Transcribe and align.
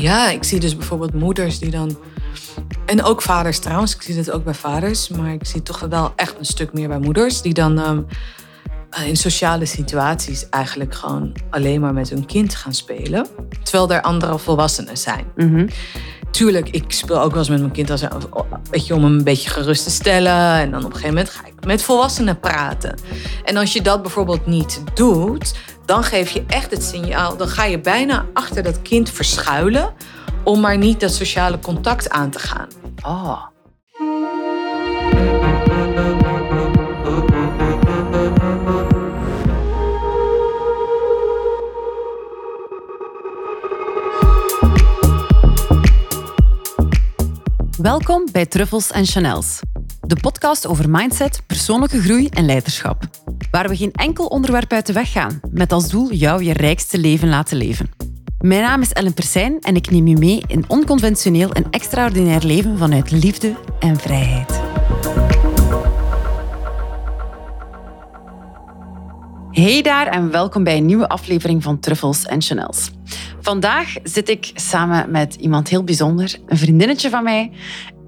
Ja, 0.00 0.30
ik 0.30 0.44
zie 0.44 0.60
dus 0.60 0.76
bijvoorbeeld 0.76 1.14
moeders 1.14 1.58
die 1.58 1.70
dan. 1.70 1.98
En 2.86 3.04
ook 3.04 3.22
vaders 3.22 3.58
trouwens, 3.58 3.94
ik 3.94 4.02
zie 4.02 4.14
dat 4.16 4.30
ook 4.30 4.44
bij 4.44 4.54
vaders, 4.54 5.08
maar 5.08 5.32
ik 5.32 5.46
zie 5.46 5.62
toch 5.62 5.80
wel 5.80 6.12
echt 6.16 6.38
een 6.38 6.44
stuk 6.44 6.72
meer 6.72 6.88
bij 6.88 6.98
moeders 6.98 7.42
die 7.42 7.54
dan 7.54 7.78
ehm, 7.78 8.02
eh, 8.90 9.06
in 9.06 9.16
sociale 9.16 9.64
situaties 9.64 10.48
eigenlijk 10.48 10.94
gewoon 10.94 11.32
alleen 11.50 11.80
maar 11.80 11.92
met 11.92 12.10
hun 12.10 12.26
kind 12.26 12.54
gaan 12.54 12.74
spelen, 12.74 13.26
terwijl 13.62 13.90
er 13.90 14.02
andere 14.02 14.38
volwassenen 14.38 14.98
zijn. 14.98 15.24
Mhm. 15.36 15.68
Tuurlijk, 16.30 16.68
ik 16.68 16.92
speel 16.92 17.20
ook 17.20 17.30
wel 17.30 17.38
eens 17.38 17.48
met 17.48 17.60
mijn 17.60 17.72
kind 17.72 17.90
als, 17.90 18.04
weet 18.70 18.86
je, 18.86 18.94
om 18.94 19.02
hem 19.02 19.12
een 19.12 19.24
beetje 19.24 19.50
gerust 19.50 19.84
te 19.84 19.90
stellen. 19.90 20.54
En 20.54 20.70
dan 20.70 20.84
op 20.84 20.86
een 20.86 20.96
gegeven 20.96 21.14
moment 21.14 21.30
ga 21.30 21.46
ik 21.46 21.64
met 21.66 21.82
volwassenen 21.82 22.40
praten. 22.40 22.94
En 23.44 23.56
als 23.56 23.72
je 23.72 23.82
dat 23.82 24.02
bijvoorbeeld 24.02 24.46
niet 24.46 24.82
doet, 24.94 25.54
dan 25.90 26.04
geef 26.04 26.30
je 26.30 26.44
echt 26.46 26.70
het 26.70 26.82
signaal. 26.82 27.36
Dan 27.36 27.48
ga 27.48 27.64
je 27.64 27.80
bijna 27.80 28.26
achter 28.32 28.62
dat 28.62 28.82
kind 28.82 29.10
verschuilen 29.10 29.92
om 30.44 30.60
maar 30.60 30.78
niet 30.78 31.00
dat 31.00 31.12
sociale 31.12 31.58
contact 31.58 32.10
aan 32.10 32.30
te 32.30 32.38
gaan. 32.38 32.68
Oh. 33.02 33.48
Welkom 47.76 48.28
bij 48.32 48.46
Truffles 48.46 48.90
en 48.90 49.06
Chanels, 49.06 49.58
de 50.00 50.16
podcast 50.20 50.66
over 50.66 50.90
mindset, 50.90 51.42
persoonlijke 51.46 52.00
groei 52.00 52.28
en 52.28 52.44
leiderschap. 52.44 53.08
Waar 53.50 53.68
we 53.68 53.76
geen 53.76 53.92
enkel 53.92 54.26
onderwerp 54.26 54.72
uit 54.72 54.86
de 54.86 54.92
weg 54.92 55.12
gaan, 55.12 55.40
met 55.50 55.72
als 55.72 55.88
doel 55.88 56.12
jou 56.12 56.44
je 56.44 56.52
rijkste 56.52 56.98
leven 56.98 57.28
laten 57.28 57.56
leven. 57.56 57.90
Mijn 58.38 58.62
naam 58.62 58.80
is 58.80 58.92
Ellen 58.92 59.14
Persijn 59.14 59.60
en 59.60 59.76
ik 59.76 59.90
neem 59.90 60.06
je 60.06 60.16
mee 60.16 60.42
in 60.46 60.64
onconventioneel 60.68 61.52
en 61.52 61.66
extraordinair 61.70 62.44
leven 62.44 62.78
vanuit 62.78 63.10
liefde 63.10 63.54
en 63.78 63.96
vrijheid. 63.96 64.60
Hey 69.50 69.82
daar 69.82 70.06
en 70.06 70.30
welkom 70.30 70.64
bij 70.64 70.76
een 70.76 70.86
nieuwe 70.86 71.08
aflevering 71.08 71.62
van 71.62 71.80
Truffles 71.80 72.26
en 72.26 72.42
Chanels. 72.42 72.90
Vandaag 73.40 73.94
zit 74.02 74.28
ik 74.28 74.50
samen 74.54 75.10
met 75.10 75.34
iemand 75.34 75.68
heel 75.68 75.84
bijzonder, 75.84 76.38
een 76.46 76.58
vriendinnetje 76.58 77.10
van 77.10 77.22
mij 77.22 77.52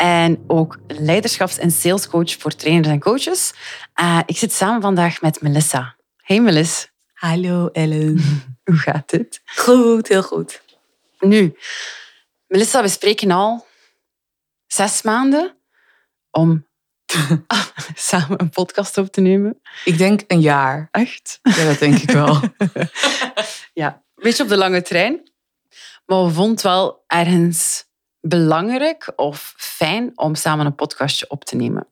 en 0.02 0.44
ook 0.46 0.78
leiderschaps- 0.86 1.58
en 1.58 1.70
salescoach 1.70 2.36
voor 2.38 2.54
trainers 2.54 2.88
en 2.88 3.00
coaches. 3.00 3.52
Uh, 4.00 4.20
ik 4.26 4.36
zit 4.36 4.52
samen 4.52 4.80
vandaag 4.80 5.20
met 5.20 5.40
Melissa. 5.40 5.96
Hey 6.16 6.40
Melissa. 6.40 6.86
Hallo 7.12 7.68
Ellen. 7.68 8.20
Hoe 8.64 8.76
gaat 8.76 9.10
het? 9.10 9.40
Goed, 9.44 10.08
heel 10.08 10.22
goed. 10.22 10.62
Nu, 11.18 11.56
Melissa, 12.46 12.82
we 12.82 12.88
spreken 12.88 13.30
al 13.30 13.66
zes 14.66 15.02
maanden 15.02 15.56
om 16.30 16.66
samen 17.94 18.40
een 18.40 18.50
podcast 18.50 18.98
op 18.98 19.12
te 19.12 19.20
nemen. 19.20 19.60
Ik 19.84 19.98
denk 19.98 20.20
een 20.26 20.40
jaar. 20.40 20.88
Echt? 20.90 21.38
Ja, 21.42 21.64
dat 21.64 21.78
denk 21.78 21.98
ik 21.98 22.10
wel. 22.10 22.40
ja, 23.82 24.02
een 24.14 24.22
beetje 24.22 24.42
op 24.42 24.48
de 24.48 24.56
lange 24.56 24.82
trein. 24.82 25.32
Maar 26.06 26.24
we 26.24 26.30
vonden 26.30 26.64
wel 26.64 27.04
ergens 27.06 27.90
belangrijk 28.22 29.12
of 29.16 29.54
fijn 29.56 30.12
om 30.14 30.34
samen 30.34 30.66
een 30.66 30.74
podcastje 30.74 31.28
op 31.28 31.44
te 31.44 31.56
nemen. 31.56 31.86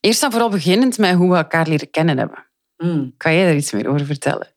Eerst 0.00 0.22
en 0.22 0.30
vooral 0.30 0.50
beginnend 0.50 0.98
met 0.98 1.14
hoe 1.14 1.30
we 1.30 1.36
elkaar 1.36 1.68
leren 1.68 1.90
kennen 1.90 2.18
hebben. 2.18 2.46
Mm. 2.76 3.14
Kan 3.16 3.34
jij 3.34 3.44
daar 3.44 3.56
iets 3.56 3.72
meer 3.72 3.88
over 3.88 4.06
vertellen? 4.06 4.54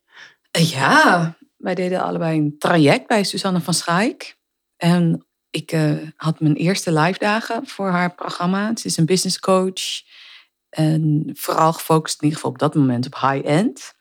Ja, 0.52 1.36
wij 1.58 1.76
deden 1.76 2.02
allebei 2.02 2.38
een 2.38 2.56
traject 2.58 3.08
bij 3.08 3.24
Suzanne 3.24 3.62
van 3.62 3.74
Schaik. 3.74 4.38
En 4.78 5.26
ik 5.50 5.72
uh, 5.72 6.08
had 6.16 6.40
mijn 6.40 6.56
eerste 6.56 6.94
live 6.94 7.20
dagen 7.20 7.68
voor 7.68 7.90
haar 7.90 8.16
programma. 8.16 8.72
Ze 8.76 8.88
is 8.88 8.98
een 8.98 9.06
business 9.06 9.40
coach. 9.40 10.02
En 10.70 11.30
vooral 11.34 11.74
gefocust 11.74 12.16
in 12.16 12.24
ieder 12.24 12.38
geval 12.38 12.52
op 12.52 12.60
dat 12.60 12.76
moment 12.76 13.06
op 13.06 13.20
high-end. 13.20 13.94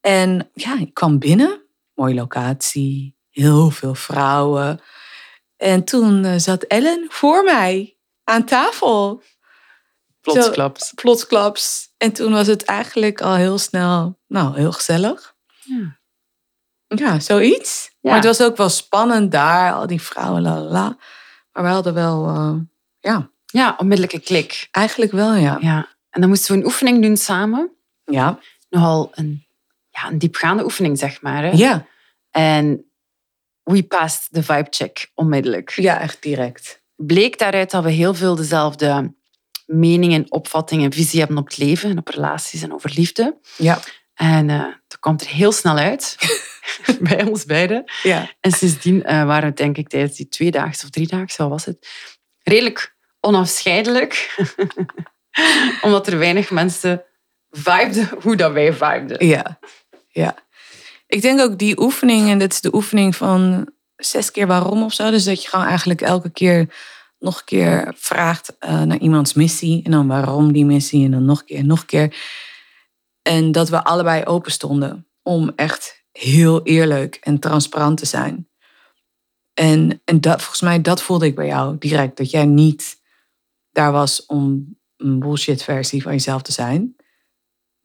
En 0.00 0.50
ja, 0.54 0.78
ik 0.78 0.94
kwam 0.94 1.18
binnen. 1.18 1.62
Mooie 1.94 2.14
locatie. 2.14 3.16
Heel 3.30 3.70
veel 3.70 3.94
vrouwen. 3.94 4.80
En 5.58 5.84
toen 5.84 6.24
uh, 6.24 6.34
zat 6.36 6.62
Ellen 6.62 7.06
voor 7.08 7.44
mij 7.44 7.96
aan 8.24 8.44
tafel. 8.44 9.22
Plotsklaps. 10.20 10.88
Zo, 10.88 10.92
plotsklaps. 10.94 11.88
En 11.96 12.12
toen 12.12 12.32
was 12.32 12.46
het 12.46 12.64
eigenlijk 12.64 13.20
al 13.20 13.34
heel 13.34 13.58
snel, 13.58 14.18
nou, 14.26 14.56
heel 14.56 14.72
gezellig. 14.72 15.34
Ja. 15.64 15.96
Ja, 16.86 17.20
zoiets. 17.20 17.90
Ja. 17.90 18.10
Maar 18.10 18.14
het 18.14 18.38
was 18.38 18.42
ook 18.42 18.56
wel 18.56 18.68
spannend 18.68 19.32
daar, 19.32 19.72
al 19.72 19.86
die 19.86 20.02
vrouwen, 20.02 20.42
la 20.42 20.58
la, 20.60 20.70
la. 20.70 20.96
Maar 21.52 21.62
we 21.62 21.68
hadden 21.68 21.94
wel, 21.94 22.28
uh, 22.28 22.54
ja, 22.98 23.30
Ja, 23.46 23.74
onmiddellijke 23.78 24.20
klik. 24.20 24.68
eigenlijk 24.70 25.12
wel, 25.12 25.34
ja. 25.34 25.56
Ja. 25.60 25.88
En 26.10 26.20
dan 26.20 26.28
moesten 26.30 26.52
we 26.52 26.58
een 26.60 26.66
oefening 26.66 27.02
doen 27.02 27.16
samen. 27.16 27.70
Ja, 28.04 28.38
Nogal 28.68 29.10
een, 29.14 29.46
ja, 29.90 30.08
een 30.08 30.18
diepgaande 30.18 30.64
oefening, 30.64 30.98
zeg 30.98 31.22
maar. 31.22 31.42
Hè? 31.42 31.50
ja, 31.50 31.86
En 32.30 32.87
we 33.72 33.82
passed 33.82 34.28
de 34.30 34.42
vibe 34.42 34.66
check 34.70 35.10
onmiddellijk. 35.14 35.70
ja 35.70 36.00
echt 36.00 36.22
direct. 36.22 36.82
Bleek 36.96 37.38
daaruit 37.38 37.70
dat 37.70 37.84
we 37.84 37.90
heel 37.90 38.14
veel 38.14 38.34
dezelfde 38.34 39.14
meningen, 39.66 40.24
opvattingen 40.32 40.84
en 40.84 40.92
visie 40.92 41.18
hebben 41.18 41.38
op 41.38 41.44
het 41.44 41.58
leven 41.58 41.90
en 41.90 41.98
op 41.98 42.08
relaties 42.08 42.62
en 42.62 42.72
over 42.74 42.90
liefde. 42.94 43.38
Ja, 43.56 43.78
En 44.14 44.50
eh, 44.50 44.64
dat 44.86 44.98
komt 45.00 45.20
er 45.20 45.28
heel 45.28 45.52
snel 45.52 45.76
uit 45.76 46.16
bij 47.00 47.24
ons 47.24 47.44
beiden. 47.44 47.92
ja. 48.02 48.30
En 48.40 48.52
sindsdien 48.52 49.04
eh, 49.04 49.24
waren 49.24 49.48
we, 49.48 49.54
denk 49.54 49.76
ik, 49.76 49.88
tijdens 49.88 50.16
die 50.16 50.28
tweedaags 50.28 50.84
of 50.84 50.90
driedaags, 50.90 51.36
wat 51.36 51.48
was 51.48 51.64
het, 51.64 51.88
redelijk 52.42 52.96
onafscheidelijk. 53.20 54.36
Omdat 55.82 56.06
er 56.06 56.18
weinig 56.18 56.50
mensen 56.50 57.04
vibeden 57.50 58.08
hoe 58.22 58.36
dat 58.36 58.52
wij 58.52 58.72
vibeden. 58.72 59.26
Ja, 59.26 59.58
ja. 60.08 60.36
Ik 61.08 61.22
denk 61.22 61.40
ook 61.40 61.58
die 61.58 61.80
oefening, 61.80 62.28
en 62.28 62.38
dat 62.38 62.52
is 62.52 62.60
de 62.60 62.74
oefening 62.74 63.16
van 63.16 63.68
zes 63.96 64.30
keer 64.30 64.46
waarom 64.46 64.82
of 64.82 64.92
zo. 64.92 65.10
Dus 65.10 65.24
dat 65.24 65.42
je 65.42 65.48
gewoon 65.48 65.66
eigenlijk 65.66 66.00
elke 66.00 66.30
keer 66.30 66.74
nog 67.18 67.38
een 67.38 67.44
keer 67.44 67.94
vraagt 67.96 68.56
uh, 68.60 68.82
naar 68.82 68.98
iemands 68.98 69.34
missie. 69.34 69.82
En 69.84 69.90
dan 69.90 70.06
waarom 70.06 70.52
die 70.52 70.64
missie. 70.64 71.04
En 71.04 71.10
dan 71.10 71.24
nog 71.24 71.40
een 71.40 71.46
keer, 71.46 71.64
nog 71.64 71.80
een 71.80 71.86
keer. 71.86 72.16
En 73.22 73.52
dat 73.52 73.68
we 73.68 73.84
allebei 73.84 74.24
open 74.24 74.52
stonden 74.52 75.06
om 75.22 75.52
echt 75.56 76.04
heel 76.12 76.62
eerlijk 76.62 77.14
en 77.14 77.38
transparant 77.38 77.98
te 77.98 78.06
zijn. 78.06 78.48
En, 79.54 80.00
en 80.04 80.20
dat, 80.20 80.40
volgens 80.40 80.60
mij, 80.60 80.80
dat 80.80 81.02
voelde 81.02 81.26
ik 81.26 81.34
bij 81.34 81.46
jou 81.46 81.76
direct. 81.78 82.16
Dat 82.16 82.30
jij 82.30 82.44
niet 82.44 83.00
daar 83.70 83.92
was 83.92 84.26
om 84.26 84.76
een 84.96 85.18
bullshit 85.18 85.62
versie 85.62 86.02
van 86.02 86.12
jezelf 86.12 86.42
te 86.42 86.52
zijn 86.52 86.96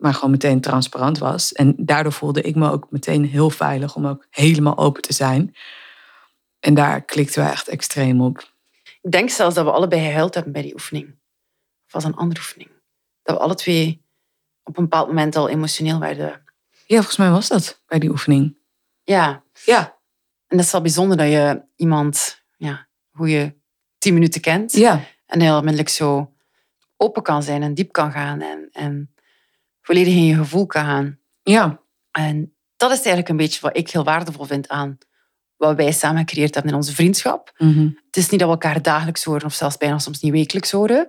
maar 0.04 0.14
gewoon 0.14 0.32
meteen 0.32 0.62
transparant 0.62 1.18
was. 1.18 1.52
En 1.52 1.74
daardoor 1.78 2.12
voelde 2.12 2.42
ik 2.42 2.56
me 2.56 2.72
ook 2.72 2.88
meteen 2.90 3.26
heel 3.26 3.50
veilig 3.50 3.96
om 3.96 4.08
ook 4.08 4.28
helemaal 4.30 4.78
open 4.78 5.02
te 5.02 5.14
zijn. 5.14 5.56
En 6.60 6.74
daar 6.74 7.02
klikten 7.02 7.44
we 7.44 7.50
echt 7.50 7.68
extreem 7.68 8.22
op. 8.22 8.52
Ik 9.02 9.12
denk 9.12 9.30
zelfs 9.30 9.56
dat 9.56 9.66
we 9.66 9.72
allebei 9.72 10.02
gehuild 10.02 10.34
hebben 10.34 10.54
bij 10.54 10.62
die 10.62 10.74
oefening. 10.74 11.08
Of 11.86 11.92
was 11.92 12.04
een 12.04 12.16
andere 12.16 12.40
oefening. 12.40 12.70
Dat 13.22 13.36
we 13.36 13.42
alle 13.42 13.56
twee 13.56 14.06
op 14.64 14.78
een 14.78 14.84
bepaald 14.84 15.08
moment 15.08 15.36
al 15.36 15.50
emotioneel 15.50 16.00
werden. 16.00 16.44
Ja, 16.86 16.96
volgens 16.96 17.18
mij 17.18 17.30
was 17.30 17.48
dat 17.48 17.82
bij 17.88 18.00
die 18.00 18.10
oefening. 18.10 18.58
Ja, 19.04 19.44
Ja, 19.66 19.98
en 20.48 20.58
dat 20.58 20.66
is 20.66 20.72
wel 20.72 20.82
bijzonder 20.82 21.18
dat 21.18 21.28
je 21.28 21.62
iemand, 21.76 22.44
ja, 22.58 22.88
hoe 23.12 23.30
je 23.30 23.54
tien 23.98 24.14
minuten 24.14 24.42
kent. 24.42 24.74
ja, 24.74 25.02
En 25.26 25.42
heel 25.42 25.56
onmiddellijk 25.56 25.90
zo 25.90 26.34
open 26.98 27.24
kan 27.24 27.44
zijn 27.44 27.64
en 27.64 27.74
diep 27.74 27.92
kan 27.92 28.12
gaan. 28.12 28.42
En, 28.42 28.70
en 28.72 29.13
volledig 29.84 30.14
in 30.14 30.26
je 30.26 30.36
gevoel 30.36 30.66
kan 30.66 30.86
gaan. 30.86 31.20
ja, 31.44 31.82
En 32.12 32.56
dat 32.78 32.90
is 32.92 32.98
eigenlijk 32.98 33.30
een 33.30 33.38
beetje 33.38 33.62
wat 33.62 33.78
ik 33.78 33.90
heel 33.90 34.04
waardevol 34.04 34.46
vind 34.46 34.68
aan 34.68 34.98
wat 35.56 35.76
wij 35.76 35.92
samen 35.92 36.20
gecreëerd 36.20 36.54
hebben 36.54 36.72
in 36.72 36.78
onze 36.78 36.94
vriendschap. 36.96 37.54
Mhm. 37.58 37.90
Het 38.06 38.18
is 38.18 38.30
niet 38.30 38.40
dat 38.40 38.50
we 38.50 38.56
elkaar 38.56 38.82
dagelijks 38.82 39.24
horen 39.24 39.46
of 39.46 39.54
zelfs 39.54 39.78
bijna 39.78 40.00
soms 40.00 40.20
niet 40.22 40.32
wekelijks 40.32 40.72
horen. 40.72 41.08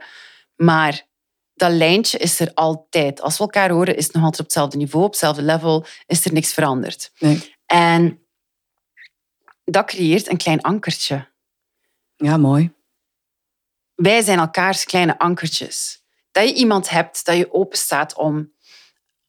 Maar 0.56 1.06
dat 1.54 1.72
lijntje 1.72 2.18
is 2.18 2.40
er 2.40 2.50
altijd. 2.54 3.20
Als 3.20 3.36
we 3.36 3.42
elkaar 3.44 3.70
horen, 3.70 3.96
is 3.96 4.04
het 4.04 4.14
nog 4.14 4.22
altijd 4.22 4.40
op 4.40 4.46
hetzelfde 4.46 4.76
niveau, 4.76 5.04
op 5.04 5.10
hetzelfde 5.10 5.42
level, 5.42 5.86
is 6.06 6.24
er 6.24 6.32
niks 6.32 6.52
veranderd. 6.52 7.12
Nee. 7.18 7.54
En 7.66 8.26
dat 9.64 9.86
creëert 9.86 10.30
een 10.30 10.36
klein 10.36 10.60
ankertje. 10.60 11.28
ja, 12.16 12.36
mooi. 12.36 12.72
Wij 13.94 14.22
zijn 14.22 14.38
elkaars 14.38 14.84
kleine 14.84 15.18
ankertjes. 15.18 16.02
Dat 16.30 16.48
je 16.48 16.54
iemand 16.54 16.90
hebt, 16.90 17.24
dat 17.24 17.36
je 17.36 17.52
open 17.52 17.78
staat 17.78 18.14
om 18.14 18.52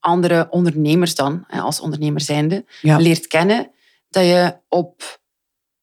andere 0.06 0.48
ondernemers 0.50 1.16
dan, 1.16 1.46
als 1.48 1.80
ondernemer 1.80 2.22
zijnde, 2.22 2.66
Ja. 2.82 2.98
leert 2.98 3.28
kennen, 3.28 3.72
dat 4.10 4.24
je 4.24 4.58
op 4.68 5.20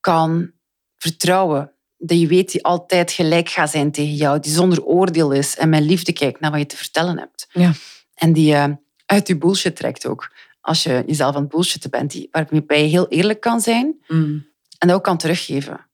kan 0.01 0.53
vertrouwen. 0.97 1.73
Dat 1.97 2.21
je 2.21 2.27
weet 2.27 2.53
die 2.53 2.65
altijd 2.65 3.13
gelijk 3.13 3.49
gaat 3.49 3.71
zijn 3.71 3.93
tegen 3.93 4.15
jou, 4.15 4.41
die 4.41 4.53
zonder 4.53 4.85
oordeel 4.85 5.31
is 5.33 5.57
en 5.57 5.69
met 5.69 5.83
liefde 5.83 6.13
kijkt 6.13 6.41
naar 6.41 6.51
wat 6.51 6.61
je 6.61 6.67
te 6.67 6.77
vertellen 6.77 7.19
hebt. 7.19 7.49
Ja. 7.53 7.73
En 8.15 8.33
die 8.33 8.47
je 8.47 8.77
uit 9.07 9.29
je 9.29 9.39
bullshit 9.39 9.77
trekt 9.77 10.07
ook. 10.07 10.33
Als 10.61 10.83
je 10.83 11.03
jezelf 11.07 11.35
aan 11.35 11.43
het 11.43 11.51
bullshitten 11.51 11.91
bent, 11.91 12.11
die, 12.11 12.29
waarbij 12.31 12.83
je 12.83 12.89
heel 12.89 13.09
eerlijk 13.09 13.41
kan 13.41 13.61
zijn 13.61 14.01
Mm. 14.09 14.51
En 14.79 14.89
dat 14.89 14.97
ook 14.97 15.05
kan 15.05 15.19
teruggeven. 15.19 15.87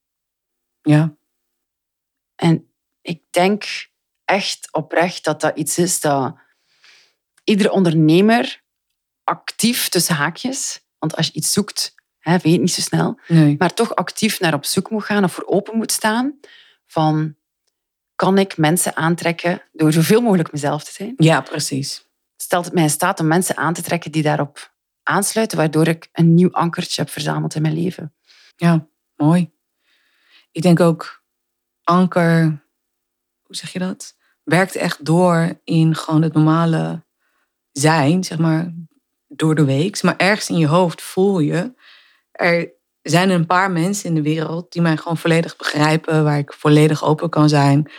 Ja. 0.82 1.14
En 2.34 2.70
ik 3.00 3.22
denk 3.30 3.88
echt 4.24 4.68
oprecht 4.72 5.24
dat 5.24 5.40
dat 5.40 5.56
iets 5.58 5.78
is 5.78 6.00
dat 6.00 6.36
iedere 7.48 7.70
ondernemer 7.70 8.62
actief 9.24 9.88
tussen 9.88 10.14
haakjes, 10.14 10.80
want 10.98 11.16
als 11.16 11.26
je 11.26 11.32
iets 11.32 11.52
zoekt, 11.52 11.94
hè, 12.18 12.32
weet 12.32 12.42
je 12.42 12.50
het 12.50 12.60
niet 12.60 12.72
zo 12.72 12.80
snel, 12.80 13.20
Nee. 13.28 13.54
maar 13.58 13.74
toch 13.74 13.94
actief 13.94 14.40
naar 14.40 14.54
op 14.54 14.64
zoek 14.64 14.90
moet 14.90 15.04
gaan 15.04 15.24
of 15.24 15.32
voor 15.32 15.46
open 15.46 15.76
moet 15.76 15.92
staan 15.92 16.38
van 16.86 17.36
kan 18.14 18.38
ik 18.38 18.56
mensen 18.56 18.96
aantrekken 18.96 19.62
door 19.72 19.92
zoveel 19.92 20.20
mogelijk 20.20 20.52
mezelf 20.52 20.84
te 20.84 20.92
zijn? 20.92 21.14
Ja, 21.16 21.40
precies. 21.40 22.06
Stelt 22.36 22.64
het 22.64 22.74
mij 22.74 22.82
in 22.82 22.90
staat 22.90 23.20
om 23.20 23.26
mensen 23.26 23.56
aan 23.56 23.74
te 23.74 23.82
trekken 23.82 24.12
die 24.12 24.22
daarop 24.22 24.72
aansluiten, 25.02 25.58
waardoor 25.58 25.88
ik 25.88 26.08
een 26.12 26.34
nieuw 26.34 26.50
ankertje 26.52 27.02
heb 27.02 27.10
verzameld 27.10 27.54
in 27.54 27.62
mijn 27.62 27.74
leven. 27.82 28.14
Ja, 28.56 28.86
mooi. 29.16 29.50
Ik 30.52 30.62
denk 30.62 30.80
ook, 30.80 31.22
anker, 31.82 32.42
hoe 33.42 33.56
zeg 33.56 33.72
je 33.72 33.78
dat? 33.78 34.16
Werkt 34.44 34.74
echt 34.74 35.04
door 35.04 35.60
in 35.64 35.94
gewoon 35.94 36.22
het 36.22 36.32
normale 36.32 37.06
zijn, 37.78 38.24
zeg 38.24 38.38
maar, 38.38 38.74
door 39.28 39.54
de 39.54 39.64
week. 39.64 40.02
Maar 40.02 40.16
ergens 40.16 40.48
in 40.48 40.58
je 40.58 40.66
hoofd 40.66 41.02
voel 41.02 41.38
je, 41.38 41.74
er 42.32 42.72
zijn 43.02 43.30
een 43.30 43.46
paar 43.46 43.70
mensen 43.70 44.08
in 44.08 44.14
de 44.14 44.22
wereld 44.22 44.72
die 44.72 44.82
mij 44.82 44.96
gewoon 44.96 45.16
volledig 45.16 45.56
begrijpen, 45.56 46.24
waar 46.24 46.38
ik 46.38 46.52
volledig 46.52 47.04
open 47.04 47.30
kan 47.30 47.48
zijn. 47.48 47.90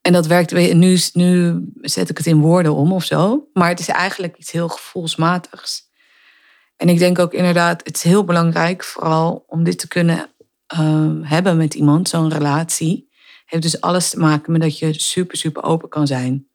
En 0.00 0.12
dat 0.12 0.26
werkt, 0.26 0.52
nu, 0.74 0.98
nu 1.12 1.60
zet 1.80 2.10
ik 2.10 2.16
het 2.16 2.26
in 2.26 2.40
woorden 2.40 2.74
om 2.74 2.92
of 2.92 3.04
zo, 3.04 3.48
maar 3.52 3.68
het 3.68 3.80
is 3.80 3.88
eigenlijk 3.88 4.36
iets 4.36 4.50
heel 4.50 4.68
gevoelsmatigs. 4.68 5.82
En 6.76 6.88
ik 6.88 6.98
denk 6.98 7.18
ook 7.18 7.32
inderdaad, 7.32 7.80
het 7.84 7.96
is 7.96 8.02
heel 8.02 8.24
belangrijk, 8.24 8.84
vooral 8.84 9.44
om 9.46 9.64
dit 9.64 9.78
te 9.78 9.88
kunnen 9.88 10.30
uh, 10.80 11.10
hebben 11.22 11.56
met 11.56 11.74
iemand, 11.74 12.08
zo'n 12.08 12.32
relatie. 12.32 13.12
Heeft 13.44 13.62
dus 13.62 13.80
alles 13.80 14.10
te 14.10 14.18
maken 14.18 14.52
met 14.52 14.60
dat 14.60 14.78
je 14.78 14.92
super, 14.92 15.36
super 15.36 15.62
open 15.62 15.88
kan 15.88 16.06
zijn. 16.06 16.48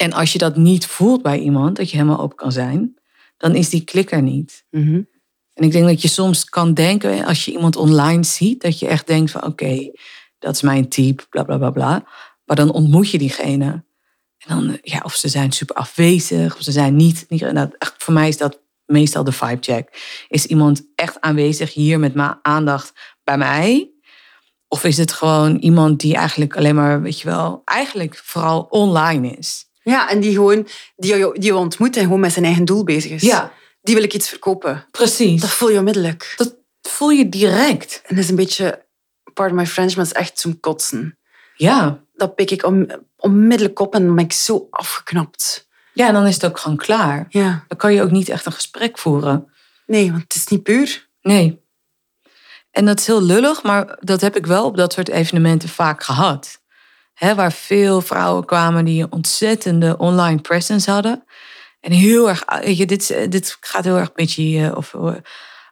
En 0.00 0.12
als 0.12 0.32
je 0.32 0.38
dat 0.38 0.56
niet 0.56 0.86
voelt 0.86 1.22
bij 1.22 1.38
iemand, 1.38 1.76
dat 1.76 1.90
je 1.90 1.96
helemaal 1.96 2.20
open 2.20 2.36
kan 2.36 2.52
zijn, 2.52 2.94
dan 3.36 3.54
is 3.54 3.68
die 3.68 3.84
klik 3.84 4.12
er 4.12 4.22
niet. 4.22 4.64
Mm 4.70 4.86
-hmm. 4.86 5.08
En 5.54 5.64
ik 5.64 5.72
denk 5.72 5.86
dat 5.86 6.02
je 6.02 6.08
soms 6.08 6.44
kan 6.44 6.74
denken, 6.74 7.24
als 7.24 7.44
je 7.44 7.52
iemand 7.52 7.76
online 7.76 8.24
ziet, 8.24 8.62
dat 8.62 8.78
je 8.78 8.86
echt 8.86 9.06
denkt 9.06 9.30
van 9.30 9.40
oké, 9.40 9.50
okay, 9.50 9.94
dat 10.38 10.54
is 10.54 10.62
mijn 10.62 10.88
type, 10.88 11.26
bla 11.30 11.42
bla 11.42 11.58
bla 11.58 11.70
bla. 11.70 12.04
Maar 12.44 12.56
dan 12.56 12.72
ontmoet 12.72 13.10
je 13.10 13.18
diegene. 13.18 13.84
En 14.38 14.48
dan, 14.48 14.78
ja, 14.82 15.00
of 15.04 15.14
ze 15.14 15.28
zijn 15.28 15.52
super 15.52 15.76
afwezig, 15.76 16.56
of 16.56 16.62
ze 16.62 16.72
zijn 16.72 16.96
niet. 16.96 17.24
niet 17.28 17.40
nou, 17.40 17.70
echt, 17.78 17.94
voor 17.98 18.14
mij 18.14 18.28
is 18.28 18.36
dat 18.36 18.60
meestal 18.86 19.24
de 19.24 19.32
vibe 19.32 19.58
check. 19.60 19.88
Is 20.28 20.46
iemand 20.46 20.82
echt 20.94 21.20
aanwezig 21.20 21.74
hier 21.74 21.98
met 21.98 22.14
mijn 22.14 22.38
aandacht 22.42 22.92
bij 23.24 23.38
mij? 23.38 23.90
Of 24.68 24.84
is 24.84 24.96
het 24.96 25.12
gewoon 25.12 25.56
iemand 25.56 26.00
die 26.00 26.14
eigenlijk 26.14 26.56
alleen 26.56 26.74
maar, 26.74 27.02
weet 27.02 27.20
je 27.20 27.28
wel, 27.28 27.62
eigenlijk 27.64 28.20
vooral 28.24 28.60
online 28.70 29.30
is? 29.36 29.68
Ja, 29.90 30.10
en 30.10 30.20
die 30.20 30.32
gewoon, 30.32 30.68
die 30.96 31.16
je, 31.16 31.30
die 31.32 31.44
je 31.44 31.56
ontmoet 31.56 31.96
en 31.96 32.02
gewoon 32.02 32.20
met 32.20 32.32
zijn 32.32 32.44
eigen 32.44 32.64
doel 32.64 32.84
bezig 32.84 33.10
is. 33.10 33.22
Ja. 33.22 33.52
Die 33.82 33.94
wil 33.94 34.04
ik 34.04 34.14
iets 34.14 34.28
verkopen. 34.28 34.86
Precies. 34.90 35.40
Dat 35.40 35.50
voel 35.50 35.70
je 35.70 35.78
onmiddellijk. 35.78 36.34
Dat 36.36 36.56
voel 36.80 37.10
je 37.10 37.28
direct. 37.28 38.02
En 38.06 38.14
dat 38.14 38.24
is 38.24 38.30
een 38.30 38.36
beetje, 38.36 38.86
pardon 39.34 39.56
my 39.56 39.66
French, 39.66 39.96
maar 39.96 40.04
het 40.04 40.14
is 40.14 40.20
echt 40.20 40.40
zo'n 40.40 40.60
kotsen. 40.60 41.18
Ja. 41.56 42.04
Dat 42.14 42.34
pik 42.34 42.50
ik 42.50 42.64
om, 42.64 42.86
onmiddellijk 43.16 43.80
op 43.80 43.94
en 43.94 44.06
dan 44.06 44.14
ben 44.14 44.24
ik 44.24 44.32
zo 44.32 44.66
afgeknapt. 44.70 45.68
Ja, 45.92 46.06
en 46.06 46.12
dan 46.12 46.26
is 46.26 46.34
het 46.34 46.46
ook 46.46 46.58
gewoon 46.58 46.76
klaar. 46.76 47.26
Ja. 47.28 47.64
Dan 47.68 47.78
kan 47.78 47.94
je 47.94 48.02
ook 48.02 48.10
niet 48.10 48.28
echt 48.28 48.46
een 48.46 48.52
gesprek 48.52 48.98
voeren. 48.98 49.52
Nee, 49.86 50.10
want 50.10 50.22
het 50.22 50.34
is 50.34 50.46
niet 50.46 50.62
puur. 50.62 51.08
Nee. 51.22 51.62
En 52.70 52.84
dat 52.84 53.00
is 53.00 53.06
heel 53.06 53.22
lullig, 53.22 53.62
maar 53.62 53.98
dat 54.00 54.20
heb 54.20 54.36
ik 54.36 54.46
wel 54.46 54.64
op 54.64 54.76
dat 54.76 54.92
soort 54.92 55.08
evenementen 55.08 55.68
vaak 55.68 56.02
gehad. 56.02 56.59
He, 57.20 57.34
waar 57.34 57.52
veel 57.52 58.00
vrouwen 58.00 58.44
kwamen 58.44 58.84
die 58.84 59.02
een 59.02 59.12
ontzettende 59.12 59.96
online 59.96 60.40
presence 60.40 60.90
hadden. 60.90 61.24
En 61.80 61.92
heel 61.92 62.28
erg, 62.28 62.44
weet 62.60 62.76
je, 62.76 62.86
dit, 62.86 63.30
dit 63.30 63.56
gaat 63.60 63.84
heel 63.84 63.96
erg 63.96 64.12
bitchy, 64.12 64.70
of 64.74 64.92
uh, 64.92 65.14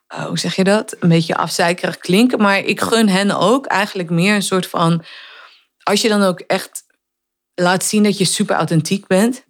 hoe 0.09 0.39
zeg 0.39 0.55
je 0.55 0.65
dat? 0.65 0.97
Een 1.01 1.09
beetje 1.09 1.37
afzeikerig 1.37 1.99
klinken. 1.99 2.41
Maar 2.41 2.59
ik 2.59 2.81
gun 2.81 3.09
hen 3.09 3.31
ook 3.31 3.67
eigenlijk 3.67 4.11
meer 4.11 4.35
een 4.35 4.43
soort 4.43 4.67
van. 4.67 5.05
Als 5.83 6.01
je 6.03 6.09
dan 6.09 6.23
ook 6.23 6.41
echt 6.41 6.83
laat 7.55 7.85
zien 7.85 8.03
dat 8.03 8.19
je 8.19 8.25
super 8.25 8.57
authentiek 8.57 9.07
bent, 9.07 9.45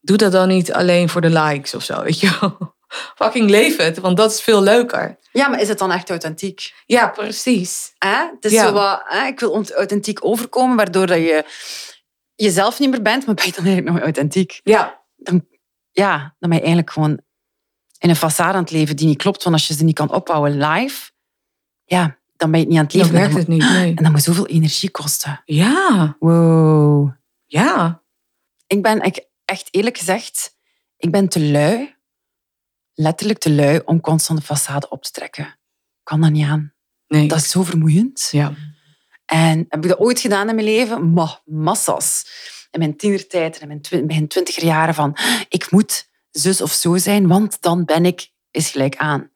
doe 0.00 0.16
dat 0.16 0.32
dan 0.32 0.48
niet 0.48 0.72
alleen 0.72 1.08
voor 1.08 1.20
de 1.20 1.40
likes 1.40 1.74
of 1.74 1.82
zo, 1.82 2.02
weet 2.02 2.20
je 2.20 2.38
wel. 2.40 2.76
Fucking 3.14 3.50
leef 3.50 3.76
het, 3.76 3.98
want 3.98 4.16
dat 4.16 4.30
is 4.32 4.40
veel 4.42 4.62
leuker. 4.62 5.18
Ja, 5.32 5.48
maar 5.48 5.60
is 5.60 5.68
het 5.68 5.78
dan 5.78 5.92
echt 5.92 6.10
authentiek? 6.10 6.74
Ja, 6.86 7.08
precies. 7.08 7.92
Het 7.98 8.44
is 8.44 8.52
Ja. 8.52 8.66
zo 8.66 8.72
wat, 8.72 9.02
ik 9.28 9.40
wil 9.40 9.64
authentiek 9.76 10.24
overkomen, 10.24 10.76
waardoor 10.76 11.06
dat 11.06 11.18
je 11.18 11.44
jezelf 12.34 12.78
niet 12.78 12.90
meer 12.90 13.02
bent, 13.02 13.26
maar 13.26 13.34
ben 13.34 13.44
je 13.46 13.52
dan 13.52 13.64
eigenlijk 13.64 13.94
nog 13.94 14.04
authentiek? 14.04 14.60
Ja, 14.64 15.02
Ja, 15.92 16.34
dan 16.38 16.48
ben 16.50 16.52
je 16.58 16.64
eigenlijk 16.64 16.90
gewoon 16.90 17.20
in 17.98 18.10
een 18.10 18.16
façade 18.16 18.36
aan 18.54 18.62
het 18.62 18.70
leven 18.70 18.96
die 18.96 19.06
niet 19.06 19.18
klopt. 19.18 19.42
Want 19.42 19.54
als 19.56 19.68
je 19.68 19.74
ze 19.74 19.84
niet 19.84 19.94
kan 19.94 20.12
opbouwen 20.12 20.58
live, 20.58 21.10
ja, 21.84 22.18
dan 22.36 22.50
ben 22.50 22.60
je 22.60 22.66
het 22.66 22.68
niet 22.68 22.78
aan 22.78 22.84
het 22.84 22.92
dan 22.92 23.00
leven. 23.00 23.18
werkt 23.20 23.32
En 23.34 23.38
het 23.38 23.48
niet. 23.48 23.60
Nee. 23.70 23.94
En 23.96 24.02
dat 24.02 24.12
moet 24.12 24.22
zoveel 24.22 24.46
energie 24.46 24.90
kosten. 24.90 25.42
Ja, 25.44 26.16
Wow. 26.18 27.10
ja. 27.46 28.02
Ik 28.66 28.82
ben 28.82 29.00
echt 29.44 29.68
eerlijk 29.70 29.98
gezegd, 29.98 30.56
ik 30.96 31.10
ben 31.10 31.28
te 31.28 31.40
lui, 31.40 31.96
letterlijk 32.98 33.38
te 33.38 33.52
lui, 33.52 33.80
om 33.84 34.00
constant 34.00 34.40
de 34.40 34.44
façade 34.44 34.88
op 34.88 35.02
te 35.02 35.10
trekken. 35.10 35.58
Kan 36.02 36.20
dat 36.20 36.30
niet 36.30 36.46
aan. 36.46 36.72
Nee. 37.06 37.28
Dat 37.28 37.38
is 37.38 37.50
zo 37.50 37.62
vermoeiend. 37.62 38.28
Ja. 38.30 38.54
En 39.24 39.64
heb 39.68 39.82
ik 39.82 39.88
dat 39.88 39.98
ooit 39.98 40.20
gedaan 40.20 40.48
in 40.48 40.54
mijn 40.54 40.66
leven? 40.66 41.12
Ma, 41.12 41.40
massas. 41.44 42.26
In 42.70 42.78
mijn 42.78 42.96
tienertijd 42.96 43.58
en 43.58 43.70
in 43.70 43.80
mijn 43.90 44.06
begin 44.06 44.28
twintiger 44.28 44.64
jaren 44.64 44.94
van 44.94 45.16
ik 45.48 45.70
moet 45.70 46.08
zus 46.30 46.60
of 46.60 46.72
zo 46.72 46.96
zijn, 46.96 47.26
want 47.26 47.62
dan 47.62 47.84
ben 47.84 48.04
ik 48.04 48.30
is 48.50 48.70
gelijk 48.70 48.96
aan. 48.96 49.30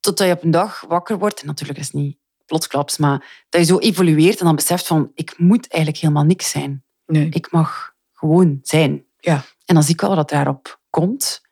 Totdat 0.00 0.26
je 0.26 0.32
op 0.32 0.42
een 0.42 0.50
dag 0.50 0.80
wakker 0.88 1.18
wordt, 1.18 1.40
en 1.40 1.46
natuurlijk 1.46 1.78
is 1.78 1.86
het 1.86 1.94
niet 1.94 2.18
plotsklaps, 2.46 2.96
maar 2.96 3.44
dat 3.48 3.60
je 3.60 3.66
zo 3.66 3.78
evolueert 3.78 4.38
en 4.38 4.46
dan 4.46 4.56
beseft 4.56 4.86
van 4.86 5.10
ik 5.14 5.38
moet 5.38 5.68
eigenlijk 5.68 6.02
helemaal 6.02 6.24
niks 6.24 6.50
zijn. 6.50 6.84
Nee. 7.06 7.28
Ik 7.28 7.50
mag 7.50 7.94
gewoon 8.12 8.58
zijn. 8.62 9.04
Ja. 9.18 9.44
En 9.64 9.74
dan 9.74 9.82
zie 9.82 9.94
ik 9.94 10.00
wel 10.00 10.14
dat 10.14 10.28
daarop 10.28 10.80
komt. 10.90 11.44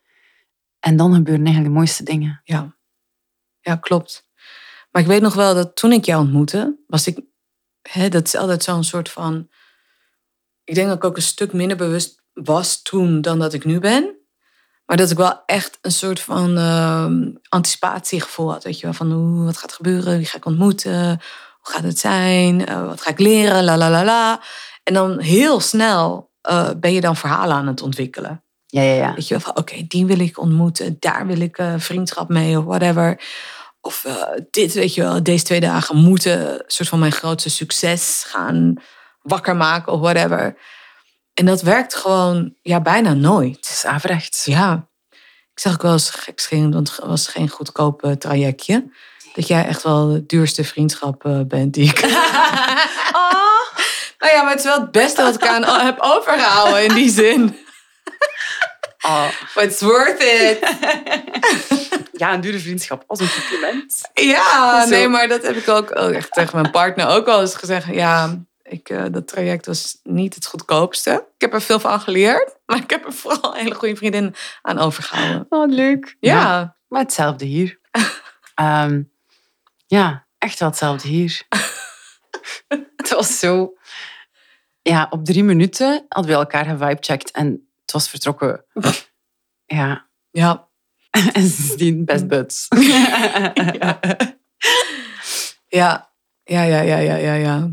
En 0.85 0.97
dan 0.97 1.15
gebeuren 1.15 1.45
eigenlijk 1.45 1.75
de 1.75 1.79
mooiste 1.79 2.03
dingen. 2.03 2.41
Ja. 2.45 2.77
ja, 3.61 3.77
klopt. 3.77 4.29
Maar 4.91 5.03
ik 5.03 5.09
weet 5.09 5.23
nog 5.23 5.35
wel 5.35 5.55
dat 5.55 5.77
toen 5.77 5.93
ik 5.93 6.05
jou 6.05 6.23
ontmoette, 6.23 6.79
was 6.87 7.07
ik, 7.07 7.21
hè, 7.83 8.09
dat 8.09 8.27
is 8.27 8.35
altijd 8.35 8.63
zo'n 8.63 8.85
soort 8.85 9.09
van, 9.09 9.49
ik 10.65 10.75
denk 10.75 10.89
dat 10.89 10.97
ik 10.97 11.05
ook 11.05 11.17
een 11.17 11.23
stuk 11.23 11.53
minder 11.53 11.77
bewust 11.77 12.23
was 12.33 12.83
toen 12.83 13.21
dan 13.21 13.39
dat 13.39 13.53
ik 13.53 13.65
nu 13.65 13.79
ben. 13.79 14.17
Maar 14.87 14.97
dat 14.97 15.11
ik 15.11 15.17
wel 15.17 15.43
echt 15.47 15.79
een 15.81 15.93
soort 15.93 16.21
van 16.21 16.57
ehm, 16.57 17.33
anticipatiegevoel 17.49 18.51
had. 18.51 18.65
Weet 18.65 18.79
je 18.79 18.87
wel, 18.87 18.95
van 18.95 19.13
hoe, 19.13 19.45
wat 19.45 19.57
gaat 19.57 19.73
gebeuren, 19.73 20.17
wie 20.17 20.27
ga 20.27 20.37
ik 20.37 20.45
ontmoeten, 20.45 21.09
hoe 21.61 21.73
gaat 21.73 21.83
het 21.83 21.99
zijn, 21.99 22.67
Eh, 22.67 22.87
wat 22.87 23.01
ga 23.01 23.11
ik 23.11 23.19
leren, 23.19 23.65
la 23.65 23.77
la 23.77 23.91
la 23.91 24.05
la. 24.05 24.43
En 24.83 24.95
dan 24.95 25.21
heel 25.21 25.61
snel 25.61 26.33
eh, 26.41 26.71
ben 26.77 26.93
je 26.93 27.01
dan 27.01 27.17
verhalen 27.17 27.57
aan 27.57 27.67
het 27.67 27.83
ontwikkelen. 27.83 28.44
Ja, 28.75 28.83
ja, 28.83 28.95
ja. 28.95 29.15
Weet 29.15 29.29
je 29.29 29.35
wel, 29.35 29.43
van 29.43 29.57
oké, 29.57 29.85
die 29.89 30.07
wil 30.07 30.19
ik 30.19 30.39
ontmoeten, 30.39 30.97
daar 31.01 31.27
wil 31.27 31.41
ik 31.41 31.59
eh, 31.59 31.75
vriendschap 31.77 32.29
mee 32.29 32.59
of 32.59 32.65
whatever. 32.65 33.21
Of 33.81 34.05
eh, 34.05 34.23
dit, 34.51 34.73
weet 34.73 34.95
je 34.95 35.03
wel, 35.03 35.23
deze 35.23 35.45
twee 35.45 35.61
dagen 35.61 35.97
moeten 35.97 36.51
een 36.51 36.63
soort 36.67 36.89
van 36.89 36.99
mijn 36.99 37.13
grootste 37.13 37.51
succes 37.51 38.25
gaan 38.27 38.75
wakker 39.23 39.57
maken 39.57 39.93
of 39.93 40.01
whatever. 40.01 40.57
En 41.35 41.47
dat 41.47 41.63
werkt 41.63 41.95
gewoon 41.95 42.55
ja, 42.63 42.81
bijna 42.81 43.13
nooit. 43.13 43.57
Het 43.57 43.65
is 43.65 43.85
averechts. 43.85 44.45
Ja, 44.45 44.89
ik 45.53 45.61
zag 45.61 45.73
ook 45.73 45.83
wel 45.83 45.93
eens 45.93 46.49
want 46.49 46.97
het 46.97 47.07
was 47.07 47.27
geen 47.27 47.49
goedkoop 47.49 48.03
eh, 48.03 48.11
trajectje. 48.11 48.91
Dat 49.35 49.47
jij 49.47 49.67
echt 49.67 49.83
wel 49.83 50.09
de 50.09 50.27
duurste 50.27 50.65
vriendschap 50.65 51.45
bent 51.49 51.75
die 51.75 51.89
ik... 51.89 52.01
Nou 54.19 54.37
ja, 54.37 54.43
maar 54.43 54.51
het 54.51 54.61
is 54.61 54.67
wel 54.67 54.81
het 54.81 54.91
beste 54.91 55.23
wat 55.23 55.35
ik 55.35 55.47
aan 55.47 55.65
heb 55.87 56.01
overgehouden 56.01 56.85
in 56.85 56.95
die 56.95 57.11
zin. 57.11 57.57
But 59.55 59.65
it's 59.65 59.81
worth 59.81 60.23
it. 60.23 60.59
Ja, 62.17 62.35
een 62.35 62.41
dure 62.41 62.59
vriendschap 62.59 63.05
als 63.07 63.21
een 63.21 63.31
compliment. 63.31 64.01
Ja, 64.15 64.83
Zo. 64.83 64.89
nee, 64.91 65.09
maar 65.09 65.29
dat 65.29 65.43
heb 65.43 65.57
ik 65.57 65.69
ook 65.69 65.97
ook 65.99 66.11
echt 66.11 66.33
tegen 66.33 66.61
mijn 66.61 66.71
partner 66.71 67.07
ook 67.09 67.27
al 67.27 67.41
eens 67.41 67.55
gezegd. 67.55 67.87
Ja, 67.95 68.45
ik, 68.63 68.89
eh, 68.89 69.05
dat 69.11 69.29
traject 69.29 69.67
was 69.67 69.99
niet 70.03 70.35
het 70.35 70.47
goedkoopste. 70.47 71.11
Ik 71.35 71.41
heb 71.41 71.53
er 71.53 71.63
veel 71.63 71.81
van 71.81 72.01
geleerd, 72.01 72.57
maar 72.67 72.77
ik 72.77 72.91
heb 72.91 73.05
er 73.05 73.13
vooral 73.13 73.55
een 73.55 73.61
hele 73.61 73.75
goede 73.75 73.97
vriendin 73.97 74.35
aan 74.63 74.79
overgehouden. 74.79 75.47
Oh, 75.49 75.69
leuk. 75.71 76.17
Ja, 76.21 76.77
Maar 76.89 77.01
hetzelfde 77.01 77.45
hier. 77.45 77.79
Ehm, 78.55 79.03
ja, 79.87 80.27
echt 80.39 80.59
wel 80.59 80.69
hetzelfde 80.69 81.09
hier. 81.09 81.43
het 82.97 83.11
was 83.15 83.39
zo... 83.39 83.75
Ja, 84.83 85.07
op 85.11 85.25
drie 85.25 85.45
minuten 85.45 86.05
hadden 86.09 86.33
we 86.33 86.39
elkaar 86.39 86.65
gevibecheckt 86.65 87.31
en 87.31 87.69
was 87.95 88.09
vertrokken. 88.09 88.65
Ja, 89.67 90.11
ja. 90.31 90.69
en 91.33 91.49
sindsdien 91.49 92.05
best 92.05 92.27
buds. 92.27 92.67
ja. 93.79 93.99
ja, 95.65 96.11
ja, 96.45 96.63
ja, 96.63 96.81
ja, 96.81 96.97
ja, 96.97 97.17
ja, 97.17 97.35
ja. 97.35 97.71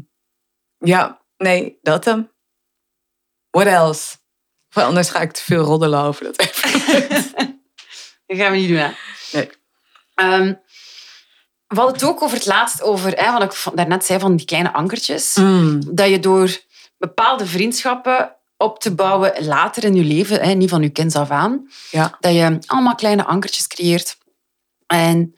Ja, 0.78 1.22
nee, 1.38 1.80
dat 1.82 2.06
hem. 2.06 2.32
What 3.50 3.66
else? 3.66 4.18
Want 4.70 4.88
anders 4.88 5.10
ga 5.10 5.20
ik 5.20 5.32
te 5.32 5.44
veel 5.44 5.64
roddelen 5.64 6.02
over 6.02 6.24
dat 6.24 6.40
even. 6.40 7.62
dat 8.26 8.38
gaan 8.38 8.52
we 8.52 8.58
niet 8.58 8.68
doen, 8.68 8.78
hè? 8.78 8.92
Nee. 9.32 9.50
Ehm, 10.16 10.54
we 11.68 11.76
hadden 11.76 11.94
het 11.94 12.04
ook 12.04 12.22
over 12.22 12.38
het 12.38 12.46
laatst 12.46 12.82
over, 12.82 13.12
hè, 13.12 13.32
wat 13.32 13.44
ik 13.44 13.76
daarnet 13.76 14.06
zei, 14.06 14.20
van 14.20 14.36
die 14.36 14.46
kleine 14.46 14.74
ankertjes. 14.74 15.36
Mm. 15.36 15.96
Dat 15.96 16.10
je 16.10 16.20
door 16.20 16.58
bepaalde 16.98 17.46
vriendschappen 17.46 18.36
op 18.62 18.80
te 18.80 18.96
bouwen 18.96 19.46
later 19.46 19.84
in 19.84 19.96
je 19.96 20.04
leven, 20.04 20.42
hè, 20.42 20.54
niet 20.54 20.70
van 20.70 20.82
je 20.82 20.90
kinds 20.90 21.16
af 21.16 21.30
aan, 21.30 21.68
Ja. 21.92 22.18
dat 22.20 22.34
je 22.34 22.60
allemaal 22.66 22.96
kleine 22.96 23.26
ankertjes 23.26 23.68
creëert. 23.68 24.18
En 24.88 25.36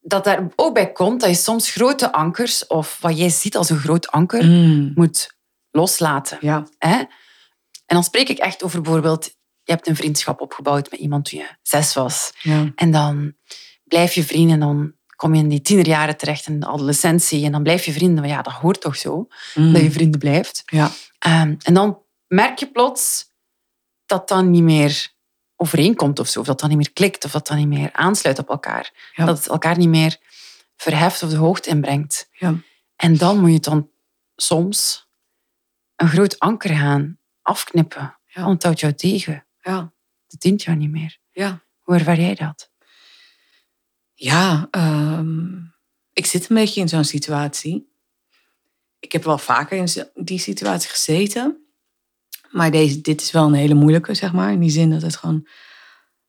dat 0.00 0.24
daar 0.24 0.46
ook 0.56 0.74
bij 0.74 0.92
komt 0.92 1.20
dat 1.20 1.30
je 1.30 1.36
soms 1.36 1.70
grote 1.70 2.12
ankers, 2.12 2.66
of 2.66 2.98
wat 3.00 3.18
jij 3.18 3.28
ziet 3.28 3.56
als 3.56 3.70
een 3.70 3.78
groot 3.78 4.10
anker, 4.10 4.44
Mm. 4.44 4.92
moet 4.94 5.36
loslaten. 5.70 6.38
Ja. 6.40 6.66
Hè? 6.78 6.94
En 7.86 7.96
dan 7.96 8.04
spreek 8.04 8.28
ik 8.28 8.38
echt 8.38 8.62
over 8.62 8.80
bijvoorbeeld, 8.80 9.24
je 9.62 9.72
hebt 9.72 9.86
een 9.88 9.96
vriendschap 9.96 10.40
opgebouwd 10.40 10.90
met 10.90 11.00
iemand 11.00 11.24
toen 11.30 11.38
je 11.38 11.46
zes 11.62 11.94
was. 11.94 12.32
Ja. 12.42 12.72
En 12.74 12.90
dan 12.90 13.34
blijf 13.84 14.12
je 14.14 14.24
vrienden 14.24 14.52
en 14.52 14.60
dan 14.60 14.92
kom 15.16 15.34
je 15.34 15.42
in 15.42 15.48
die 15.48 15.60
tienerjaren 15.60 16.16
terecht 16.16 16.46
in 16.46 16.60
de 16.60 16.66
adolescentie. 16.66 17.44
En 17.44 17.52
dan 17.52 17.62
blijf 17.62 17.84
je 17.84 17.92
vrienden. 17.92 18.20
Maar 18.20 18.28
ja, 18.32 18.42
dat 18.42 18.52
hoort 18.52 18.80
toch 18.80 18.96
zo, 18.96 19.26
Mm. 19.54 19.72
dat 19.72 19.82
je 19.82 19.90
vrienden 19.90 20.20
blijft. 20.20 20.62
Ja. 20.66 20.90
Ehm, 21.18 21.54
en 21.62 21.74
dan 21.74 21.98
merk 22.30 22.58
je 22.58 22.70
plots 22.70 23.32
dat 24.06 24.28
dat 24.28 24.44
niet 24.44 24.62
meer 24.62 25.12
overeenkomt 25.56 26.18
of 26.18 26.28
zo. 26.28 26.40
Of 26.40 26.46
dat 26.46 26.60
dat 26.60 26.68
niet 26.68 26.78
meer 26.78 26.92
klikt. 26.92 27.24
Of 27.24 27.30
dat 27.30 27.46
dat 27.46 27.56
niet 27.56 27.68
meer 27.68 27.92
aansluit 27.92 28.38
op 28.38 28.48
elkaar. 28.48 29.10
Ja. 29.14 29.24
Dat 29.24 29.38
het 29.38 29.48
elkaar 29.48 29.78
niet 29.78 29.88
meer 29.88 30.16
verheft 30.76 31.22
of 31.22 31.30
de 31.30 31.36
hoogte 31.36 31.70
inbrengt. 31.70 32.28
Ja. 32.32 32.54
En 32.96 33.16
dan 33.16 33.40
moet 33.40 33.52
je 33.52 33.60
dan 33.60 33.90
soms 34.36 35.08
een 35.96 36.08
groot 36.08 36.38
anker 36.38 36.74
gaan 36.76 37.18
afknippen. 37.42 38.18
Ja. 38.26 38.42
Want 38.42 38.52
het 38.52 38.62
houdt 38.62 38.80
jou 38.80 38.94
tegen. 38.94 39.46
Ja. 39.60 39.92
Dat 40.26 40.40
dient 40.40 40.62
jou 40.62 40.76
niet 40.76 40.90
meer. 40.90 41.18
Ja. 41.30 41.62
Hoe 41.78 41.94
ervaar 41.94 42.20
jij 42.20 42.34
dat? 42.34 42.70
Ja, 44.14 44.68
ehm, 44.70 45.56
ik 46.12 46.26
zit 46.26 46.50
een 46.50 46.56
beetje 46.56 46.80
in 46.80 46.88
zo'n 46.88 47.04
situatie. 47.04 47.92
Ik 48.98 49.12
heb 49.12 49.24
wel 49.24 49.38
vaker 49.38 49.76
in 49.76 50.10
die 50.14 50.38
situatie 50.38 50.90
gezeten. 50.90 51.69
Maar 52.50 52.70
deze, 52.70 53.00
dit 53.00 53.20
is 53.20 53.30
wel 53.30 53.46
een 53.46 53.54
hele 53.54 53.74
moeilijke, 53.74 54.14
zeg 54.14 54.32
maar. 54.32 54.52
In 54.52 54.60
die 54.60 54.70
zin 54.70 54.90
dat 54.90 55.02
het 55.02 55.16
gewoon 55.16 55.46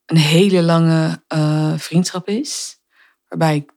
een 0.06 0.18
hele 0.18 0.62
lange 0.62 1.24
eh, 1.28 1.74
vriendschap 1.78 2.28
is. 2.28 2.80
Waarbij 3.28 3.56
ik 3.56 3.72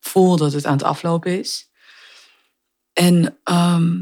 voel 0.00 0.36
dat 0.36 0.52
het 0.52 0.66
aan 0.66 0.72
het 0.72 0.82
aflopen 0.82 1.38
is. 1.38 1.70
En, 2.92 3.38
ehm, 3.44 4.00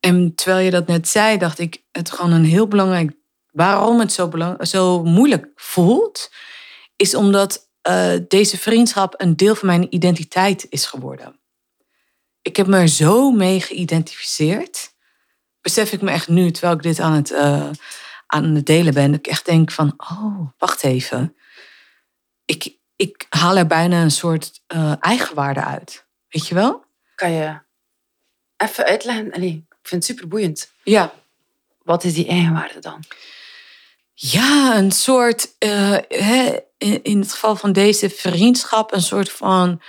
en 0.00 0.34
terwijl 0.34 0.64
je 0.64 0.70
dat 0.70 0.86
net 0.86 1.08
zei, 1.08 1.38
dacht 1.38 1.58
ik 1.58 1.82
het 1.92 2.10
gewoon 2.10 2.32
een 2.32 2.44
heel 2.44 2.68
belangrijk... 2.68 3.12
Waarom 3.50 4.00
het 4.00 4.12
zo, 4.12 4.28
belang, 4.28 4.66
zo 4.66 5.04
moeilijk 5.04 5.48
voelt, 5.54 6.30
is 6.96 7.14
omdat 7.14 7.70
eh, 7.80 8.12
deze 8.28 8.58
vriendschap 8.58 9.14
een 9.16 9.36
deel 9.36 9.54
van 9.54 9.68
mijn 9.68 9.94
identiteit 9.94 10.66
is 10.68 10.86
geworden. 10.86 11.40
Ik 12.42 12.56
heb 12.56 12.66
me 12.66 12.76
er 12.76 12.88
zo 12.88 13.30
mee 13.30 13.60
geïdentificeerd. 13.60 14.93
Besef 15.64 15.92
ik 15.92 16.00
me 16.00 16.10
echt 16.10 16.28
nu, 16.28 16.50
terwijl 16.50 16.74
ik 16.74 16.82
dit 16.82 17.00
aan 17.00 17.12
het, 17.12 17.30
eh, 17.30 17.70
aan 18.26 18.44
het 18.44 18.66
delen 18.66 18.94
ben, 18.94 19.10
dat 19.10 19.18
ik 19.18 19.26
echt 19.26 19.44
denk 19.44 19.70
van, 19.70 19.94
oh, 19.96 20.48
wacht 20.58 20.82
even. 20.82 21.36
Ik, 22.44 22.76
ik 22.96 23.26
haal 23.28 23.56
er 23.56 23.66
bijna 23.66 24.02
een 24.02 24.10
soort 24.10 24.62
eh, 24.66 24.92
eigenwaarde 25.00 25.64
uit. 25.64 26.06
Weet 26.28 26.46
je 26.46 26.54
wel? 26.54 26.84
Kan 27.14 27.30
je 27.30 27.58
even 28.56 28.84
uitleggen? 28.84 29.32
Allee, 29.32 29.66
ik 29.68 29.76
vind 29.88 30.06
het 30.06 30.16
super 30.16 30.28
boeiend. 30.28 30.70
Ja. 30.82 31.12
Wat 31.82 32.04
is 32.04 32.14
die 32.14 32.28
eigenwaarde 32.28 32.80
dan? 32.80 33.04
Ja, 34.14 34.76
een 34.76 34.92
soort, 34.92 35.54
eh, 35.58 35.96
hè, 36.08 36.58
in, 36.78 37.02
in 37.02 37.20
het 37.20 37.32
geval 37.32 37.56
van 37.56 37.72
deze 37.72 38.10
vriendschap, 38.10 38.92
een 38.92 39.02
soort 39.02 39.32
van, 39.32 39.82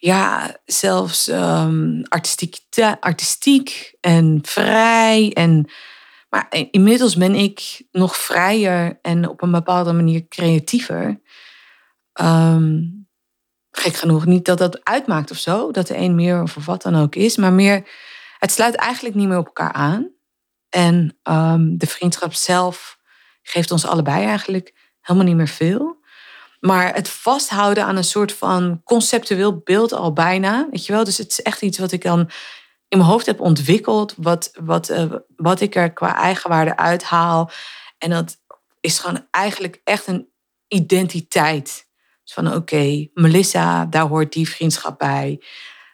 ja, 0.00 0.56
zelfs 0.64 1.28
ehm, 1.28 2.02
artistiek, 2.02 2.58
artistiek 3.00 3.94
en 4.00 4.38
vrij. 4.42 5.32
En, 5.32 5.70
maar 6.28 6.46
inmiddels 6.70 7.16
ben 7.16 7.34
ik 7.34 7.82
nog 7.90 8.16
vrijer 8.16 8.98
en 9.02 9.28
op 9.28 9.42
een 9.42 9.50
bepaalde 9.50 9.92
manier 9.92 10.28
creatiever. 10.28 11.20
Ehm, 12.12 12.82
gek 13.70 13.94
genoeg, 13.94 14.26
niet 14.26 14.44
dat 14.44 14.58
dat 14.58 14.84
uitmaakt 14.84 15.30
of 15.30 15.36
zo, 15.36 15.70
dat 15.70 15.86
de 15.86 15.96
een 15.96 16.14
meer 16.14 16.42
of 16.42 16.66
wat 16.66 16.82
dan 16.82 16.96
ook 16.96 17.14
is, 17.14 17.36
maar 17.36 17.52
meer, 17.52 17.88
het 18.38 18.52
sluit 18.52 18.74
eigenlijk 18.74 19.14
niet 19.14 19.28
meer 19.28 19.38
op 19.38 19.46
elkaar 19.46 19.72
aan. 19.72 20.10
En 20.68 21.18
ehm, 21.22 21.76
de 21.76 21.86
vriendschap 21.86 22.34
zelf 22.34 22.98
geeft 23.42 23.70
ons 23.70 23.86
allebei 23.86 24.24
eigenlijk 24.24 24.74
helemaal 25.00 25.28
niet 25.28 25.36
meer 25.36 25.48
veel. 25.48 25.99
Maar 26.60 26.94
het 26.94 27.08
vasthouden 27.08 27.84
aan 27.84 27.96
een 27.96 28.04
soort 28.04 28.32
van 28.32 28.80
conceptueel 28.84 29.60
beeld 29.64 29.92
al 29.92 30.12
bijna, 30.12 30.68
weet 30.70 30.86
je 30.86 30.92
wel. 30.92 31.04
Dus 31.04 31.18
het 31.18 31.30
is 31.30 31.42
echt 31.42 31.62
iets 31.62 31.78
wat 31.78 31.92
ik 31.92 32.02
dan 32.02 32.30
in 32.88 32.98
mijn 32.98 33.10
hoofd 33.10 33.26
heb 33.26 33.40
ontwikkeld, 33.40 34.14
wat, 34.16 34.50
wat, 34.60 34.88
eh, 34.88 35.12
wat 35.36 35.60
ik 35.60 35.74
er 35.74 35.92
qua 35.92 36.16
eigenwaarde 36.16 36.76
uithaal. 36.76 37.50
En 37.98 38.10
dat 38.10 38.36
is 38.80 38.98
gewoon 38.98 39.26
eigenlijk 39.30 39.80
echt 39.84 40.06
een 40.06 40.28
identiteit. 40.68 41.88
Dus 42.24 42.34
van 42.34 42.54
oké, 42.54 43.08
Melissa, 43.14 43.86
daar 43.86 44.06
hoort 44.06 44.32
die 44.32 44.48
vriendschap 44.48 44.98
bij. 44.98 45.42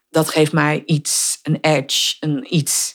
Dat 0.08 0.28
geeft 0.28 0.52
mij 0.52 0.82
iets, 0.85 1.38
een 1.42 1.58
edge, 1.61 2.16
een 2.20 2.54
iets. 2.54 2.94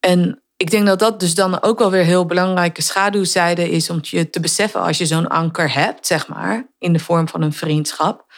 En 0.00 0.42
ik 0.62 0.70
denk 0.70 0.86
dat 0.86 0.98
dat 0.98 1.20
dus 1.20 1.34
dan 1.34 1.62
ook 1.62 1.78
wel 1.78 1.90
weer 1.90 2.04
heel 2.04 2.26
belangrijke 2.26 2.82
schaduwzijde 2.82 3.70
is 3.70 3.90
om 3.90 3.98
je 4.02 4.30
te 4.30 4.40
beseffen 4.40 4.80
als 4.80 4.98
je 4.98 5.06
zo'n 5.06 5.28
anker 5.28 5.74
hebt, 5.74 6.06
zeg 6.06 6.28
maar, 6.28 6.66
in 6.78 6.92
de 6.92 6.98
vorm 6.98 7.28
van 7.28 7.42
een 7.42 7.52
vriendschap, 7.52 8.32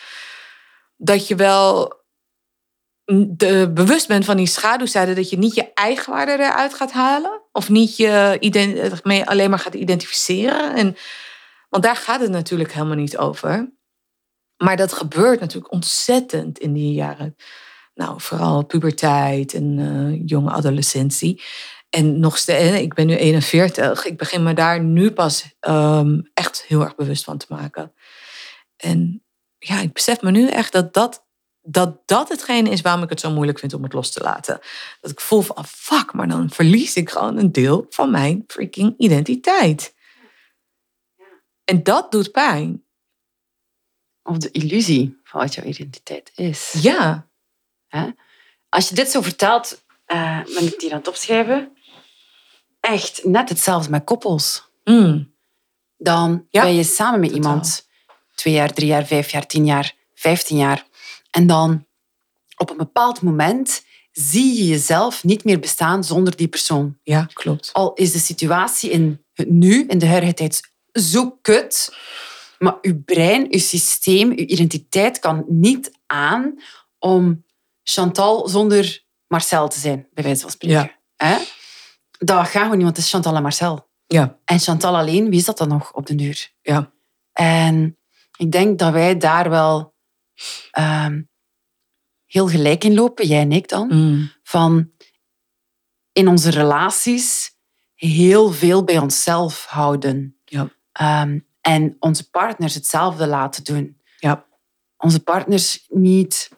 dat 0.96 1.28
je 1.28 1.34
wel 1.34 1.92
de, 3.26 3.70
bewust 3.74 4.08
bent 4.08 4.24
van 4.24 4.36
die 4.36 4.46
schaduwzijde, 4.46 5.14
dat 5.14 5.30
je 5.30 5.38
niet 5.38 5.54
je 5.54 5.72
eigenwaarde 5.74 6.32
eruit 6.32 6.74
gaat 6.74 6.92
halen 6.92 7.42
of 7.52 7.68
niet 7.68 7.96
je 7.96 9.22
alleen 9.24 9.50
maar 9.50 9.58
gaat 9.58 9.74
identificeren. 9.74 10.74
En, 10.74 10.96
want 11.68 11.84
daar 11.84 11.96
gaat 11.96 12.20
het 12.20 12.30
natuurlijk 12.30 12.72
helemaal 12.72 12.96
niet 12.96 13.16
over. 13.16 13.72
Maar 14.56 14.76
dat 14.76 14.92
gebeurt 14.92 15.40
natuurlijk 15.40 15.72
ontzettend 15.72 16.58
in 16.58 16.72
die 16.72 16.92
jaren. 16.92 17.36
Nou, 17.94 18.20
vooral 18.20 18.64
puberteit 18.64 19.54
en 19.54 19.78
eh, 19.78 20.22
jonge 20.26 20.50
adolescentie. 20.50 21.42
En 21.94 22.20
nog 22.20 22.38
steeds, 22.38 22.80
ik 22.80 22.94
ben 22.94 23.06
nu 23.06 23.16
41. 23.16 24.04
Ik 24.04 24.16
begin 24.16 24.42
me 24.42 24.54
daar 24.54 24.80
nu 24.80 25.10
pas 25.10 25.54
ehm, 25.60 26.20
echt 26.32 26.62
heel 26.62 26.80
erg 26.80 26.94
bewust 26.94 27.24
van 27.24 27.38
te 27.38 27.46
maken. 27.48 27.94
En 28.76 29.24
ja, 29.58 29.80
ik 29.80 29.92
besef 29.92 30.20
me 30.20 30.30
nu 30.30 30.48
echt 30.48 30.72
dat 30.72 30.94
dat, 30.94 31.26
dat 31.62 32.08
dat 32.08 32.28
hetgene 32.28 32.70
is 32.70 32.80
waarom 32.80 33.02
ik 33.02 33.08
het 33.08 33.20
zo 33.20 33.30
moeilijk 33.30 33.58
vind 33.58 33.74
om 33.74 33.82
het 33.82 33.92
los 33.92 34.10
te 34.10 34.20
laten. 34.20 34.60
Dat 35.00 35.10
ik 35.10 35.20
voel 35.20 35.40
van, 35.40 35.64
fuck, 35.64 36.12
maar 36.12 36.28
dan 36.28 36.50
verlies 36.50 36.96
ik 36.96 37.10
gewoon 37.10 37.38
een 37.38 37.52
deel 37.52 37.86
van 37.88 38.10
mijn 38.10 38.44
freaking 38.46 38.94
identiteit. 38.98 39.94
En 41.64 41.82
dat 41.82 42.10
doet 42.10 42.32
pijn. 42.32 42.84
Of 44.22 44.38
de 44.38 44.50
illusie 44.50 45.20
van 45.24 45.40
wat 45.40 45.54
jouw 45.54 45.64
identiteit 45.64 46.32
is. 46.34 46.72
Ja, 46.72 47.28
Als 48.68 48.88
je 48.88 48.94
dit 48.94 49.10
zo 49.10 49.20
vertelt, 49.20 49.84
eh 50.04 50.44
ben 50.44 50.66
ik 50.66 50.80
hier 50.80 50.92
aan 50.92 50.98
het 50.98 51.08
opschrijven. 51.08 51.73
Echt 52.84 53.24
net 53.24 53.48
hetzelfde 53.48 53.90
met 53.90 54.04
koppels. 54.04 54.68
Mm. 54.84 55.32
Dan 55.96 56.46
Ja, 56.50 56.62
ben 56.62 56.74
je 56.74 56.84
samen 56.84 57.20
met 57.20 57.28
totaal. 57.28 57.44
iemand 57.44 57.88
twee 58.34 58.54
jaar, 58.54 58.72
drie 58.72 58.86
jaar, 58.86 59.06
vijf 59.06 59.30
jaar, 59.30 59.46
tien 59.46 59.64
jaar, 59.66 59.94
vijftien 60.14 60.56
jaar. 60.56 60.86
En 61.30 61.46
dan 61.46 61.86
op 62.56 62.70
een 62.70 62.76
bepaald 62.76 63.20
moment 63.22 63.84
zie 64.12 64.56
je 64.56 64.66
jezelf 64.66 65.24
niet 65.24 65.44
meer 65.44 65.58
bestaan 65.60 66.04
zonder 66.04 66.36
die 66.36 66.48
persoon. 66.48 66.98
ja 67.02 67.28
klopt. 67.32 67.70
Al 67.72 67.92
is 67.94 68.12
de 68.12 68.18
situatie 68.18 68.90
in 68.90 69.24
het 69.34 69.50
nu, 69.50 69.86
in 69.86 69.98
de 69.98 70.06
huidige 70.06 70.34
tijd, 70.34 70.60
zo 70.92 71.30
kut. 71.42 71.96
Maar 72.58 72.76
uw 72.82 73.02
brein, 73.04 73.46
uw 73.50 73.58
systeem, 73.58 74.30
uw 74.30 74.36
identiteit 74.36 75.18
kan 75.18 75.44
niet 75.48 75.90
aan 76.06 76.58
om 76.98 77.44
Chantal 77.82 78.48
zonder 78.48 79.02
Marcel 79.26 79.68
te 79.68 79.78
zijn, 79.78 80.08
bij 80.12 80.24
wijze 80.24 80.40
van 80.40 80.50
spreken. 80.50 80.76
Ja. 80.76 81.26
Hè? 81.26 81.36
Dat 82.18 82.46
gaat 82.46 82.62
gewoon 82.62 82.70
niet, 82.70 82.84
want 82.84 82.96
het 82.96 83.04
is 83.04 83.10
Chantal 83.10 83.36
en 83.36 83.42
Marcel. 83.42 83.88
Ja, 84.06 84.38
En 84.44 84.58
Chantal 84.58 84.96
alleen, 84.96 85.30
wie 85.30 85.38
is 85.38 85.44
dat 85.44 85.58
dan 85.58 85.68
nog 85.68 85.92
op 85.92 86.06
de 86.06 86.14
duur? 86.14 86.52
ja, 86.60 86.92
En 87.32 87.98
ik 88.36 88.52
denk 88.52 88.78
dat 88.78 88.92
wij 88.92 89.16
daar 89.18 89.50
wel 89.50 89.94
ehm, 90.70 91.22
heel 92.26 92.48
gelijk 92.48 92.84
in 92.84 92.94
lopen, 92.94 93.26
jij 93.26 93.40
en 93.40 93.52
ik 93.52 93.68
dan 93.68 93.88
mm. 93.88 94.30
van 94.42 94.90
in 96.12 96.28
onze 96.28 96.50
relaties 96.50 97.52
heel 97.94 98.50
veel 98.52 98.84
bij 98.84 98.98
onszelf 98.98 99.64
houden. 99.64 100.36
Ja. 100.44 100.68
Ehm, 100.92 101.38
En 101.60 101.96
onze 101.98 102.30
partners 102.30 102.74
hetzelfde 102.74 103.26
laten 103.26 103.64
doen. 103.64 104.00
Ja. 104.18 104.46
Onze 104.96 105.22
partners 105.22 105.84
niet, 105.88 106.50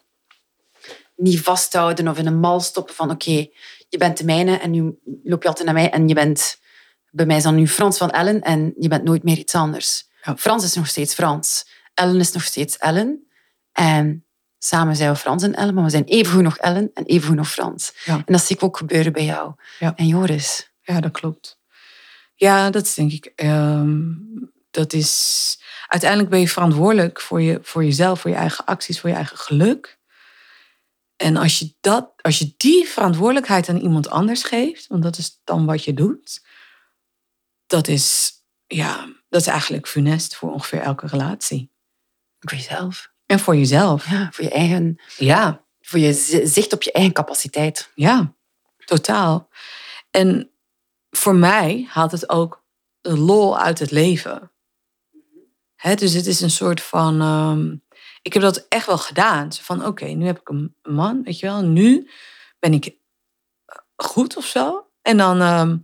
niet 1.17 1.41
vasthouden 1.41 2.09
of 2.09 2.19
in 2.19 2.27
een 2.27 2.41
mal 2.41 2.61
stoppen 2.61 2.95
van 2.95 3.11
oké, 3.11 3.49
je 3.89 3.99
bent 3.99 4.19
de 4.19 4.25
mijne 4.25 4.57
en 4.59 4.71
nu 4.71 4.99
loop 5.23 5.43
je 5.43 5.49
altijd 5.49 5.65
naar 5.67 5.75
mij 5.75 5.91
en 5.91 6.09
je 6.09 6.15
bent, 6.15 6.59
bij 7.11 7.27
mij 7.27 7.37
is 7.37 7.43
dan 7.43 7.55
nu 7.55 7.69
Frans 7.69 7.99
van 7.99 8.11
Ellen 8.11 8.41
en 8.41 8.75
je 8.79 8.89
bent 8.89 9.05
nooit 9.05 9.23
meer 9.23 9.39
iets 9.39 9.55
anders. 9.55 10.09
Ja. 10.23 10.37
Frans 10.37 10.65
is 10.65 10.75
nog 10.75 10.87
steeds 10.87 11.15
Frans. 11.15 11.69
Ellen 11.95 12.21
is 12.21 12.33
nog 12.33 12.43
steeds 12.43 12.77
Ellen. 12.79 13.27
En 13.73 14.27
samen 14.59 14.97
zijn 14.97 15.11
we 15.11 15.17
Frans 15.17 15.43
en 15.43 15.55
Ellen, 15.55 15.75
maar 15.75 15.85
we 15.85 15.91
zijn 15.91 16.05
evengoed 16.05 16.43
nog 16.43 16.57
Ellen 16.57 16.91
en 16.95 17.05
evengoed 17.05 17.37
nog 17.37 17.51
Frans. 17.51 17.93
Ja. 18.05 18.15
En 18.15 18.33
dat 18.33 18.43
zie 18.43 18.57
ik 18.57 18.63
ook 18.63 18.77
gebeuren 18.77 19.13
bij 19.13 19.25
jou. 19.25 19.53
Ja. 19.79 19.93
En 19.97 20.07
Joris. 20.07 20.73
Ja, 20.83 21.01
dat 21.01 21.11
klopt. 21.11 21.59
Ja, 22.35 22.71
dat 22.71 22.93
denk 22.97 23.13
ik. 23.13 23.33
ehm, 23.37 23.99
dat 24.71 24.93
is. 24.93 25.59
Uiteindelijk 25.87 26.31
ben 26.31 26.41
je 26.41 26.49
verantwoordelijk 26.49 27.21
voor, 27.21 27.43
je, 27.43 27.59
voor 27.63 27.85
jezelf, 27.85 28.21
voor 28.21 28.31
je 28.31 28.37
eigen 28.37 28.65
acties, 28.65 29.01
voor 29.01 29.11
je 29.11 29.17
eigen 29.17 29.37
geluk. 29.37 29.96
En 31.17 31.37
als 31.37 31.59
je, 31.59 31.75
dat, 31.81 32.13
als 32.23 32.39
je 32.39 32.55
die 32.57 32.87
verantwoordelijkheid 32.89 33.69
aan 33.69 33.77
iemand 33.81 34.09
anders 34.09 34.43
geeft, 34.43 34.87
want 34.87 35.03
dat 35.03 35.19
is 35.19 35.41
dan 35.45 35.67
wat 35.67 35.85
je 35.85 35.95
doet, 35.95 36.45
dat 37.67 37.89
is, 37.89 38.33
ja, 38.67 39.07
dat 39.29 39.41
is 39.41 39.47
eigenlijk 39.47 39.89
funest 39.89 40.37
voor 40.37 40.53
ongeveer 40.53 40.81
elke 40.81 41.07
relatie. 41.07 41.73
Voor 42.39 42.59
jezelf. 42.59 43.13
En 43.27 43.39
voor 43.41 43.57
jezelf. 43.57 44.11
Ja, 44.11 44.31
voor 44.33 44.45
je 44.45 44.51
eigen, 44.51 45.01
Ja, 45.17 45.65
voor 45.81 45.99
je 45.99 46.13
zi- 46.13 46.47
zicht 46.47 46.73
op 46.73 46.83
je 46.83 46.93
eigen 46.93 47.13
capaciteit. 47.13 47.91
Ja, 47.95 48.35
totaal. 48.85 49.49
En 50.11 50.51
voor 51.11 51.35
mij 51.35 51.87
haalt 51.89 52.11
het 52.13 52.29
ook 52.29 52.65
lol 53.01 53.59
uit 53.59 53.79
het 53.79 53.91
leven. 53.91 54.51
Hè, 55.75 55.95
dus 55.95 56.13
het 56.13 56.27
is 56.27 56.41
een 56.41 56.51
soort 56.51 56.83
van. 56.83 57.21
ehm, 57.21 57.77
ik 58.27 58.33
heb 58.33 58.43
dat 58.43 58.67
echt 58.69 58.87
wel 58.87 58.99
gedaan. 58.99 59.53
Van: 59.53 59.87
oké, 59.87 60.05
nu 60.05 60.27
heb 60.27 60.39
ik 60.41 60.49
een 60.49 60.75
man, 60.83 61.23
weet 61.23 61.39
je 61.39 61.47
wel. 61.47 61.63
Nu 61.63 62.11
ben 62.59 62.73
ik 62.73 62.95
goed 63.97 64.37
of 64.37 64.45
zo. 64.47 64.87
En 65.03 65.17
dan, 65.17 65.41
ehm, 65.41 65.77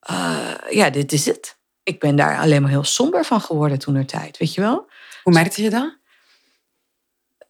eh, 0.00 0.54
ja, 0.70 0.90
dit 0.90 1.12
is 1.12 1.26
het. 1.26 1.58
Ik 1.82 2.00
ben 2.00 2.16
daar 2.16 2.38
alleen 2.38 2.62
maar 2.62 2.70
heel 2.70 2.84
somber 2.84 3.24
van 3.24 3.40
geworden 3.40 3.78
toen 3.78 3.94
er 3.94 4.06
tijd, 4.06 4.36
weet 4.38 4.54
je 4.54 4.60
wel. 4.60 4.88
Hoe 5.22 5.32
merkte 5.32 5.62
je 5.62 5.70
dat? 5.70 5.98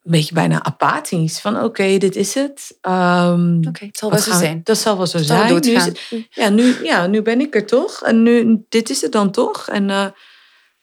Een 0.02 0.10
beetje 0.10 0.34
bijna 0.34 0.62
apathisch. 0.62 1.40
Van 1.40 1.62
oké, 1.62 1.98
dit 1.98 2.16
is 2.16 2.34
het. 2.34 2.78
Ehm, 2.80 3.56
Oké, 3.68 3.84
het 3.84 3.98
zal 3.98 4.10
wel 4.10 4.18
zo 4.18 4.30
zijn. 4.38 4.60
Dat 4.64 4.78
zal 4.78 4.96
wel 4.96 5.06
zo 5.06 5.18
zal 5.18 5.26
zijn. 5.26 5.48
Nu 5.66 5.74
het- 5.84 6.28
ja, 6.30 6.48
nu, 6.48 6.84
ja, 6.84 7.06
nu 7.06 7.22
ben 7.22 7.40
ik 7.40 7.54
er 7.54 7.66
toch. 7.66 8.02
En 8.02 8.22
nu, 8.22 8.64
dit 8.68 8.90
is 8.90 9.00
het 9.00 9.12
dan 9.12 9.30
toch. 9.30 9.68
En, 9.68 9.90
eh, 9.90 10.06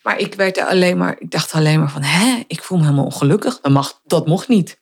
maar 0.01 0.17
ik 0.19 0.33
werd 0.33 0.57
er 0.57 0.65
alleen 0.65 0.97
maar, 0.97 1.15
ik 1.19 1.31
dacht 1.31 1.53
alleen 1.53 1.79
maar 1.79 1.91
van, 1.91 2.01
hè, 2.01 2.43
ik 2.47 2.61
voel 2.63 2.77
me 2.77 2.83
helemaal 2.83 3.05
ongelukkig. 3.05 3.59
Dat, 3.61 3.71
mag, 3.71 3.99
dat 4.03 4.27
mocht 4.27 4.47
niet. 4.47 4.81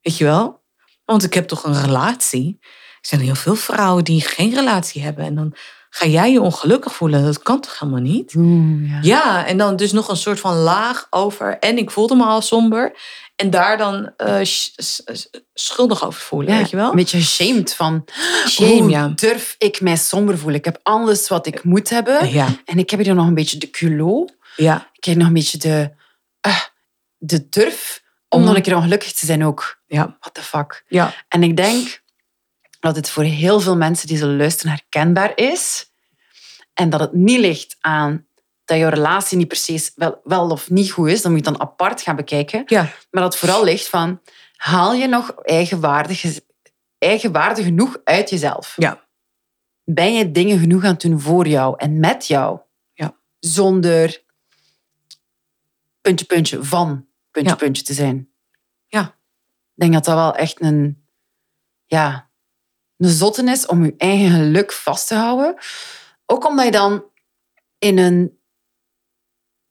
Weet 0.00 0.16
je 0.16 0.24
wel? 0.24 0.62
Want 1.04 1.24
ik 1.24 1.34
heb 1.34 1.48
toch 1.48 1.64
een 1.64 1.80
relatie. 1.80 2.58
Er 2.60 3.08
zijn 3.08 3.20
heel 3.20 3.34
veel 3.34 3.54
vrouwen 3.54 4.04
die 4.04 4.20
geen 4.20 4.54
relatie 4.54 5.02
hebben. 5.02 5.24
En 5.24 5.34
dan 5.34 5.54
ga 5.90 6.06
jij 6.06 6.32
je 6.32 6.40
ongelukkig 6.40 6.94
voelen. 6.94 7.24
Dat 7.24 7.42
kan 7.42 7.60
toch 7.60 7.78
helemaal 7.78 8.00
niet? 8.02 8.34
Oeh, 8.36 8.90
ja. 8.90 8.98
Ja, 9.02 9.46
en 9.46 9.58
dan 9.58 9.76
dus 9.76 9.92
nog 9.92 10.08
een 10.08 10.16
soort 10.16 10.40
van 10.40 10.56
laag 10.56 11.06
over. 11.10 11.58
En 11.58 11.78
ik 11.78 11.90
voelde 11.90 12.14
me 12.14 12.24
al 12.24 12.40
somber. 12.42 12.98
En 13.36 13.50
daar 13.50 13.78
dan 13.78 14.10
eh, 14.16 14.38
sch- 14.42 14.68
sch- 14.76 15.00
sch- 15.12 15.26
schuldig 15.54 16.04
over 16.04 16.20
voelen, 16.20 16.52
Ja, 16.52 16.58
weet 16.58 16.70
je 16.70 16.76
wel? 16.76 16.90
Een 16.90 16.96
beetje 16.96 17.18
ashamed 17.18 17.74
van, 17.74 18.04
Shame, 18.48 18.80
hoe 18.80 18.90
ja. 18.90 19.08
durf 19.14 19.54
ik 19.58 19.80
mij 19.80 19.96
somber 19.96 20.38
voelen? 20.38 20.58
Ik 20.58 20.64
heb 20.64 20.78
alles 20.82 21.28
wat 21.28 21.46
ik 21.46 21.64
moet 21.64 21.88
hebben. 21.90 22.30
Ja, 22.32 22.46
En 22.64 22.78
ik 22.78 22.90
heb 22.90 23.00
hier 23.00 23.14
nog 23.14 23.26
een 23.26 23.34
beetje 23.34 23.58
de 23.58 23.70
culot. 23.70 24.36
Ja, 24.56 24.88
Ik 24.92 25.04
heb 25.04 25.16
nog 25.16 25.26
een 25.26 25.32
beetje 25.32 25.58
de, 25.58 25.90
ah, 26.40 26.60
de 27.18 27.48
durf 27.48 28.02
om 28.28 28.38
Mhm. 28.38 28.48
nog 28.48 28.56
een 28.56 28.62
keer 28.62 28.76
ongelukkig 28.76 29.12
te 29.12 29.26
zijn 29.26 29.44
ook. 29.44 29.80
ja, 29.86 30.16
What 30.20 30.34
the 30.34 30.42
fuck? 30.42 30.84
ja. 30.88 31.14
En 31.28 31.42
ik 31.42 31.56
denk 31.56 32.02
dat 32.80 32.96
het 32.96 33.10
voor 33.10 33.22
heel 33.22 33.60
veel 33.60 33.76
mensen 33.76 34.06
die 34.08 34.16
zullen 34.16 34.36
luisteren 34.36 34.72
herkenbaar 34.72 35.32
is. 35.36 35.90
En 36.74 36.90
dat 36.90 37.00
het 37.00 37.12
niet 37.12 37.38
ligt 37.38 37.76
aan 37.80 38.26
dat 38.64 38.78
jouw 38.78 38.88
relatie 38.88 39.36
niet 39.38 39.48
precies 39.48 39.92
wel, 39.94 40.20
wel 40.24 40.50
of 40.50 40.70
niet 40.70 40.90
goed 40.90 41.08
is. 41.08 41.22
Dan 41.22 41.32
moet 41.32 41.44
je 41.44 41.50
dan 41.52 41.60
apart 41.60 42.02
gaan 42.02 42.16
bekijken. 42.16 42.62
Ja, 42.66 42.82
Maar 42.82 43.22
dat 43.22 43.32
het 43.32 43.36
vooral 43.36 43.64
ligt 43.64 43.88
van, 43.88 44.20
haal 44.56 44.92
je 44.94 45.06
nog 45.08 45.30
eigenwaardig, 45.42 46.40
eigenwaardig 46.98 47.64
genoeg 47.64 47.98
uit 48.04 48.30
jezelf? 48.30 48.74
ja, 48.76 49.08
Ben 49.84 50.14
je 50.14 50.30
dingen 50.30 50.58
genoeg 50.58 50.84
aan 50.84 50.90
het 50.92 51.00
doen 51.00 51.20
voor 51.20 51.46
jou 51.48 51.74
en 51.78 52.00
met 52.00 52.26
jou? 52.26 52.58
Ja. 52.92 53.14
Zonder 53.38 54.22
puntje, 56.00 56.26
puntje, 56.26 56.64
van 56.64 57.06
puntje, 57.30 57.52
Ja. 57.52 57.58
puntje 57.58 57.82
te 57.82 57.92
zijn. 57.94 58.28
Ja. 58.86 59.02
Ik 59.74 59.86
denk 59.86 59.92
dat 59.92 60.04
dat 60.04 60.14
wel 60.14 60.34
echt 60.34 60.60
een, 60.60 61.04
ja, 61.86 62.30
een 62.96 63.08
zotten 63.08 63.48
is 63.48 63.66
om 63.66 63.84
je 63.84 63.94
eigen 63.96 64.30
geluk 64.30 64.72
vast 64.72 65.08
te 65.08 65.14
houden. 65.14 65.54
Ook 66.26 66.46
omdat 66.46 66.64
je 66.64 66.70
dan 66.70 67.04
in 67.78 67.98
een 67.98 68.38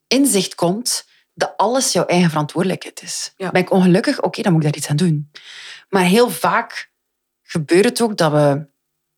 inzicht 0.06 0.54
komt 0.54 1.08
dat 1.34 1.54
alles 1.56 1.92
jouw 1.92 2.06
eigen 2.06 2.28
verantwoordelijkheid 2.30 3.02
is. 3.02 3.32
Ja. 3.36 3.50
Ben 3.50 3.60
ik 3.62 3.70
ongelukkig? 3.70 4.22
Oké, 4.22 4.42
dan 4.42 4.52
moet 4.52 4.64
ik 4.64 4.68
daar 4.68 4.76
iets 4.78 4.88
aan 4.88 4.96
doen. 4.96 5.30
Maar 5.88 6.04
heel 6.04 6.30
vaak 6.30 6.92
gebeurt 7.42 7.84
het 7.84 8.00
ook 8.00 8.16
dat 8.16 8.32
we 8.32 8.66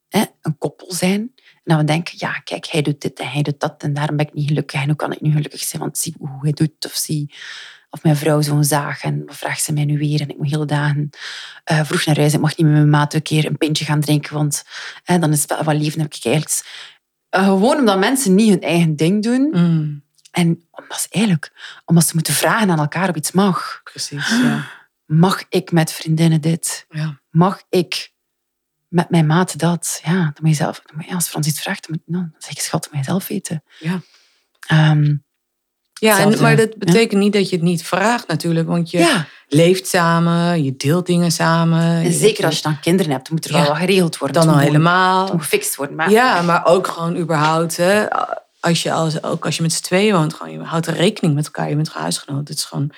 hè, 0.08 0.24
een 0.40 0.58
koppel 0.58 0.92
zijn 0.92 1.31
en 1.64 1.74
dat 1.74 1.78
we 1.78 1.84
denken, 1.84 2.14
ja, 2.16 2.32
kijk, 2.32 2.66
hij 2.66 2.82
doet 2.82 3.00
dit 3.00 3.20
en 3.20 3.28
hij 3.30 3.42
doet 3.42 3.60
dat 3.60 3.82
en 3.82 3.92
daarom 3.92 4.16
ben 4.16 4.26
ik 4.26 4.34
niet 4.34 4.48
gelukkig. 4.48 4.80
En 4.80 4.86
hoe 4.86 4.96
kan 4.96 5.12
ik 5.12 5.20
nu 5.20 5.32
gelukkig 5.32 5.60
zijn? 5.60 5.82
Want 5.82 5.98
zie 5.98 6.14
hoe 6.18 6.38
hij 6.40 6.52
doet 6.52 6.84
of 6.86 6.92
zie 6.92 7.34
of 7.90 8.02
mijn 8.02 8.16
vrouw 8.16 8.40
zo'n 8.40 8.64
zaag 8.64 9.02
en 9.02 9.22
wat 9.26 9.36
vraagt 9.36 9.62
ze 9.62 9.72
mij 9.72 9.84
nu 9.84 9.98
weer? 9.98 10.20
En 10.20 10.28
ik 10.28 10.38
moet 10.38 10.50
hele 10.50 10.64
dagen 10.64 11.10
eh, 11.64 11.84
vroeg 11.84 12.04
naar 12.04 12.16
huis. 12.16 12.34
Ik 12.34 12.40
mag 12.40 12.56
niet 12.56 12.66
met 12.66 12.76
mijn 12.76 12.90
maat 12.90 13.14
een 13.14 13.22
keer 13.22 13.46
een 13.46 13.56
pintje 13.58 13.84
gaan 13.84 14.00
drinken, 14.00 14.34
want 14.34 14.64
hè, 15.04 15.18
dan 15.18 15.32
is 15.32 15.40
het 15.40 15.50
wel 15.50 15.62
wat 15.62 15.74
lief. 15.76 15.94
Heb 15.94 16.14
ik 16.14 16.24
eigenlijk... 16.24 16.90
Eh, 17.28 17.44
gewoon 17.44 17.78
omdat 17.78 17.98
mensen 17.98 18.34
niet 18.34 18.48
hun 18.48 18.60
eigen 18.62 18.96
ding 18.96 19.22
doen. 19.22 19.48
Mm, 19.52 20.02
En 20.30 20.66
omdat 20.70 21.00
ze 21.00 21.06
eigenlijk 21.10 21.52
omdat 21.84 22.06
ze 22.06 22.14
moeten 22.14 22.34
vragen 22.34 22.70
aan 22.70 22.78
elkaar 22.78 23.08
of 23.08 23.16
iets 23.16 23.32
mag. 23.32 23.80
precies. 23.84 24.28
Ja. 24.28 24.68
Mag 25.06 25.42
ik 25.48 25.72
met 25.72 25.92
vriendinnen 25.92 26.40
dit? 26.40 26.86
Ja. 26.88 27.20
Mag 27.30 27.62
ik 27.68 28.11
met 28.92 29.10
mijn 29.10 29.26
maat 29.26 29.58
dat? 29.58 30.00
Ja, 30.04 30.12
dan 30.12 30.32
moet 30.40 30.50
je 30.50 30.56
zelf... 30.56 30.80
Dan 30.86 30.96
moet 30.96 31.06
je, 31.08 31.14
als 31.14 31.28
Frans 31.28 31.46
iets 31.46 31.60
vraagt, 31.60 31.88
dan, 31.88 32.00
moet, 32.04 32.14
dan 32.16 32.34
zeg 32.38 32.50
ik, 32.50 32.60
schat, 32.60 32.82
dat 32.82 32.92
moet 32.92 33.04
je 33.04 33.10
zelf 33.10 33.28
weten. 33.28 33.62
Ja. 33.78 34.00
Ehm, 34.66 35.14
Ja, 35.92 36.18
en, 36.18 36.40
maar 36.40 36.56
dat 36.56 36.68
ja. 36.70 36.78
betekent 36.78 37.20
niet 37.20 37.32
dat 37.32 37.48
je 37.50 37.56
het 37.56 37.64
niet 37.64 37.82
vraagt 37.84 38.26
natuurlijk. 38.26 38.66
Want 38.68 38.90
je 38.90 38.98
ja, 38.98 39.26
leeft 39.48 39.86
samen, 39.86 40.64
je 40.64 40.76
deelt 40.76 41.06
dingen 41.06 41.32
samen. 41.32 41.82
en 41.82 42.12
zeker 42.12 42.44
als 42.44 42.56
je 42.56 42.62
dan 42.62 42.80
kinderen 42.80 43.12
hebt, 43.12 43.24
dan 43.28 43.34
moet 43.34 43.44
er 43.44 43.56
Ja. 43.56 43.62
wel 43.62 43.74
geregeld 43.74 44.18
worden. 44.18 44.36
Dan 44.36 44.46
Het 44.48 44.52
al 44.52 44.62
moet 44.62 44.72
helemaal. 44.72 45.32
Moet 45.32 45.42
gefixt 45.42 45.76
worden. 45.76 45.96
Maar 45.96 46.10
Ja, 46.10 46.42
maar 46.42 46.64
ook 46.64 46.86
gewoon 46.86 47.16
überhaupt. 47.16 47.76
Hè, 47.76 48.06
als 48.60 48.82
je 48.82 48.92
als, 48.92 49.22
ook 49.22 49.44
als 49.44 49.56
je 49.56 49.62
met 49.62 49.72
z'n 49.72 49.82
tweeën 49.82 50.14
woont, 50.14 50.34
gewoon, 50.34 50.52
je 50.52 50.58
houdt 50.62 50.86
er 50.86 50.94
rekening 50.94 51.34
met 51.34 51.44
elkaar. 51.44 51.68
Je 51.68 51.76
bent 51.76 51.92
huisgenoot. 51.92 52.48
Het 52.48 52.56
is 52.58 52.64
gewoon 52.64 52.90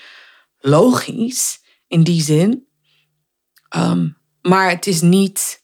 logisch 0.59 1.61
in 1.89 2.03
die 2.03 2.23
zin. 2.23 2.67
Ehm, 3.69 4.09
maar 4.43 4.71
het 4.71 4.87
is 4.87 5.01
niet... 5.01 5.63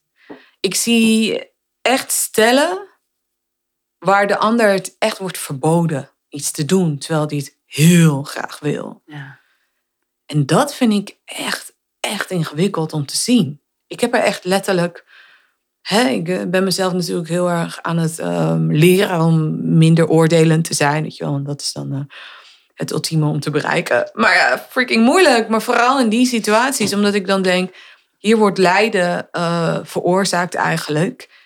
Ik 0.60 0.74
zie 0.74 1.44
echt 1.82 2.12
stellen 2.12 2.88
waar 3.98 4.26
de 4.26 4.38
ander 4.38 4.68
het 4.68 4.96
echt 4.98 5.18
wordt 5.18 5.38
verboden 5.38 6.10
iets 6.28 6.50
te 6.50 6.64
doen. 6.64 6.98
Terwijl 6.98 7.26
die 7.26 7.38
het 7.38 7.56
heel 7.66 8.22
graag 8.22 8.58
wil. 8.58 9.02
Ja. 9.06 9.38
En 10.26 10.46
dat 10.46 10.74
vind 10.74 10.92
ik 10.92 11.16
echt, 11.24 11.74
echt 12.00 12.30
ingewikkeld 12.30 12.92
om 12.92 13.06
te 13.06 13.16
zien. 13.16 13.60
Ik 13.86 14.00
heb 14.00 14.14
er 14.14 14.20
echt 14.20 14.44
letterlijk. 14.44 15.04
Hè, 15.80 16.08
ik 16.08 16.28
eh, 16.28 16.42
ben 16.46 16.64
mezelf 16.64 16.92
natuurlijk 16.92 17.28
heel 17.28 17.50
erg 17.50 17.82
aan 17.82 17.98
het 17.98 18.18
ehm, 18.18 18.70
leren 18.70 19.20
om 19.20 19.58
minder 19.78 20.08
oordelend 20.08 20.64
te 20.64 20.74
zijn. 20.74 21.02
Weet 21.02 21.16
je 21.16 21.24
wel, 21.24 21.34
en 21.34 21.44
dat 21.44 21.60
is 21.60 21.72
dan 21.72 21.92
eh, 21.92 22.00
het 22.74 22.90
ultieme 22.90 23.26
om 23.26 23.40
te 23.40 23.50
bereiken. 23.50 24.10
Maar 24.12 24.34
ja, 24.34 24.66
freaking 24.68 25.04
moeilijk. 25.04 25.48
Maar 25.48 25.62
vooral 25.62 26.00
in 26.00 26.08
die 26.08 26.26
situaties, 26.26 26.94
omdat 26.94 27.14
ik 27.14 27.26
dan 27.26 27.42
denk: 27.42 27.74
hier 28.20 28.37
wordt 28.37 28.59
lijden 28.59 29.30
eh, 29.30 29.78
veroorzaakt 29.83 30.54
eigenlijk. 30.54 31.38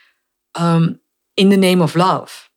ehm, 0.51 0.93
in 1.35 1.51
the 1.51 1.57
name 1.57 1.83
of 1.83 1.95
love. 1.95 2.49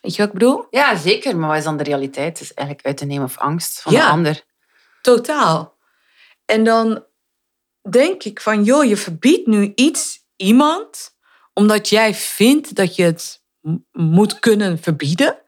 Weet 0.00 0.14
je 0.14 0.18
wat 0.22 0.26
ik 0.26 0.32
bedoel? 0.38 0.66
ja, 0.70 0.96
zeker. 0.96 1.36
Maar 1.36 1.48
wat 1.48 1.58
is 1.58 1.64
dan 1.64 1.76
de 1.76 1.82
realiteit? 1.84 2.26
Het 2.38 2.40
is 2.40 2.54
eigenlijk 2.54 2.86
uit 2.88 2.96
te 2.96 3.04
nemen 3.04 3.24
of 3.24 3.38
angst 3.38 3.80
van 3.82 3.92
Ja. 3.92 4.00
de 4.04 4.10
ander. 4.10 4.42
Totaal. 5.02 5.76
En 6.44 6.64
dan 6.64 7.04
denk 7.90 8.22
ik 8.22 8.40
van, 8.40 8.64
joh, 8.64 8.84
je 8.84 8.96
verbiedt 8.96 9.46
nu 9.46 9.72
iets 9.74 10.18
iemand 10.36 11.14
omdat 11.52 11.88
jij 11.88 12.14
vindt 12.14 12.74
dat 12.74 12.96
je 12.96 13.02
het 13.02 13.42
moet 13.92 14.38
kunnen 14.38 14.78
verbieden. 14.78 15.38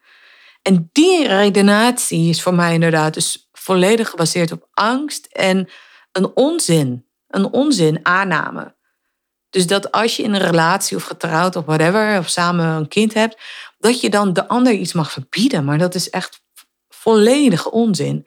En 0.62 0.88
die 0.92 1.27
redenatie 1.27 2.29
is 2.29 2.42
voor 2.42 2.55
mij 2.55 2.75
inderdaad 2.75 3.14
dus 3.14 3.49
volledig 3.53 4.11
gebaseerd 4.11 4.53
op 4.53 4.68
angst 4.71 5.27
en 5.27 5.68
een 6.12 6.31
onzin. 6.37 7.08
Een 7.29 7.53
onzin 7.53 8.01
aanname. 8.03 8.77
Dus 9.51 9.67
dat 9.67 9.93
als 9.93 10.17
je 10.17 10.23
in 10.23 10.35
een 10.35 10.41
relatie 10.41 10.97
of 10.97 11.03
getrouwd 11.03 11.57
of 11.57 11.64
whatever, 11.64 12.19
of 12.19 12.29
samen 12.29 12.67
een 12.67 12.88
kind 12.88 13.14
hebt, 13.14 13.41
dat 13.79 14.01
je 14.01 14.11
dan 14.11 14.33
de 14.33 14.49
ander 14.49 14.73
iets 14.73 14.93
mag 14.93 15.12
verbieden. 15.12 15.64
Maar 15.64 15.79
dat 15.79 15.95
is 15.95 16.11
echt 16.11 16.41
volledige 16.88 17.71
onzin. 17.71 18.23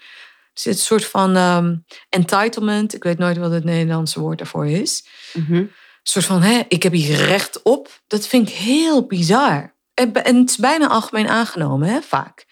Er 0.54 0.62
zit 0.62 0.74
een 0.74 0.80
soort 0.80 1.06
van 1.06 1.36
ehm, 1.36 1.76
entitlement. 2.10 2.94
Ik 2.94 3.04
weet 3.04 3.18
nooit 3.18 3.38
wat 3.38 3.52
het 3.52 3.64
Nederlandse 3.64 4.20
woord 4.20 4.38
daarvoor 4.38 4.68
is. 4.68 5.06
Mhm. 5.34 5.56
Een 5.56 5.70
soort 6.04 6.26
van, 6.26 6.42
hè, 6.42 6.62
ik 6.68 6.84
heb 6.84 6.94
hier 6.94 7.26
recht 7.26 7.62
op. 7.62 8.02
Dat 8.08 8.28
vind 8.28 8.50
ik 8.50 8.56
heel 8.56 9.06
bizar. 9.06 9.76
En 9.94 10.14
en 10.14 10.36
het 10.36 10.50
is 10.50 10.58
bijna 10.58 10.88
algemeen 10.88 11.28
aangenomen, 11.28 11.90
hè, 11.90 12.02
vaak. 12.02 12.46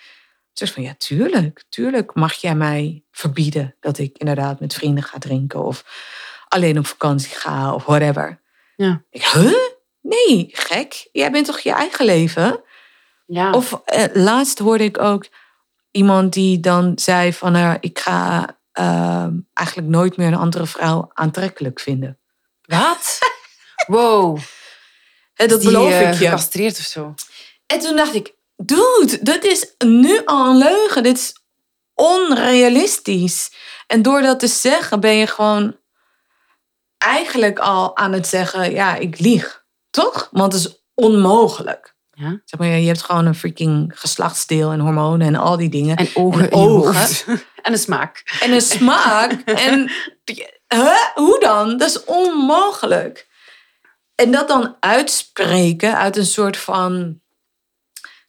Soort 0.53 0.71
van, 0.71 0.83
ja, 0.83 0.95
tuurlijk, 0.97 1.63
tuurlijk 1.69 2.13
mag 2.13 2.33
jij 2.33 2.55
mij 2.55 3.03
verbieden 3.11 3.75
dat 3.79 3.97
ik 3.97 4.17
inderdaad 4.17 4.59
met 4.59 4.73
vrienden 4.73 5.03
ga 5.03 5.17
drinken 5.17 5.63
of 5.63 5.83
alleen 6.49 6.77
op 6.77 6.87
vakantie 6.87 7.35
ga 7.35 7.73
of 7.73 7.85
whatever. 7.85 8.41
Ja. 8.75 9.03
Ik, 9.09 9.23
huh? 9.23 9.53
Nee, 10.01 10.49
gek. 10.51 11.09
Jij 11.11 11.31
bent 11.31 11.45
toch 11.45 11.59
je 11.59 11.71
eigen 11.71 12.05
leven? 12.05 12.63
Ja. 13.25 13.51
Of 13.51 13.81
eh, 13.85 14.05
laatst 14.13 14.59
hoorde 14.59 14.83
ik 14.83 14.99
ook 14.99 15.27
iemand 15.91 16.33
die 16.33 16.59
dan 16.59 16.91
zei 16.95 17.33
van, 17.33 17.55
eh, 17.55 17.73
ik 17.79 17.99
ga 17.99 18.57
eh, 18.71 19.27
eigenlijk 19.53 19.87
nooit 19.87 20.17
meer 20.17 20.27
een 20.27 20.35
andere 20.35 20.65
vrouw 20.65 21.11
aantrekkelijk 21.13 21.79
vinden. 21.79 22.17
Wat? 22.61 23.17
Wow. 23.87 24.39
Hè, 25.33 25.47
dat 25.47 25.57
Is 25.57 25.63
die, 25.63 25.73
beloof 25.73 25.91
eh, 25.91 26.01
ik 26.01 26.13
je. 26.13 26.25
Gecastreerd 26.25 26.77
of 26.77 26.85
zo. 26.85 27.13
En 27.65 27.79
toen 27.79 27.95
dacht 27.95 28.13
ik, 28.13 28.33
dude, 28.55 29.19
dat 29.21 29.43
is 29.43 29.73
nu 29.77 30.21
al 30.25 30.49
een 30.49 30.57
leugen. 30.57 31.03
Dit 31.03 31.17
is 31.17 31.33
onrealistisch. 31.93 33.51
En 33.87 34.01
door 34.01 34.21
dat 34.21 34.39
te 34.39 34.47
zeggen 34.47 34.99
ben 34.99 35.15
je 35.15 35.27
gewoon 35.27 35.78
eigenlijk 36.99 37.59
al 37.59 37.97
aan 37.97 38.13
het 38.13 38.27
zeggen, 38.27 38.71
ja, 38.71 38.95
ik 38.95 39.19
lieg. 39.19 39.63
Toch? 39.89 40.29
Want 40.31 40.53
het 40.53 40.61
is 40.61 40.83
onmogelijk. 40.93 41.95
Ja. 42.11 42.41
Zeg 42.45 42.59
maar, 42.59 42.67
je 42.67 42.87
hebt 42.87 43.01
gewoon 43.01 43.25
een 43.25 43.35
freaking 43.35 43.91
geslachtsdeel 43.95 44.71
en 44.71 44.79
hormonen 44.79 45.27
en 45.27 45.35
al 45.35 45.57
die 45.57 45.69
dingen. 45.69 45.95
En 45.95 46.09
ogen 46.13 46.51
En 46.51 46.51
ogen. 46.51 47.39
een 47.61 47.77
smaak. 47.77 48.37
En 48.39 48.51
een 48.51 48.61
smaak. 48.61 49.31
en 49.69 49.91
huh? 50.67 51.05
hoe 51.15 51.39
dan? 51.39 51.77
Dat 51.77 51.89
is 51.89 52.03
onmogelijk. 52.03 53.27
En 54.15 54.31
dat 54.31 54.47
dan 54.47 54.75
uitspreken 54.79 55.97
uit 55.97 56.17
een 56.17 56.25
soort 56.25 56.57
van 56.57 57.21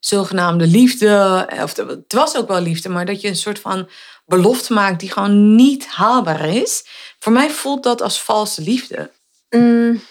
zogenaamde 0.00 0.66
liefde. 0.66 1.46
Of 1.62 1.76
het 1.76 2.12
was 2.12 2.36
ook 2.36 2.48
wel 2.48 2.60
liefde, 2.60 2.88
maar 2.88 3.06
dat 3.06 3.20
je 3.20 3.28
een 3.28 3.36
soort 3.36 3.58
van 3.58 3.88
belofte 4.30 4.72
maakt 4.72 5.00
die 5.00 5.12
gewoon 5.12 5.54
niet 5.54 5.86
haalbaar 5.86 6.48
is. 6.48 6.84
Voor 7.18 7.32
mij 7.32 7.50
voelt 7.50 7.82
dat 7.82 8.02
als 8.02 8.22
valse 8.22 8.62
liefde. 8.62 9.10
Mm, 9.50 10.02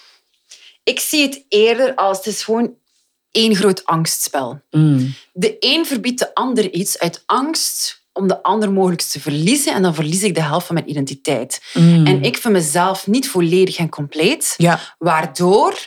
ik 0.82 1.00
zie 1.00 1.22
het 1.22 1.44
eerder 1.48 1.94
als 1.94 2.16
het 2.16 2.26
is 2.26 2.42
gewoon 2.42 2.74
één 3.30 3.54
groot 3.54 3.84
angstspel. 3.84 4.60
De 5.32 5.56
een 5.60 5.86
verbiedt 5.86 6.18
de 6.18 6.34
ander 6.34 6.70
iets 6.70 6.98
uit 6.98 7.22
angst 7.26 8.02
om 8.12 8.28
de 8.28 8.42
ander 8.42 8.72
mogelijk 8.72 9.02
te 9.02 9.20
verliezen. 9.20 9.74
En 9.74 9.82
dan 9.82 9.94
verlies 9.94 10.22
ik 10.22 10.34
de 10.34 10.42
helft 10.42 10.66
van 10.66 10.74
mijn 10.74 10.90
identiteit. 10.90 11.60
En 12.04 12.22
ik 12.22 12.36
vind 12.36 12.54
mezelf 12.54 13.06
niet 13.06 13.28
volledig 13.28 13.76
en 13.78 13.88
compleet. 13.88 14.54
Ja, 14.56 14.80
Waardoor, 14.98 15.78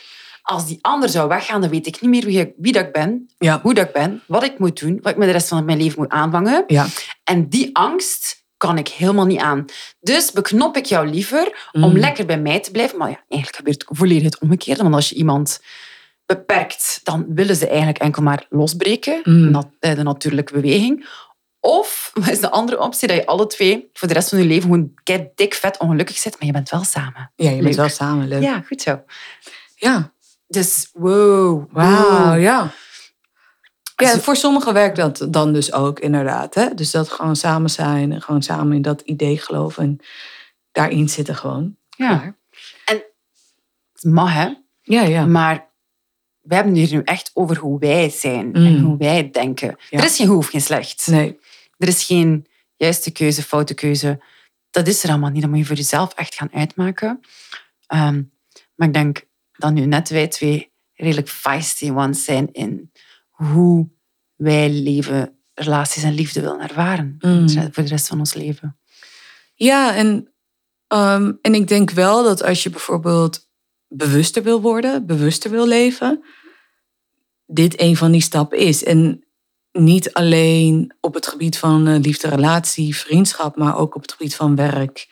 als 0.46 0.66
die 0.66 0.78
ander 0.80 1.08
zou 1.08 1.28
weggaan, 1.28 1.60
dan 1.60 1.70
weet 1.70 1.86
ik 1.86 2.00
niet 2.00 2.10
meer 2.10 2.24
wie, 2.24 2.38
ik- 2.40 2.52
wie 2.56 2.72
dat 2.72 2.84
ik 2.86 2.92
ben, 2.92 3.30
ja, 3.38 3.60
hoe 3.62 3.74
dat 3.74 3.86
ik 3.86 3.92
ben, 3.92 4.22
wat 4.26 4.44
ik 4.44 4.58
moet 4.58 4.80
doen, 4.80 4.98
wat 5.02 5.12
ik 5.12 5.18
met 5.18 5.26
de 5.26 5.32
rest 5.32 5.48
van 5.48 5.64
mijn 5.64 5.78
leven 5.82 5.98
moet 5.98 6.10
aanvangen. 6.10 6.64
ja. 6.66 6.86
En 7.24 7.48
die 7.48 7.70
angst 7.76 8.42
kan 8.56 8.78
ik 8.78 8.88
helemaal 8.88 9.26
niet 9.26 9.40
aan. 9.40 9.64
Dus 10.00 10.32
beknop 10.32 10.76
ik 10.76 10.84
jou 10.84 11.06
liever 11.08 11.68
om 11.72 11.90
Mm. 11.90 11.98
lekker 11.98 12.26
bij 12.26 12.38
mij 12.40 12.60
te 12.60 12.70
blijven. 12.70 12.98
Maar 12.98 13.10
ja, 13.10 13.20
eigenlijk 13.28 13.56
gebeurt 13.56 13.84
het 13.88 13.98
volledig 13.98 14.22
het 14.22 14.38
omgekeerde. 14.38 14.82
Want 14.82 14.94
als 14.94 15.08
je 15.08 15.14
iemand 15.14 15.60
beperkt, 16.26 17.00
dan 17.02 17.24
willen 17.28 17.56
ze 17.56 17.68
eigenlijk 17.68 17.98
enkel 17.98 18.22
maar 18.22 18.46
losbreken. 18.48 19.20
Mm. 19.24 19.72
Eh, 19.80 19.94
de 19.94 20.02
natuurlijke 20.02 20.52
beweging. 20.52 21.06
Of 21.60 22.10
wat 22.14 22.28
is 22.28 22.40
de 22.40 22.50
andere 22.50 22.80
optie 22.80 23.08
dat 23.08 23.16
je 23.16 23.26
alle 23.26 23.46
twee 23.46 23.88
voor 23.92 24.08
de 24.08 24.14
rest 24.14 24.28
van 24.28 24.38
je 24.38 24.44
leven 24.44 24.62
gewoon 24.62 24.94
kei 25.02 25.28
dik 25.34 25.54
vet 25.54 25.78
ongelukkig 25.78 26.16
zit, 26.18 26.32
maar 26.38 26.46
je 26.46 26.52
bent 26.52 26.70
wel 26.70 26.84
samen. 26.84 27.32
Ja, 27.36 27.50
je 27.50 27.62
bent 27.62 27.74
wel 27.74 27.88
samen 27.88 28.28
leuk. 28.28 28.42
Ja, 28.42 28.62
goed 28.66 28.82
zo. 28.82 29.02
ja. 29.76 30.12
Dus 30.54 30.90
wow. 30.92 31.68
Wauw, 31.72 32.30
wow. 32.30 32.40
ja. 32.40 32.72
Ja, 33.96 34.18
voor 34.18 34.36
sommigen 34.36 34.72
werkt 34.72 34.96
dat 34.96 35.26
dan 35.30 35.52
dus 35.52 35.72
ook 35.72 36.00
inderdaad. 36.00 36.54
Hè? 36.54 36.74
Dus 36.74 36.90
dat 36.90 37.08
gewoon 37.10 37.36
samen 37.36 37.70
zijn 37.70 38.12
en 38.12 38.22
gewoon 38.22 38.42
samen 38.42 38.76
in 38.76 38.82
dat 38.82 39.00
idee 39.00 39.38
geloven 39.38 39.82
en 39.82 39.98
daarin 40.72 41.08
zitten 41.08 41.34
gewoon. 41.36 41.76
Ja. 41.96 42.18
Klaar. 42.18 42.36
Het 42.84 43.04
mag, 44.12 44.32
hè. 44.32 44.52
Ja, 44.82 45.02
ja. 45.02 45.26
Maar 45.26 45.72
we 46.40 46.54
hebben 46.54 46.74
het 46.76 46.88
hier 46.88 46.98
nu 46.98 47.04
echt 47.04 47.30
over 47.34 47.56
hoe 47.56 47.78
wij 47.78 48.10
zijn 48.10 48.54
en 48.54 48.76
Mm. 48.78 48.84
hoe 48.84 48.96
wij 48.98 49.30
denken. 49.30 49.76
Ja. 49.90 49.98
Er 49.98 50.04
is 50.04 50.16
geen 50.16 50.26
goed 50.26 50.36
of 50.36 50.48
geen 50.48 50.60
slecht. 50.60 51.06
Nee. 51.06 51.38
Er 51.78 51.88
is 51.88 52.04
geen 52.04 52.46
juiste 52.76 53.10
keuze, 53.10 53.42
foute 53.42 53.74
keuze. 53.74 54.22
Dat 54.70 54.86
is 54.86 55.02
er 55.04 55.10
allemaal 55.10 55.30
niet. 55.30 55.40
Dat 55.40 55.50
moet 55.50 55.58
je 55.58 55.64
voor 55.66 55.76
jezelf 55.76 56.12
echt 56.14 56.34
gaan 56.34 56.52
uitmaken. 56.52 57.20
Ehm, 57.86 58.22
maar 58.74 58.88
ik 58.88 58.94
denk 58.94 59.24
dat 59.56 59.72
nu 59.72 59.86
net 59.86 60.08
wij 60.08 60.28
twee 60.28 60.72
redelijk 60.94 61.28
feisty 61.28 61.90
ones 61.90 62.24
zijn 62.24 62.52
in 62.52 62.92
hoe 63.30 63.88
wij 64.34 64.70
leven, 64.70 65.38
relaties 65.54 66.02
en 66.02 66.14
liefde 66.14 66.40
willen 66.40 66.60
ervaren. 66.60 67.16
Mm. 67.18 67.48
Voor 67.48 67.82
de 67.82 67.88
rest 67.88 68.06
van 68.06 68.18
ons 68.18 68.34
leven. 68.34 68.78
Ja, 69.54 69.94
en, 69.94 70.32
ehm, 70.86 71.32
en 71.40 71.54
ik 71.54 71.68
denk 71.68 71.90
wel 71.90 72.22
dat 72.22 72.42
als 72.42 72.62
je 72.62 72.70
bijvoorbeeld 72.70 73.48
bewuster 73.88 74.42
wil 74.42 74.60
worden, 74.60 75.06
bewuster 75.06 75.50
wil 75.50 75.66
leven, 75.66 76.24
dit 77.46 77.80
een 77.80 77.96
van 77.96 78.12
die 78.12 78.20
stappen 78.20 78.58
is. 78.58 78.84
En 78.84 79.24
niet 79.72 80.12
alleen 80.12 80.94
op 81.00 81.14
het 81.14 81.26
gebied 81.26 81.58
van 81.58 81.86
eh, 81.86 82.00
liefde, 82.00 82.28
relatie, 82.28 82.96
vriendschap, 82.96 83.56
maar 83.56 83.76
ook 83.76 83.94
op 83.94 84.02
het 84.02 84.12
gebied 84.12 84.36
van 84.36 84.56
werk, 84.56 85.08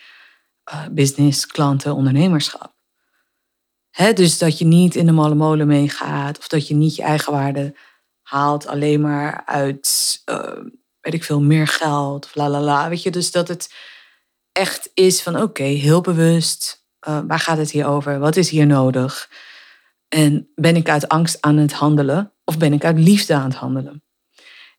eh, 0.65 0.87
business, 0.91 1.47
klanten, 1.47 1.95
ondernemerschap. 1.95 2.72
Dus 4.15 4.39
dat 4.39 4.59
je 4.59 4.65
niet 4.65 4.95
in 4.95 5.07
de 5.07 5.13
malle 5.13 5.35
molen 5.35 5.67
meegaat 5.67 6.39
of 6.39 6.49
dat 6.49 6.69
je 6.69 6.75
niet 6.75 6.97
je 6.97 7.03
eigen 7.03 7.33
waarde 7.33 7.75
haalt 8.23 8.67
alleen 8.67 9.01
maar 9.01 9.43
uit, 9.47 10.21
eh, 10.25 10.59
weet 11.01 11.15
ik 11.15 11.25
veel, 11.25 11.41
meer 11.41 11.67
geld 11.67 12.25
of 12.25 12.35
la 12.35 12.49
la 12.49 12.61
la. 12.61 12.89
Weet 12.89 13.03
je, 13.03 13.11
dus 13.11 13.31
dat 13.31 13.49
het 13.49 13.75
echt 14.53 14.91
is 14.95 15.23
van 15.23 15.43
oké, 15.43 15.63
heel 15.63 16.01
bewust, 16.01 16.85
eh, 16.99 17.21
waar 17.27 17.39
gaat 17.39 17.59
het 17.59 17.71
hier 17.71 17.87
over? 17.87 18.19
Wat 18.19 18.37
is 18.37 18.51
hier 18.51 18.67
nodig? 18.67 19.31
En 20.09 20.51
ben 20.55 20.77
ik 20.77 20.89
uit 20.89 21.09
angst 21.09 21.41
aan 21.41 21.57
het 21.57 21.73
handelen 21.73 22.33
of 22.45 22.59
ben 22.59 22.73
ik 22.73 22.85
uit 22.85 22.99
liefde 22.99 23.35
aan 23.35 23.45
het 23.51 23.55
handelen? 23.55 24.03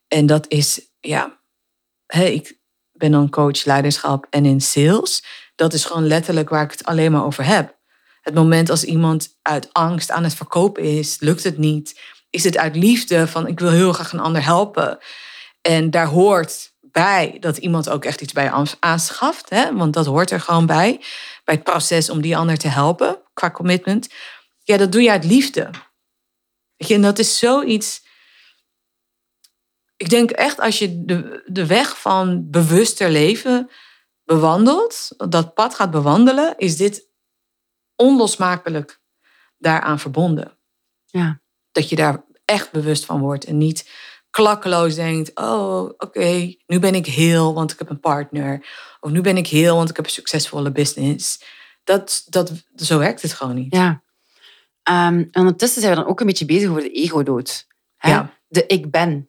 En 0.08 0.26
dat 0.26 0.48
is, 0.48 0.80
ja, 1.00 1.40
ik 2.06 2.58
ben 2.92 3.10
dan 3.10 3.30
coach 3.30 3.64
leiderschap 3.64 4.26
en 4.30 4.44
in 4.44 4.60
sales. 4.60 5.24
Dat 5.54 5.72
is 5.72 5.84
gewoon 5.84 6.06
letterlijk 6.06 6.48
waar 6.48 6.64
ik 6.64 6.70
het 6.70 6.84
alleen 6.84 7.12
maar 7.12 7.24
over 7.24 7.44
heb. 7.44 7.73
Het 8.24 8.34
moment 8.34 8.70
als 8.70 8.84
iemand 8.84 9.38
uit 9.42 9.72
angst 9.72 10.10
aan 10.10 10.24
het 10.24 10.34
verkopen 10.34 10.82
is, 10.82 11.20
lukt 11.20 11.44
het 11.44 11.58
niet. 11.58 12.00
Is 12.30 12.44
het 12.44 12.56
uit 12.56 12.76
liefde 12.76 13.26
van 13.28 13.46
ik 13.46 13.60
wil 13.60 13.70
heel 13.70 13.92
graag 13.92 14.12
een 14.12 14.20
ander 14.20 14.44
helpen. 14.44 14.98
En 15.60 15.90
daar 15.90 16.06
hoort 16.06 16.72
bij 16.80 17.36
dat 17.40 17.56
iemand 17.56 17.88
ook 17.88 18.04
echt 18.04 18.20
iets 18.20 18.32
bij 18.32 18.68
aanschaft. 18.80 19.50
Hè? 19.50 19.74
Want 19.74 19.92
dat 19.92 20.06
hoort 20.06 20.30
er 20.30 20.40
gewoon 20.40 20.66
bij. 20.66 21.00
Bij 21.44 21.54
het 21.54 21.64
proces 21.64 22.10
om 22.10 22.20
die 22.20 22.36
ander 22.36 22.56
te 22.56 22.68
helpen 22.68 23.20
qua 23.32 23.50
commitment. 23.50 24.08
Ja, 24.62 24.76
dat 24.76 24.92
doe 24.92 25.02
je 25.02 25.10
uit 25.10 25.24
liefde. 25.24 25.70
Weet 26.76 26.88
je, 26.88 26.94
en 26.94 27.02
dat 27.02 27.18
is 27.18 27.38
zoiets. 27.38 28.02
Ik 29.96 30.08
denk 30.08 30.30
echt 30.30 30.60
als 30.60 30.78
je 30.78 31.04
de, 31.04 31.42
de 31.46 31.66
weg 31.66 32.00
van 32.00 32.50
bewuster 32.50 33.10
leven 33.10 33.70
bewandelt, 34.24 35.08
dat 35.16 35.54
pad 35.54 35.74
gaat 35.74 35.90
bewandelen, 35.90 36.54
is 36.56 36.76
dit 36.76 37.12
onlosmakelijk 37.96 39.00
daaraan 39.58 39.98
verbonden. 39.98 40.58
Ja. 41.04 41.40
Dat 41.72 41.88
je 41.88 41.96
daar 41.96 42.24
echt 42.44 42.72
bewust 42.72 43.04
van 43.04 43.20
wordt 43.20 43.44
en 43.44 43.58
niet 43.58 43.90
klakkeloos 44.30 44.94
denkt: 44.94 45.30
oh, 45.34 45.82
oké, 45.98 46.54
nu 46.66 46.78
ben 46.78 46.94
ik 46.94 47.06
heel, 47.06 47.54
want 47.54 47.72
ik 47.72 47.78
heb 47.78 47.90
een 47.90 48.00
partner. 48.00 48.66
Of 49.00 49.10
nu 49.10 49.20
ben 49.20 49.36
ik 49.36 49.46
heel, 49.46 49.76
want 49.76 49.90
ik 49.90 49.96
heb 49.96 50.04
een 50.04 50.10
succesvolle 50.10 50.72
business. 50.72 51.42
Dat, 51.84 52.26
dat, 52.28 52.52
zo 52.76 52.98
werkt 52.98 53.22
het 53.22 53.32
gewoon 53.32 53.54
niet. 53.54 53.74
Ja. 53.74 54.02
Ehm, 54.82 55.18
en 55.18 55.30
ondertussen 55.34 55.80
zijn 55.80 55.94
we 55.94 56.00
dan 56.00 56.10
ook 56.10 56.20
een 56.20 56.26
beetje 56.26 56.44
bezig 56.44 56.70
over 56.70 56.82
de 56.82 56.92
ego-dood. 56.92 57.66
Ja. 57.98 58.38
De 58.48 58.66
ik 58.66 58.90
ben. 58.90 59.28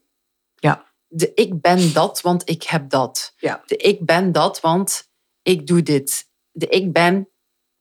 Ja. 0.55 0.85
De 1.07 1.31
ik 1.33 1.61
ben 1.61 1.93
dat, 1.93 2.21
want 2.21 2.49
ik 2.49 2.63
heb 2.63 2.89
dat. 2.89 3.33
Ja. 3.37 3.63
De 3.65 3.77
ik 3.77 4.05
ben 4.05 4.31
dat, 4.31 4.61
want 4.61 5.09
ik 5.41 5.67
doe 5.67 5.83
dit. 5.83 6.29
De 6.51 6.67
ik 6.67 6.93
ben 6.93 7.29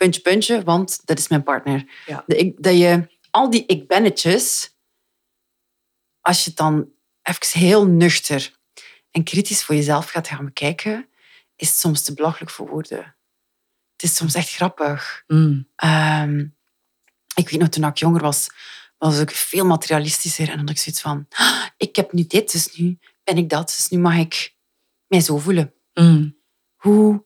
puntje, 0.05 0.21
puntje, 0.21 0.62
want 0.62 1.01
dat 1.07 1.19
is 1.19 1.29
mijn 1.29 1.43
partner. 1.43 1.85
Ja. 2.07 2.25
De 2.27 2.37
ik, 2.37 2.62
dat 2.62 2.79
je 2.79 3.09
al 3.31 3.51
die 3.51 3.67
ik 3.67 3.88
bennetjes, 3.88 4.77
als 6.21 6.45
je 6.45 6.49
het 6.49 6.59
dan 6.59 6.88
even 7.23 7.61
heel 7.61 7.87
nuchter 7.87 8.53
en 9.11 9.25
kritisch 9.25 9.64
voor 9.64 9.75
jezelf 9.75 10.11
gaat 10.11 10.29
gaan 10.29 10.45
bekijken, 10.45 11.09
is 11.57 11.69
het 11.69 11.79
soms 11.79 12.03
te 12.03 12.14
belachelijk 12.14 12.51
voor 12.51 12.69
woorden. 12.69 13.17
Het 13.93 14.03
is 14.03 14.17
soms 14.17 14.35
echt 14.35 14.51
grappig. 14.51 15.25
Mm. 15.27 15.69
Ehm, 15.77 16.38
ik 17.35 17.49
weet 17.49 17.61
nog, 17.61 17.69
toen 17.69 17.85
ik 17.85 17.97
jonger 17.97 18.21
was, 18.21 18.47
was 18.99 19.19
ik 19.19 19.31
veel 19.31 19.67
materialistischer. 19.67 20.49
En 20.49 20.57
dan 20.57 20.67
had 20.67 20.71
ik 20.71 20.79
zoiets 20.79 21.01
van, 21.01 21.27
"Ah, 21.29 21.67
ik 21.77 21.97
heb 21.97 22.12
nu 22.12 22.27
dit, 22.27 22.53
dus 22.53 22.77
nu 22.77 22.99
ben 23.25 23.37
ik 23.37 23.49
dat. 23.49 23.67
Dus 23.67 23.88
nu 23.88 23.99
mag 23.99 24.17
ik 24.17 24.57
mij 25.07 25.21
zo 25.21 25.38
voelen. 25.38 25.75
Mm. 25.93 26.37
Hoe 26.75 27.25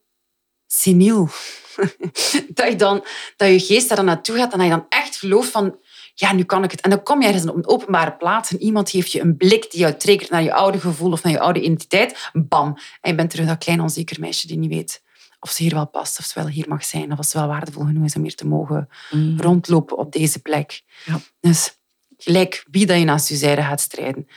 seniel. 0.73 1.29
dat, 2.49 2.69
je 2.69 2.75
dan, 2.77 3.05
dat 3.37 3.49
je 3.49 3.61
geest 3.61 3.89
daar 3.89 3.97
dan 3.97 4.07
naartoe 4.07 4.37
gaat 4.37 4.53
en 4.53 4.59
dat 4.59 4.67
je 4.67 4.73
dan 4.73 4.87
echt 4.89 5.17
gelooft 5.17 5.51
van 5.51 5.77
ja, 6.15 6.33
nu 6.33 6.45
kan 6.45 6.65
ik 6.65 6.71
het. 6.71 6.81
En 6.81 6.91
dan 6.91 7.03
kom 7.03 7.21
je 7.21 7.27
ergens 7.27 7.47
op 7.47 7.57
een 7.57 7.69
openbare 7.69 8.13
plaats 8.13 8.51
en 8.51 8.63
iemand 8.63 8.91
geeft 8.91 9.13
je 9.13 9.21
een 9.21 9.37
blik 9.37 9.71
die 9.71 9.81
jou 9.81 9.95
triggert 9.97 10.31
naar 10.31 10.43
je 10.43 10.55
oude 10.55 10.81
gevoel 10.81 11.13
of 11.13 11.23
naar 11.23 11.33
je 11.33 11.41
oude 11.41 11.61
identiteit. 11.61 12.31
Bam. 12.33 12.79
En 13.01 13.11
je 13.11 13.17
bent 13.17 13.31
terug 13.31 13.47
dat 13.47 13.59
klein 13.59 13.81
onzeker 13.81 14.21
meisje 14.21 14.47
die 14.47 14.59
niet 14.59 14.71
weet 14.71 15.03
of 15.41 15.51
ze 15.51 15.63
hier 15.63 15.75
wel 15.75 15.87
past, 15.89 16.19
of 16.19 16.25
ze 16.25 16.41
wel 16.41 16.49
hier 16.49 16.69
mag 16.69 16.85
zijn, 16.85 17.13
of 17.13 17.19
of 17.19 17.27
ze 17.27 17.39
wel 17.39 17.47
waardevol 17.49 17.85
genoeg 17.85 18.05
is 18.05 18.15
om 18.15 18.23
hier 18.23 18.35
te 18.35 18.47
mogen 18.47 18.89
Mm. 19.11 19.41
rondlopen 19.41 19.97
op 19.97 20.13
deze 20.13 20.39
plek. 20.39 20.83
Ja. 21.05 21.21
Dus 21.41 21.79
gelijk 22.17 22.65
wie 22.71 22.87
dat 22.87 22.99
je 22.99 23.05
naast 23.05 23.29
je 23.29 23.37
zijde 23.37 23.63
gaat 23.63 23.81
strijden 23.81 24.29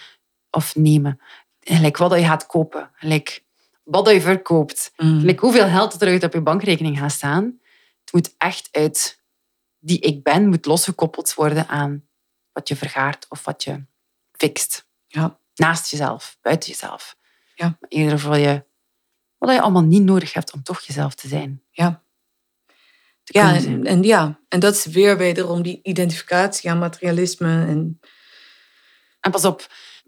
of 0.49 0.75
nemen. 0.75 1.19
Gelijk 1.59 1.97
wat 1.97 2.09
dat 2.09 2.19
je 2.19 2.25
gaat 2.25 2.45
kopen. 2.45 2.89
Gelijk 2.93 3.43
wat 3.83 4.09
je 4.09 4.21
verkoopt. 4.21 4.93
Mm. 4.97 5.37
Hoeveel 5.37 5.67
geld 5.67 5.91
dat 5.91 6.01
er 6.01 6.07
uit 6.07 6.23
op 6.23 6.33
je 6.33 6.41
bankrekening 6.41 6.97
gaat 6.97 7.11
staan. 7.11 7.59
Het 8.03 8.13
moet 8.13 8.35
echt 8.37 8.67
uit 8.71 9.19
die 9.79 9.99
ik 9.99 10.23
ben, 10.23 10.47
moet 10.49 10.65
losgekoppeld 10.65 11.33
worden 11.33 11.67
aan 11.67 12.05
wat 12.51 12.67
je 12.67 12.75
vergaart 12.75 13.25
of 13.29 13.43
wat 13.45 13.63
je 13.63 13.85
fixt. 14.31 14.87
Ja. 15.07 15.39
Naast 15.55 15.91
jezelf, 15.91 16.37
buiten 16.41 16.69
jezelf. 16.69 17.15
Ja. 17.55 17.65
Maar 17.79 17.89
eerder 17.89 18.19
voor 18.19 18.37
je, 18.37 18.63
wat 19.37 19.51
je 19.53 19.61
allemaal 19.61 19.83
niet 19.83 20.03
nodig 20.03 20.33
hebt 20.33 20.53
om 20.53 20.63
toch 20.63 20.81
jezelf 20.81 21.15
te 21.15 21.27
zijn. 21.27 21.63
Ja. 21.71 22.03
Te 23.23 23.37
Ja, 23.37 23.59
zijn. 23.59 23.85
en 23.85 24.03
ja, 24.03 24.39
en 24.47 24.59
dat 24.59 24.75
is 24.75 24.85
weer 24.85 25.17
wederom 25.17 25.61
die 25.61 25.79
identificatie 25.83 26.69
aan 26.69 26.79
materialisme. 26.79 27.65
En, 27.65 27.99
En 29.19 29.31
pas 29.31 29.45
op, 29.45 29.67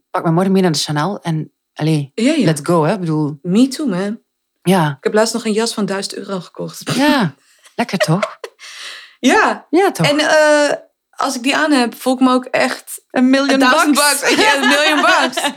pak 0.09 0.23
me 0.23 0.31
morgen 0.31 0.51
mee 0.51 0.61
naar 0.61 0.71
de 0.71 0.77
Chanel 0.77 1.21
en 1.21 1.52
ja, 1.73 2.31
ja. 2.33 2.45
let's 2.45 2.61
go. 2.63 2.83
Hè. 2.83 2.93
Ik 2.93 2.99
bedoel, 2.99 3.39
Me 3.41 3.67
too, 3.67 3.87
man. 3.87 4.19
ja, 4.63 4.89
Ik 4.97 5.03
heb 5.03 5.13
laatst 5.13 5.33
nog 5.33 5.45
een 5.45 5.51
jas 5.53 5.73
van 5.73 5.85
1000 5.85 6.15
euro 6.15 6.39
gekocht. 6.39 6.81
ja, 6.95 7.35
lekker 7.75 7.97
toch? 7.97 8.39
Ja, 9.19 9.67
Ja, 9.69 9.91
toch? 9.91 10.07
en 10.07 10.19
eh, 10.19 10.77
als 11.09 11.35
ik 11.35 11.43
die 11.43 11.55
aan 11.55 11.71
heb, 11.71 11.95
voel 11.95 12.13
ik 12.13 12.19
me 12.19 12.33
ook 12.33 12.45
echt 12.45 13.01
een 13.11 13.29
million 13.29 13.59
Thousand 13.59 13.95
bucks. 13.95 14.35
Ja, 14.35 14.55
een 14.55 14.67
million 14.67 15.01
bucks. 15.19 15.49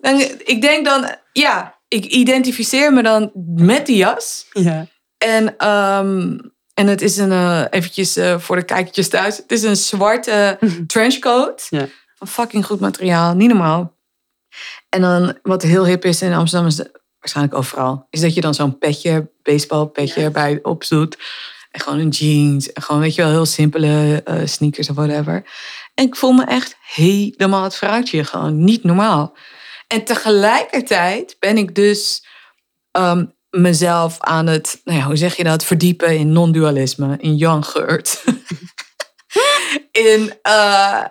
En 0.00 0.46
ik 0.48 0.60
denk 0.62 0.84
dan, 0.84 1.14
ja, 1.32 1.78
ik 1.88 2.04
identificeer 2.04 2.92
me 2.92 3.02
dan 3.02 3.30
met 3.54 3.86
die 3.86 3.96
jas. 3.96 4.46
Ja. 4.52 4.86
En, 5.18 5.56
ehm, 5.56 6.38
en 6.74 6.86
het 6.86 7.02
is 7.02 7.16
een, 7.16 7.32
eh, 7.32 7.64
eventjes 7.70 8.16
eh, 8.16 8.38
voor 8.38 8.56
de 8.56 8.64
kijkertjes 8.64 9.08
thuis. 9.08 9.36
Het 9.36 9.52
is 9.52 9.62
een 9.62 9.76
zwarte 9.76 10.58
trenchcoat. 10.86 11.66
Ja. 11.70 11.86
Van 12.14 12.28
fucking 12.28 12.66
goed 12.66 12.80
materiaal, 12.80 13.34
niet 13.34 13.48
normaal. 13.48 13.91
En 14.92 15.00
dan, 15.00 15.38
wat 15.42 15.62
heel 15.62 15.86
hip 15.86 16.04
is 16.04 16.22
in 16.22 16.32
Amsterdam, 16.32 16.68
is 16.68 16.76
de- 16.76 17.00
waarschijnlijk 17.18 17.56
overal, 17.56 18.06
is 18.10 18.20
dat 18.20 18.34
je 18.34 18.40
dan 18.40 18.54
zo'n 18.54 18.78
petje, 18.78 19.30
baseballpetje 19.42 20.20
Ja. 20.20 20.26
erbij 20.26 20.58
opzoet. 20.62 21.18
En 21.70 21.80
gewoon 21.80 21.98
een 21.98 22.08
jeans. 22.08 22.72
En 22.72 22.82
gewoon, 22.82 23.00
weet 23.00 23.14
je 23.14 23.22
wel, 23.22 23.30
heel 23.30 23.46
simpele 23.46 24.20
eh, 24.24 24.46
sneakers 24.46 24.88
of 24.88 24.96
whatever. 24.96 25.44
En 25.94 26.04
ik 26.06 26.16
voel 26.16 26.32
me 26.32 26.44
echt 26.44 26.76
helemaal 26.94 27.62
het 27.62 27.76
fruitje. 27.76 28.24
Gewoon 28.24 28.64
niet 28.64 28.84
normaal. 28.84 29.36
En 29.86 30.04
tegelijkertijd 30.04 31.36
ben 31.38 31.56
ik 31.58 31.74
dus 31.74 32.26
ehm, 32.90 33.24
mezelf 33.50 34.16
aan 34.20 34.46
het, 34.46 34.80
nou 34.84 34.98
ja, 34.98 35.04
hoe 35.04 35.16
zeg 35.16 35.36
je 35.36 35.44
dat, 35.44 35.64
verdiepen 35.64 36.16
in 36.18 36.32
non-dualisme, 36.32 37.16
in 37.20 37.36
Jan 37.36 37.64
Geurt. 37.64 38.24
in, 39.92 40.34
eh, 40.42 41.04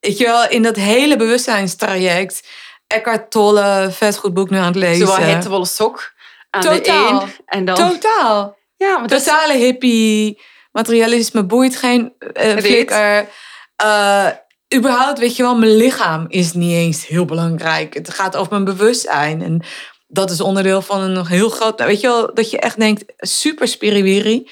weet 0.00 0.18
je 0.18 0.24
wel, 0.24 0.48
in 0.48 0.62
dat 0.62 0.76
hele 0.76 1.16
bewustzijnstraject. 1.16 2.48
Eckhart 2.86 3.30
Tolle, 3.30 3.88
vet 3.90 4.16
goed 4.16 4.34
boek 4.34 4.50
nu 4.50 4.56
aan 4.56 4.64
het 4.64 4.76
lezen. 4.76 5.06
Zo 5.06 5.16
een 5.16 5.42
wollen 5.42 5.66
sok 5.66 6.12
aan 6.50 6.60
Totaal. 6.60 7.18
de 7.18 7.24
een. 7.24 7.32
En 7.46 7.64
dan... 7.64 7.74
Totaal. 7.74 8.56
Ja, 8.76 8.98
maar 8.98 9.12
is... 9.12 9.24
Totale 9.24 9.56
hippie. 9.56 10.40
Materialisme 10.72 11.44
boeit 11.44 11.76
geen 11.76 12.12
Reet. 12.18 12.64
flikker. 12.64 13.28
Eh, 13.76 14.26
überhaupt, 14.74 15.18
weet 15.18 15.36
je 15.36 15.42
wel, 15.42 15.56
mijn 15.56 15.76
lichaam 15.76 16.24
is 16.28 16.52
niet 16.52 16.72
eens 16.72 17.06
heel 17.06 17.24
belangrijk. 17.24 17.94
Het 17.94 18.10
gaat 18.10 18.36
over 18.36 18.52
mijn 18.52 18.64
bewustzijn. 18.64 19.42
En 19.42 19.62
dat 20.06 20.30
is 20.30 20.40
onderdeel 20.40 20.82
van 20.82 21.00
een 21.00 21.12
nog 21.12 21.28
heel 21.28 21.48
groot... 21.48 21.84
Weet 21.84 22.00
je 22.00 22.06
wel, 22.06 22.34
dat 22.34 22.50
je 22.50 22.58
echt 22.58 22.78
denkt, 22.78 23.04
super 23.16 23.68
spiriwiri. 23.68 24.50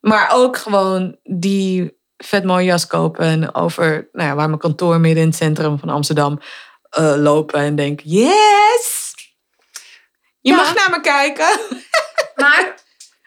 Maar 0.00 0.30
ook 0.32 0.56
gewoon 0.56 1.16
die 1.22 1.98
vet 2.16 2.44
mooie 2.44 2.64
jas 2.64 2.86
kopen. 2.86 3.24
En 3.24 3.54
over, 3.54 4.08
nou 4.12 4.28
ja, 4.28 4.34
waar 4.34 4.48
mijn 4.48 4.60
kantoor 4.60 5.00
midden 5.00 5.22
in 5.22 5.28
het 5.28 5.38
centrum 5.38 5.78
van 5.78 5.88
Amsterdam 5.88 6.40
eh, 6.90 7.14
lopen. 7.16 7.60
En 7.60 7.76
denk, 7.76 8.00
yes! 8.04 9.14
Je 10.40 10.50
Ja. 10.50 10.56
mag 10.56 10.74
naar 10.74 10.90
me 10.90 11.00
kijken. 11.00 11.48
Maar, 12.34 12.74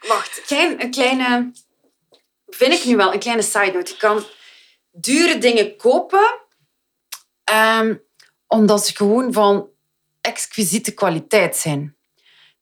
wacht. 0.08 0.42
Klein, 0.46 0.82
een 0.82 0.92
kleine... 0.92 1.52
Vind 2.48 2.74
ik 2.74 2.86
nu 2.86 2.96
wel, 2.96 3.14
een 3.14 3.20
kleine 3.20 3.42
side 3.42 3.72
note. 3.74 3.92
Je 3.92 3.98
kan 3.98 4.24
dure 4.92 5.38
dingen 5.38 5.76
kopen... 5.78 6.40
ehm, 7.44 7.96
omdat 8.48 8.86
ze 8.86 8.96
gewoon 8.96 9.34
van 9.34 9.68
exquisiete 10.22 10.92
kwaliteit 10.94 11.56
zijn. 11.56 11.96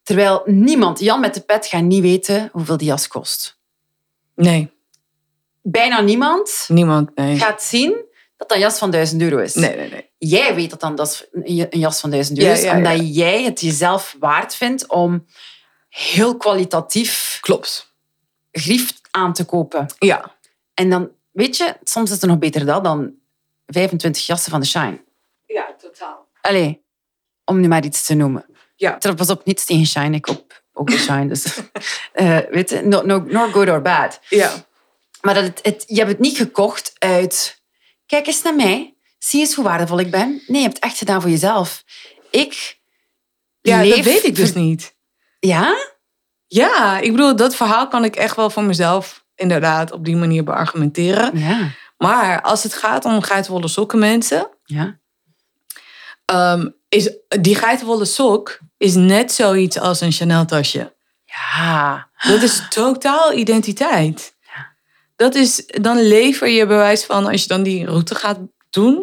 Terwijl 0.04 0.42
niemand, 0.46 1.00
Jan 1.00 1.20
met 1.20 1.34
de 1.34 1.42
pet, 1.42 1.68
gaat 1.68 1.82
niet 1.82 2.02
weten 2.02 2.50
hoeveel 2.52 2.78
die 2.78 2.88
jas 2.88 3.08
kost. 3.08 3.58
Nee, 4.36 4.72
Bijna 5.62 6.02
niemand 6.02 6.66
niemand, 6.68 7.16
nee. 7.16 7.38
gaat 7.38 7.64
zien 7.64 8.06
dat 8.42 8.50
dat 8.50 8.58
een 8.58 8.64
jas 8.64 8.78
van 8.78 8.92
1000 8.92 9.22
euro 9.22 9.38
is. 9.38 9.54
Nee, 9.54 9.76
nee, 9.76 9.90
nee. 9.90 10.10
Jij 10.18 10.56
weet 10.56 10.70
dat 10.70 10.80
dan 10.80 10.96
dat 10.96 11.28
een 11.32 11.70
jas 11.70 12.00
van 12.00 12.10
1000 12.10 12.38
euro 12.38 12.50
Ja, 12.50 12.58
is, 12.58 12.64
ja, 12.64 12.78
omdat 12.78 12.98
ja. 12.98 13.04
jij 13.04 13.44
het 13.44 13.62
jezelf 13.62 14.16
waard 14.20 14.56
vindt 14.56 14.88
om 14.88 15.26
heel 15.90 16.38
kwalitatief 16.38 17.38
Klopt. 17.42 17.94
grief 18.52 18.94
aan 19.12 19.34
te 19.34 19.46
kopen. 19.46 19.86
Ja. 20.00 20.36
En 20.74 20.90
dan, 20.90 21.12
weet 21.32 21.58
je, 21.58 21.76
soms 21.84 22.12
is 22.12 22.22
het 22.22 22.30
nog 22.30 22.40
beter 22.40 22.66
dat 22.66 22.84
dan 22.84 23.14
25 23.68 24.26
jassen 24.26 24.52
van 24.52 24.60
de 24.60 24.66
Shine. 24.66 25.04
Ja, 25.46 25.76
totaal. 25.78 26.28
Allee, 26.42 26.84
om 27.46 27.60
nu 27.60 27.68
maar 27.68 27.84
iets 27.84 28.06
te 28.06 28.14
noemen. 28.14 28.46
Ja. 28.76 28.92
Terwijl, 28.92 29.16
pas 29.16 29.30
op, 29.30 29.46
niets 29.46 29.66
tegen 29.66 29.86
Shine. 29.86 30.16
Ik 30.16 30.22
koop 30.22 30.64
ook 30.74 30.90
de 30.90 30.98
Shine. 30.98 31.28
Dus, 31.28 31.46
eh, 32.14 32.40
weet 32.50 32.70
je, 32.70 32.82
no, 32.82 33.02
no, 33.02 33.20
nor 33.28 33.50
good 33.52 33.70
or 33.70 33.82
bad. 33.82 34.20
Ja. 34.30 34.52
Maar 35.22 35.34
dat 35.34 35.44
het, 35.44 35.60
het, 35.62 35.84
je 35.88 35.96
hebt 35.96 36.10
het 36.10 36.20
niet 36.20 36.38
gekocht 36.38 36.94
uit... 36.98 37.61
Kijk 38.12 38.28
eens 38.28 38.42
naar 38.42 38.56
mij. 38.56 38.96
Zie 39.20 39.40
eens 39.40 39.54
hoe 39.56 39.64
waardevol 39.64 40.00
ik 40.00 40.12
ben. 40.12 40.28
Nee, 40.48 40.58
je 40.58 40.62
hebt 40.68 40.74
het 40.76 40.84
echt 40.84 40.98
gedaan 40.98 41.22
voor 41.22 41.30
jezelf. 41.30 41.84
Ik 42.30 42.80
Ja, 43.62 43.82
leef... 43.82 43.96
dat 43.96 44.06
weet 44.06 44.24
ik 44.24 44.36
dus 44.36 44.54
niet. 44.54 44.96
Ja? 45.40 45.76
Ja, 46.48 46.98
ik 47.00 47.12
bedoel, 47.12 47.36
dat 47.36 47.56
verhaal 47.56 47.88
kan 47.88 48.04
ik 48.04 48.16
echt 48.16 48.36
wel 48.36 48.50
voor 48.50 48.64
mezelf 48.64 49.26
inderdaad 49.36 49.92
op 49.92 50.06
die 50.06 50.16
manier 50.16 50.44
beargumenteren. 50.44 51.40
Ja. 51.40 51.70
Maar 51.98 52.42
als 52.42 52.64
het 52.64 52.74
gaat 52.74 53.06
om 53.06 53.22
geitenwolle 53.22 53.68
sokken 53.68 54.00
mensen, 54.00 54.50
Ja. 54.64 55.00
ehm, 56.26 56.70
is 56.90 57.10
die 57.42 57.56
geitenwolle 57.56 58.06
sok 58.06 58.60
is 58.78 58.94
net 58.96 59.32
zoiets 59.32 59.80
als 59.80 60.02
een 60.02 60.12
Chanel 60.12 60.46
tasje. 60.46 60.96
Ja. 61.26 62.10
Dat 62.28 62.42
is 62.42 62.62
totaal 62.70 63.34
identiteit. 63.34 64.36
Dat 65.22 65.36
is, 65.36 65.66
dan 65.66 66.02
lever 66.02 66.50
je 66.50 66.66
bewijs 66.66 67.04
van, 67.04 67.26
als 67.26 67.42
je 67.42 67.48
dan 67.48 67.64
die 67.64 67.86
route 67.86 68.16
gaat 68.16 68.38
doen, 68.70 68.96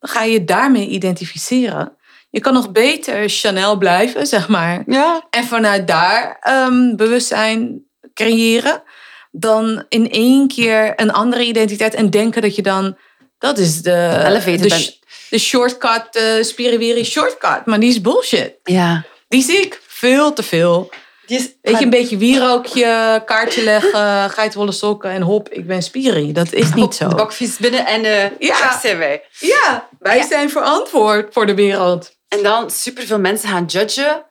dan 0.00 0.10
ga 0.10 0.22
je 0.22 0.44
daarmee 0.44 0.88
identificeren. 0.88 1.96
Je 2.30 2.40
kan 2.40 2.52
nog 2.52 2.72
beter 2.72 3.28
Chanel 3.28 3.76
blijven, 3.76 4.26
zeg 4.26 4.48
maar. 4.48 4.82
Ja. 4.86 5.26
En 5.30 5.44
vanuit 5.44 5.86
daar 5.86 6.36
ehm, 6.40 6.96
bewustzijn 6.96 7.84
creëren. 8.14 8.82
Dan 9.30 9.84
in 9.88 10.10
één 10.10 10.48
keer 10.48 10.92
een 10.96 11.12
andere 11.12 11.44
identiteit 11.44 11.94
en 11.94 12.10
denken 12.10 12.42
dat 12.42 12.56
je 12.56 12.62
dan. 12.62 12.96
Dat 13.38 13.58
is 13.58 13.82
de, 13.82 14.22
Elevated 14.26 14.70
de, 14.70 14.96
de 15.30 15.38
shortcut, 15.38 16.06
de 16.10 16.38
spiriwiri 16.42 17.04
shortcut. 17.04 17.66
Maar 17.66 17.80
die 17.80 17.90
is 17.90 18.00
bullshit. 18.00 18.54
Ja. 18.62 19.04
Die 19.28 19.42
zie 19.42 19.60
ik 19.60 19.82
veel 19.86 20.32
te 20.32 20.42
veel. 20.42 20.90
Is, 21.30 21.50
Weet 21.62 21.78
je, 21.78 21.84
een 21.84 21.90
beetje 21.90 22.16
wierookje, 22.16 23.22
kaartje 23.24 23.62
leggen, 23.64 24.30
geitenwolle 24.30 24.72
sokken 24.72 25.10
en 25.10 25.22
hop, 25.22 25.48
ik 25.48 25.66
ben 25.66 25.82
spiri. 25.82 26.32
Dat 26.32 26.52
is 26.52 26.74
niet 26.74 26.94
zo. 26.94 27.08
Bakvis 27.08 27.56
binnen 27.56 27.86
en 27.86 28.04
eh 28.04 28.30
Ja. 28.38 28.58
daar 28.60 28.78
zijn 28.82 28.98
wij. 28.98 29.22
Ja, 29.38 29.88
wij 29.98 30.16
Ja. 30.16 30.26
zijn 30.26 30.50
verantwoord 30.50 31.32
voor 31.32 31.46
de 31.46 31.54
wereld. 31.54 32.16
En 32.28 32.42
dan 32.42 32.70
superveel 32.70 33.18
mensen 33.18 33.48
gaan 33.48 33.64
judgen 33.64 34.24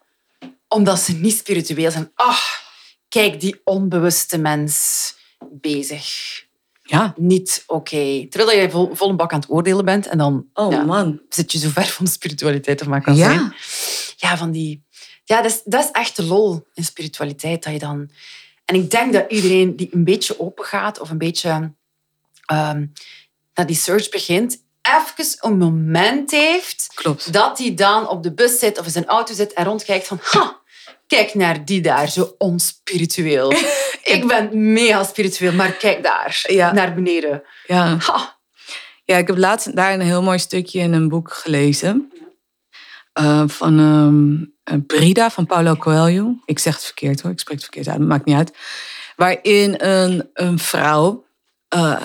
omdat 0.68 1.00
ze 1.00 1.12
niet 1.14 1.36
spiritueel 1.38 1.92
zijn. 1.92 2.12
Ach, 2.16 2.62
kijk 3.10 3.40
die 3.40 3.62
onbewuste 3.64 4.38
mens 4.38 5.14
bezig. 5.52 6.08
Ja. 6.84 7.14
Niet 7.18 7.64
oké. 7.68 8.26
Terwijl 8.30 8.60
je 8.60 8.70
vol, 8.70 8.90
vol 8.94 9.10
een 9.10 9.16
bak 9.16 9.34
aan 9.34 9.40
het 9.40 9.50
oordelen 9.50 9.86
bent 9.86 10.08
en 10.08 10.18
dan 10.18 10.46
Oh 10.54 10.72
ja, 10.72 10.84
man. 10.84 11.22
zit 11.30 11.52
je 11.52 11.58
zo 11.58 11.70
ver 11.70 11.86
van 11.86 12.06
de 12.06 12.12
spiritualiteit 12.12 12.82
of 12.82 12.88
maar 12.88 13.02
kan 13.02 13.16
Ja. 13.16 13.24
zijn. 13.34 13.54
Ja, 14.16 14.38
van 14.38 14.52
die... 14.52 14.88
Ja, 15.24 15.42
dat 15.42 15.52
is, 15.52 15.62
dat 15.64 15.84
is 15.84 15.92
echt 15.92 16.16
de 16.16 16.24
lol 16.24 16.68
in 16.74 16.84
spiritualiteit. 16.84 17.64
Dat 17.64 17.74
je 17.74 17.80
dan... 17.80 18.10
En 18.66 18.76
ik 18.76 18.92
denk 18.92 19.14
dat 19.14 19.26
iedereen 19.32 19.76
die 19.76 19.90
een 19.92 20.04
beetje 20.04 20.40
open 20.40 20.66
gaat 20.66 21.00
of 21.00 21.10
een 21.10 21.18
beetje 21.18 21.74
ehm, 22.46 22.86
naar 23.54 23.66
die 23.66 23.76
search 23.76 24.10
begint, 24.10 24.64
even 24.82 25.38
een 25.40 25.58
moment 25.58 26.32
heeft 26.32 26.90
Klopt. 26.94 27.34
dat 27.34 27.58
hij 27.58 27.74
dan 27.74 28.08
op 28.08 28.24
de 28.24 28.34
bus 28.34 28.60
zit 28.60 28.80
of 28.80 28.86
in 28.86 28.92
zijn 28.92 29.06
auto 29.06 29.34
zit 29.34 29.54
en 29.54 29.66
rondkijkt 29.66 30.08
van... 30.08 30.20
Ha, 30.22 30.60
kijk 31.08 31.34
naar 31.34 31.66
die 31.66 31.82
daar, 31.82 32.10
zo 32.10 32.36
onspiritueel. 32.38 33.52
Ik 34.04 34.28
ben 34.28 34.72
mega 34.74 35.04
spiritueel, 35.04 35.54
maar 35.54 35.72
kijk 35.72 36.04
daar, 36.04 36.44
Ja. 36.48 36.72
naar 36.72 36.94
beneden. 36.94 37.44
Ja. 37.68 37.98
Ha. 38.00 38.38
Ja, 39.06 39.18
ik 39.18 39.28
heb 39.28 39.38
laatst 39.38 39.76
daar 39.76 39.94
een 39.94 40.02
heel 40.02 40.22
mooi 40.22 40.40
stukje 40.40 40.80
in 40.80 40.94
een 40.94 41.10
boek 41.10 41.34
gelezen. 41.34 42.12
Eh, 43.12 43.44
van 43.48 43.80
ehm, 43.80 44.82
Brida 44.82 45.30
van 45.30 45.46
Paulo 45.46 45.76
Coelho. 45.76 46.36
Ik 46.46 46.60
zeg 46.60 46.74
het 46.74 46.84
verkeerd 46.84 47.22
hoor, 47.22 47.32
ik 47.32 47.40
spreek 47.40 47.56
het 47.56 47.66
verkeerd 47.66 47.88
uit, 47.88 48.08
maakt 48.08 48.26
niet 48.26 48.36
uit. 48.36 48.58
Waarin 49.16 49.76
een, 49.78 50.30
een 50.34 50.60
vrouw 50.60 51.26
eh, 51.68 52.04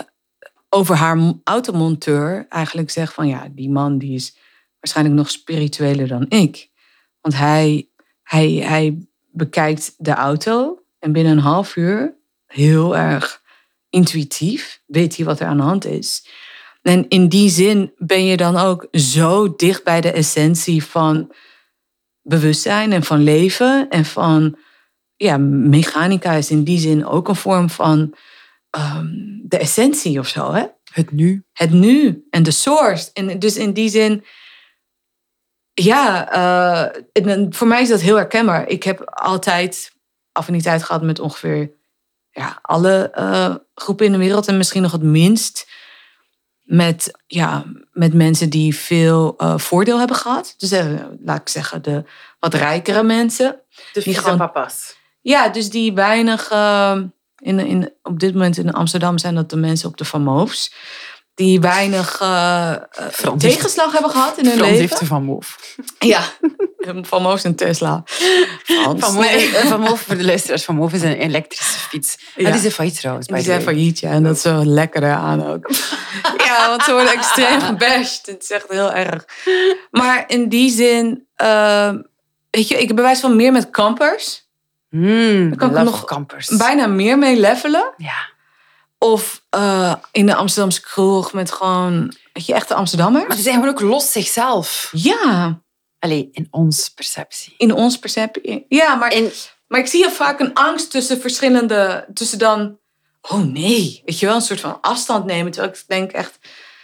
over 0.68 0.96
haar 0.96 1.32
automonteur 1.44 2.46
eigenlijk 2.48 2.90
zegt 2.90 3.14
van 3.14 3.28
ja, 3.28 3.48
die 3.50 3.70
man 3.70 3.98
die 3.98 4.14
is 4.14 4.36
waarschijnlijk 4.80 5.16
nog 5.16 5.30
spiritueler 5.30 6.08
dan 6.08 6.26
ik. 6.28 6.70
Want 7.20 7.36
hij, 7.36 7.88
hij, 8.22 8.50
hij 8.50 9.06
bekijkt 9.30 9.94
de 9.96 10.12
auto 10.12 10.82
en 10.98 11.12
binnen 11.12 11.32
een 11.32 11.38
half 11.38 11.76
uur 11.76 12.16
heel 12.46 12.96
erg 12.96 13.42
intuïtief 13.90 14.82
weet 14.86 15.16
hij 15.16 15.26
wat 15.26 15.40
er 15.40 15.46
aan 15.46 15.56
de 15.56 15.62
hand 15.62 15.84
is. 15.84 16.28
En 16.84 17.08
in 17.08 17.28
die 17.28 17.48
zin 17.48 17.92
ben 17.96 18.24
je 18.24 18.36
dan 18.36 18.56
ook 18.56 18.88
zo 18.92 19.56
dicht 19.56 19.84
bij 19.84 20.00
de 20.00 20.12
essentie 20.12 20.84
van 20.84 21.32
bewustzijn 22.22 22.92
en 22.92 23.02
van 23.02 23.22
leven. 23.22 23.88
En 23.88 24.04
van, 24.04 24.58
ja, 25.16 25.36
mechanica 25.38 26.32
is 26.32 26.50
in 26.50 26.64
die 26.64 26.78
zin 26.78 27.06
ook 27.06 27.28
een 27.28 27.36
vorm 27.36 27.70
van 27.70 28.14
ehm, 28.70 29.06
de 29.42 29.58
essentie 29.58 30.18
of 30.18 30.28
zo, 30.28 30.52
hè? 30.52 30.64
Het 30.92 31.12
nu. 31.12 31.44
Het 31.52 31.70
nu 31.70 32.26
en 32.30 32.42
de 32.42 32.50
source. 32.50 33.10
En 33.12 33.38
dus 33.38 33.56
in 33.56 33.72
die 33.72 33.88
zin, 33.88 34.24
ja, 35.74 36.32
eh, 36.32 37.02
en 37.12 37.54
voor 37.54 37.66
mij 37.66 37.82
is 37.82 37.88
dat 37.88 38.00
heel 38.00 38.16
herkenbaar. 38.16 38.68
Ik 38.68 38.82
heb 38.82 39.00
altijd 39.04 39.92
affiniteit 40.32 40.82
gehad 40.82 41.02
met 41.02 41.18
ongeveer 41.18 41.70
ja, 42.30 42.58
alle 42.62 43.10
eh, 43.10 43.54
groepen 43.74 44.06
in 44.06 44.12
de 44.12 44.18
wereld. 44.18 44.48
En 44.48 44.56
misschien 44.56 44.82
nog 44.82 44.92
het 44.92 45.02
minst 45.02 45.72
met, 46.64 47.10
ja, 47.26 47.64
met 47.92 48.14
mensen 48.14 48.50
die 48.50 48.76
veel 48.76 49.34
eh, 49.38 49.58
voordeel 49.58 49.98
hebben 49.98 50.16
gehad. 50.16 50.54
Dus 50.58 50.70
eh, 50.72 50.86
laat 51.24 51.40
ik 51.40 51.48
zeggen, 51.48 51.82
de 51.82 52.04
wat 52.38 52.54
rijkere 52.54 53.02
mensen. 53.02 53.60
De 53.92 54.02
Die 54.02 54.14
gewoon- 54.14 54.38
papa's. 54.38 54.96
Ja, 55.20 55.48
dus 55.48 55.70
die 55.70 55.92
weinig. 55.92 56.50
eh, 56.50 56.98
in, 57.36 57.58
in, 57.58 57.92
op 58.02 58.18
dit 58.20 58.32
moment 58.32 58.56
in 58.56 58.72
Amsterdam 58.72 59.18
zijn 59.18 59.34
dat 59.34 59.50
de 59.50 59.56
mensen 59.56 59.88
op 59.88 59.96
de 59.96 60.04
Van 60.04 60.22
Moofs. 60.22 60.72
Die 61.34 61.60
weinig 61.60 62.20
eh, 62.20 62.74
Frans. 63.12 63.42
tegenslag 63.42 63.92
hebben 63.92 64.10
gehad 64.10 64.38
in 64.38 64.44
hun 64.44 64.52
Frans 64.56 64.70
leven. 64.70 64.88
heeft 64.88 65.08
van 65.08 65.24
Moof. 65.24 65.76
Ja, 65.98 66.22
Van 67.02 67.22
Moofs 67.22 67.44
en 67.44 67.54
Tesla. 67.54 68.02
Frans. 68.62 69.00
Van 69.04 69.14
Moof, 69.14 69.24
Nee. 69.30 69.48
van 69.54 69.80
Moof, 69.80 70.00
voor 70.00 70.16
de 70.16 70.24
luisteraars, 70.24 70.64
Van 70.64 70.74
Moof 70.74 70.92
is 70.92 71.02
een 71.02 71.12
elektrische 71.16 71.78
fiets. 71.78 72.16
Ja. 72.36 72.46
Ja. 72.46 72.50
die 72.50 72.60
zijn 72.60 72.72
failliet 72.72 72.98
trouwens. 73.00 73.26
Die 73.26 73.40
zijn 73.40 73.62
failliet, 73.62 73.98
ja. 74.00 74.10
En 74.10 74.22
dat 74.22 74.36
is 74.36 74.42
zo 74.42 74.64
lekker 74.64 75.02
eraan 75.02 75.46
ook. 75.46 75.70
ja, 76.58 76.68
want 76.68 76.82
ze 76.82 76.92
worden 76.92 77.12
extreem 77.12 77.60
gebashed. 77.70 78.26
Het 78.26 78.42
is 78.42 78.50
echt 78.50 78.68
heel 78.68 78.92
erg. 78.92 79.24
Maar 79.90 80.24
in 80.26 80.48
die 80.48 80.70
zin... 80.70 81.26
eh, 81.36 81.92
weet 82.50 82.68
je, 82.68 82.80
ik 82.80 82.94
bewijs 82.94 83.20
van 83.20 83.36
meer 83.36 83.52
met 83.52 83.70
kampers. 83.70 84.42
Mm, 84.90 85.48
Dan 85.48 85.58
kan 85.58 85.78
ik 85.78 85.84
nog 85.84 86.04
campers. 86.04 86.48
Bijna 86.48 86.86
meer 86.86 87.18
mee 87.18 87.36
levelen. 87.40 87.94
Ja. 87.96 88.32
Of 88.98 89.42
eh, 89.50 89.94
in 90.12 90.26
de 90.26 90.34
Amsterdamse 90.34 90.80
kroeg 90.80 91.32
met 91.32 91.50
gewoon, 91.52 92.14
weet 92.32 92.46
je, 92.46 92.54
echte 92.54 92.74
Amsterdammers. 92.74 93.26
Maar 93.26 93.34
die 93.36 93.44
zijn 93.44 93.54
gewoon 93.54 93.70
ook 93.70 93.80
los 93.80 94.12
zichzelf. 94.12 94.88
Ja, 94.92 95.60
Allee, 95.98 96.28
in 96.32 96.48
ons 96.50 96.88
perceptie. 96.88 97.54
in 97.58 97.72
ons 97.72 97.98
perceptie. 97.98 98.64
Ja, 98.68 98.94
maar, 98.94 99.10
En 99.10 99.32
maar 99.68 99.80
ik 99.80 99.86
zie 99.86 100.00
heel 100.04 100.14
vaak 100.14 100.40
een 100.40 100.54
angst 100.54 100.90
tussen 100.90 101.20
verschillende, 101.20 102.06
tussen 102.14 102.38
dan, 102.38 102.78
oh 103.28 103.42
nee, 103.44 104.02
weet 104.04 104.18
je 104.18 104.26
wel, 104.26 104.34
een 104.34 104.40
soort 104.40 104.60
van 104.60 104.78
afstand 104.80 105.24
nemen. 105.24 105.52
Terwijl 105.52 105.72
ik 105.72 105.84
denk 105.86 106.12
echt, 106.12 106.38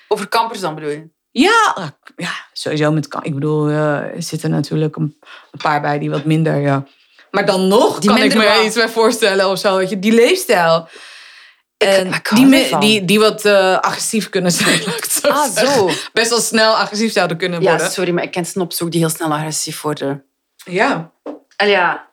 over 0.09 0.29
campers 0.29 0.61
dan 0.61 0.74
bedoel 0.74 0.90
je? 0.90 1.09
ja, 1.33 1.74
ja 2.16 2.31
sowieso 2.53 2.92
met, 2.92 3.09
ik 3.22 3.35
bedoel, 3.35 3.68
eh, 3.68 3.96
er 3.96 4.22
zitten 4.22 4.50
natuurlijk 4.50 4.96
een, 4.96 5.18
paar 5.62 5.81
bij 5.81 5.98
die 5.98 6.11
wat 6.11 6.24
minder, 6.24 6.57
ja. 6.57 6.87
Maar 7.31 7.46
dan 7.46 7.68
nog 7.68 7.98
Die 7.98 8.11
kan 8.11 8.22
ik 8.22 8.35
me 8.35 8.62
iets 8.64 8.74
bij 8.74 8.88
voorstellen 8.88 9.48
of 9.48 9.59
zo, 9.59 9.76
weet 9.76 9.90
je, 9.90 9.98
die 9.98 10.12
leefstijl. 10.12 10.88
En 11.76 12.11
die, 12.35 12.79
die, 12.79 13.05
die 13.05 13.20
wat 13.20 13.44
eh, 13.44 13.79
agressief 13.79 14.29
kunnen 14.29 14.53
zijn. 14.53 14.81
zo 15.22 15.29
Ah, 15.29 15.50
zo. 15.50 15.90
Best 16.12 16.31
wel 16.31 16.40
snel 16.40 16.76
agressief 16.76 17.12
zouden 17.12 17.37
kunnen 17.37 17.62
Ja, 17.62 17.70
worden. 17.70 17.90
sorry, 17.90 18.11
maar 18.11 18.22
ik 18.22 18.31
ken 18.31 18.44
snops 18.44 18.83
ook 18.83 18.90
die 18.90 19.00
heel 19.00 19.09
snel 19.09 19.33
agressief 19.33 19.81
worden. 19.81 20.24
Ja. 20.64 21.12
Allee, 21.57 21.72
ja. 21.72 22.10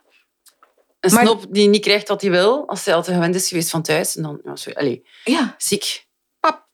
Een 1.12 1.14
Maar- 1.18 1.26
snop 1.26 1.46
die 1.50 1.68
niet 1.68 1.82
krijgt 1.82 2.08
wat 2.08 2.22
hij 2.22 2.30
wil, 2.32 2.68
als 2.68 2.86
hij 2.86 2.96
altijd 2.96 3.16
gewend 3.16 3.36
is 3.36 3.48
geweest 3.48 3.70
van 3.70 3.82
thuis. 3.82 4.16
En 4.16 4.24
dan, 4.24 4.40
ja, 4.44 4.56
sorry, 4.56 4.78
allee, 4.80 5.06
Ja. 5.24 5.56
ziek. 5.58 6.06
Pap. 6.40 6.68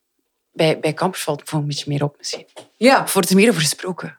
Bij, 0.51 0.79
bij 0.79 0.93
kampers 0.93 1.23
valt 1.23 1.39
het 1.39 1.51
een 1.51 1.67
beetje 1.67 1.85
meer 1.87 2.03
op 2.03 2.15
misschien. 2.17 2.45
ja. 2.77 3.05
Wordt 3.13 3.29
er 3.29 3.35
meer 3.35 3.49
over 3.49 3.61
gesproken? 3.61 4.17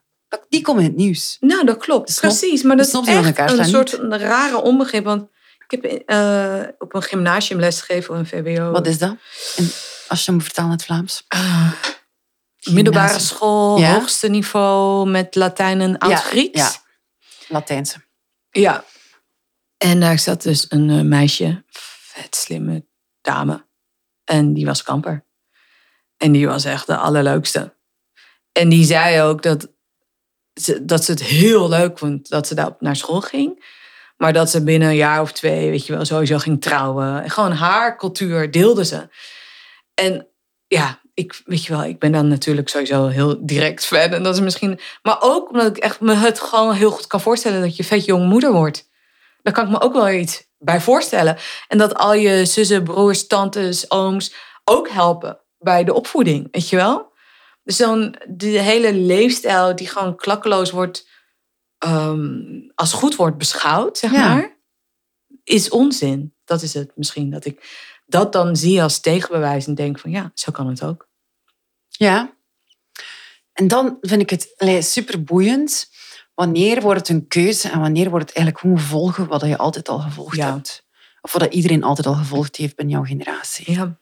Die 0.48 0.60
komen 0.62 0.82
in 0.82 0.88
het 0.88 0.96
nieuws. 0.98 1.36
Nou, 1.40 1.64
dat 1.66 1.76
klopt. 1.76 2.10
snop- 2.10 2.30
Precies. 2.38 2.62
Maar 2.62 2.76
dat 2.76 2.86
is 2.86 2.92
echt 2.92 3.58
een 3.58 3.64
soort 3.64 3.92
een 3.98 4.18
rare 4.18 4.62
onbegrip. 4.62 5.04
Want 5.04 5.28
ik 5.68 5.82
heb 5.82 5.84
eh, 6.06 6.62
op 6.78 6.94
een 6.94 7.02
gymnasium 7.02 7.58
lesgegeven, 7.60 8.14
een 8.14 8.26
VWO. 8.26 8.70
Wat 8.70 8.86
is 8.86 8.98
dat? 8.98 9.16
En 9.56 9.70
als 10.08 10.24
je 10.24 10.30
hem 10.30 10.40
vertaalt 10.40 10.66
in 10.68 10.72
het 10.72 10.84
Vlaams. 10.84 11.24
Ah, 11.28 11.72
middelbare 12.70 13.18
school, 13.18 13.78
Ja? 13.78 13.92
hoogste 13.94 14.28
niveau 14.28 15.08
met 15.10 15.34
Latijn 15.34 15.80
en 15.80 15.98
Oud-Grieks. 15.98 16.58
Ja, 16.60 16.70
Latijnse. 17.48 17.96
Ja. 18.50 18.84
En 19.84 20.00
daar 20.00 20.18
zat 20.18 20.42
dus 20.42 20.66
een 20.68 20.90
eh, 20.90 21.00
meisje, 21.00 21.64
vet 21.68 22.36
slimme 22.36 22.86
dame. 23.20 23.66
En 24.24 24.54
die 24.54 24.66
was 24.66 24.82
kamper. 24.82 25.24
En 26.16 26.32
die 26.32 26.46
was 26.46 26.64
echt 26.64 26.86
de 26.86 26.96
allerleukste. 26.96 27.76
En 28.52 28.68
die 28.68 28.84
zei 28.84 29.22
ook 29.22 29.42
dat 29.42 29.72
ze, 30.54 30.84
dat 30.84 31.04
ze 31.04 31.10
het 31.10 31.22
heel 31.22 31.68
leuk 31.68 31.98
vond 31.98 32.28
dat 32.28 32.46
ze 32.46 32.54
daar 32.54 32.76
naar 32.78 32.96
school 32.96 33.20
ging. 33.20 33.64
Maar 34.16 34.32
dat 34.32 34.50
ze 34.50 34.62
binnen 34.62 34.88
een 34.88 34.96
jaar 34.96 35.20
of 35.20 35.32
twee, 35.32 35.70
weet 35.70 35.86
je 35.86 35.92
wel, 35.92 36.04
sowieso 36.04 36.38
ging 36.38 36.60
trouwen. 36.60 37.22
En 37.22 37.30
gewoon 37.30 37.52
haar 37.52 37.96
cultuur 37.96 38.50
deelde 38.50 38.84
ze. 38.84 39.08
En 39.94 40.28
ja, 40.66 41.00
ik, 41.14 41.42
weet 41.44 41.64
je 41.64 41.72
wel, 41.72 41.84
ik 41.84 41.98
ben 41.98 42.12
dan 42.12 42.28
natuurlijk 42.28 42.68
sowieso 42.68 43.06
heel 43.06 43.46
direct 43.46 43.84
fan. 43.84 44.12
En 44.12 44.22
dat 44.22 44.34
is 44.34 44.40
misschien... 44.40 44.80
Maar 45.02 45.16
ook 45.20 45.50
omdat 45.50 45.76
ik 45.76 45.82
echt 45.82 46.00
me 46.00 46.14
het 46.14 46.40
gewoon 46.40 46.74
heel 46.74 46.90
goed 46.90 47.06
kan 47.06 47.20
voorstellen 47.20 47.60
dat 47.60 47.76
je 47.76 47.84
vet 47.84 48.04
jong 48.04 48.28
moeder 48.28 48.52
wordt. 48.52 48.92
Daar 49.44 49.52
kan 49.54 49.64
ik 49.64 49.70
me 49.70 49.80
ook 49.80 49.92
wel 49.92 50.10
iets 50.10 50.46
bij 50.58 50.80
voorstellen. 50.80 51.36
En 51.68 51.78
dat 51.78 51.94
al 51.94 52.14
je 52.14 52.44
zussen, 52.44 52.84
broers, 52.84 53.26
tantes, 53.26 53.90
ooms 53.90 54.34
ook 54.64 54.88
helpen 54.88 55.40
bij 55.58 55.84
de 55.84 55.94
opvoeding, 55.94 56.48
weet 56.50 56.68
je 56.68 56.76
wel? 56.76 57.12
Dus 57.62 57.76
dan 57.76 58.16
de 58.28 58.46
hele 58.46 58.94
leefstijl 58.94 59.76
die 59.76 59.88
gewoon 59.88 60.16
klakkeloos 60.16 60.70
wordt, 60.70 61.08
ehm, 61.78 62.38
als 62.74 62.92
goed 62.92 63.16
wordt 63.16 63.38
beschouwd, 63.38 63.98
zeg 63.98 64.12
Ja. 64.12 64.34
maar, 64.34 64.56
is 65.44 65.68
onzin. 65.68 66.34
Dat 66.44 66.62
is 66.62 66.74
het 66.74 66.92
misschien, 66.94 67.30
dat 67.30 67.44
ik 67.44 67.90
dat 68.06 68.32
dan 68.32 68.56
zie 68.56 68.82
als 68.82 69.00
tegenbewijs 69.00 69.66
en 69.66 69.74
denk 69.74 69.98
van 69.98 70.10
ja, 70.10 70.30
zo 70.34 70.52
kan 70.52 70.68
het 70.68 70.82
ook. 70.84 71.08
Ja. 71.88 72.34
En 73.52 73.68
dan 73.68 73.98
vind 74.00 74.22
ik 74.22 74.30
het 74.30 74.84
super 74.84 75.24
boeiend. 75.24 75.88
Wanneer 76.34 76.80
wordt 76.80 76.98
het 76.98 77.08
een 77.08 77.28
keuze 77.28 77.68
en 77.68 77.80
wanneer 77.80 78.10
wordt 78.10 78.26
het 78.28 78.36
eigenlijk 78.36 78.66
gewoon 78.66 78.80
volgen 78.86 79.26
wat 79.26 79.40
je 79.40 79.58
altijd 79.58 79.88
al 79.88 79.98
gevolgd 79.98 80.36
Ja. 80.36 80.52
hebt? 80.52 80.86
Of 81.20 81.32
wat 81.32 81.54
iedereen 81.54 81.82
altijd 81.82 82.06
al 82.06 82.14
gevolgd 82.14 82.56
heeft 82.56 82.76
binnen 82.76 82.94
jouw 82.94 83.04
generatie. 83.04 83.72
Ja, 83.72 83.98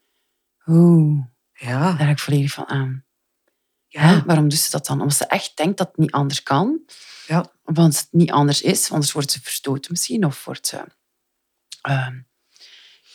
Oeh, 0.66 1.25
ja, 1.53 1.79
daar 1.81 1.99
heb 1.99 2.11
ik 2.11 2.18
volledig 2.18 2.53
van 2.53 2.68
aan. 2.68 3.05
Ja. 3.87 4.22
Waarom 4.26 4.49
doet 4.49 4.59
ze 4.59 4.70
dat 4.70 4.87
dan? 4.87 5.01
Omdat 5.01 5.16
ze 5.16 5.26
echt 5.26 5.57
denkt 5.57 5.78
dat 5.78 5.87
het 5.87 5.97
niet 5.97 6.11
anders 6.12 6.43
kan. 6.43 6.80
Ja. 7.26 7.51
Omdat 7.64 7.87
het 7.97 8.09
niet 8.11 8.30
anders 8.30 8.62
is. 8.62 8.91
Anders 8.93 9.12
wordt 9.12 9.30
ze 9.30 9.41
verstoten 9.43 9.91
misschien. 9.93 10.24
Of 10.26 10.45
wordt 10.45 10.66
ze... 10.66 10.85
ehm, 11.83 12.14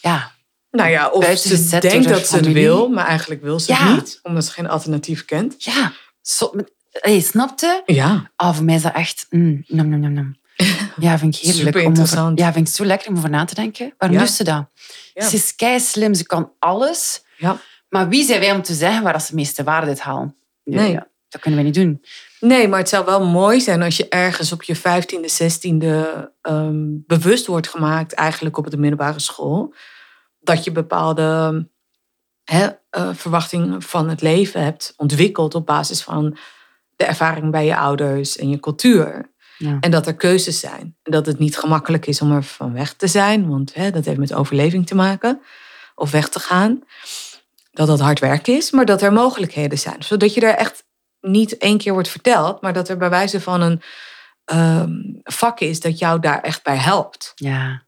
ja, 0.01 0.32
Nou 0.72 0.89
ja, 0.89 1.09
of 1.09 1.26
ze 1.38 1.80
denkt 1.80 2.07
dat 2.09 2.28
ze 2.28 2.36
het 2.36 2.51
wil, 2.51 2.89
maar 2.89 3.05
eigenlijk 3.05 3.41
wil 3.41 3.59
ze 3.59 3.72
Ja. 3.72 3.86
het 3.88 3.95
niet, 3.95 4.20
omdat 4.24 4.45
ze 4.45 4.51
geen 4.51 4.68
alternatief 4.70 5.26
kent. 5.26 5.63
ja. 5.63 5.93
Zo, 6.22 6.51
met, 6.53 6.72
hey, 7.00 7.20
snapte? 7.20 7.82
Ja, 7.86 8.32
Ah, 8.36 8.56
voor 8.56 8.64
mij 8.66 8.76
is 8.76 8.82
dat 8.82 8.93
echt... 8.93 9.26
Mm, 9.30 9.64
nam, 9.68 9.89
nam, 9.89 10.00
nam, 10.00 10.14
nam. 10.14 10.36
Ja, 11.00 11.18
vind 11.18 11.36
ik 11.36 11.41
heerlijk. 11.41 11.58
Super 11.66 11.80
over, 11.80 11.89
interessant. 11.89 12.39
ja, 12.39 12.54
vind 12.54 12.68
ik 12.68 12.74
zo 12.74 12.86
lekker 12.86 13.10
om 13.10 13.18
over 13.18 13.30
na 13.30 13.45
te 13.45 13.56
denken. 13.56 13.93
Waarom 13.98 14.18
Ja. 14.18 14.24
doet 14.24 14.34
ze 14.34 14.43
dat? 14.43 14.66
Ja. 15.14 15.28
Ze 15.28 15.36
is 15.36 15.56
kei 15.56 15.80
slim, 15.80 16.14
ze 16.14 16.26
kan 16.26 16.52
alles. 16.60 17.24
ja. 17.38 17.58
Maar 17.89 18.10
wie 18.10 18.24
zijn 18.26 18.39
wij 18.39 18.52
om 18.52 18.62
te 18.62 18.74
zeggen 18.74 19.04
waar 19.04 19.22
ze 19.22 19.28
de 19.30 19.36
meeste 19.36 19.64
waarde 19.64 19.88
uit 19.88 20.00
halen? 20.00 20.36
Nee. 20.64 20.91
ja, 20.91 21.08
dat 21.30 21.41
kunnen 21.41 21.60
we 21.60 21.66
niet 21.66 21.74
doen. 21.76 22.02
Nee, 22.39 22.68
maar 22.68 22.80
het 22.80 22.89
zou 22.89 23.06
wel 23.06 23.26
mooi 23.26 23.62
zijn 23.62 23.82
als 23.82 23.98
je 23.98 24.08
ergens 24.08 24.52
op 24.52 24.64
je 24.64 24.78
15e, 24.78 25.30
16e 25.30 25.86
ehm, 26.41 26.76
bewust 27.06 27.45
wordt 27.45 27.68
gemaakt, 27.70 28.14
eigenlijk 28.14 28.58
op 28.58 28.70
de 28.70 28.78
middelbare 28.78 29.20
school, 29.20 29.74
dat 30.39 30.64
je 30.64 30.72
bepaalde 30.72 31.68
eh, 32.43 32.70
verwachting 33.14 33.84
van 33.86 34.10
het 34.10 34.22
leven 34.22 34.64
hebt 34.64 34.93
ontwikkeld 34.98 35.56
op 35.56 35.66
basis 35.66 36.02
van 36.04 36.38
de 36.98 37.06
ervaring 37.06 37.52
bij 37.52 37.66
je 37.66 37.78
ouders 37.78 38.38
en 38.38 38.50
je 38.50 38.60
cultuur. 38.60 39.32
Ja. 39.58 39.78
En 39.80 39.91
dat 39.91 40.08
er 40.08 40.16
keuzes 40.16 40.60
zijn. 40.60 40.98
En 41.04 41.12
dat 41.12 41.26
het 41.26 41.39
niet 41.39 41.58
gemakkelijk 41.58 42.06
is 42.08 42.22
om 42.22 42.32
er 42.32 42.43
van 42.43 42.74
weg 42.74 42.93
te 42.93 43.08
zijn, 43.08 43.48
want 43.48 43.74
hè, 43.74 43.91
dat 43.91 44.06
heeft 44.06 44.18
met 44.18 44.34
overleving 44.34 44.88
te 44.88 44.95
maken. 44.95 45.41
Of 45.95 46.12
weg 46.12 46.30
te 46.30 46.39
gaan. 46.39 46.84
Dat 47.72 47.88
dat 47.88 48.00
hard 48.00 48.20
werken 48.20 48.56
is, 48.56 48.72
maar 48.72 48.86
dat 48.86 49.02
er 49.02 49.14
mogelijkheden 49.14 49.78
zijn. 49.80 50.04
Zodat 50.04 50.34
je 50.34 50.41
er 50.41 50.56
echt 50.56 50.84
niet 51.22 51.58
één 51.58 51.78
keer 51.78 51.93
wordt 51.93 52.10
verteld, 52.10 52.62
maar 52.62 52.74
dat 52.74 52.89
er 52.89 52.98
bij 52.98 53.10
wijze 53.10 53.41
van 53.41 53.62
een 53.62 53.82
ehm, 54.45 54.91
vak 55.24 55.60
is 55.60 55.80
dat 55.80 56.00
jou 56.00 56.20
daar 56.20 56.41
echt 56.41 56.64
bij 56.64 56.78
helpt. 56.78 57.32
ja. 57.36 57.86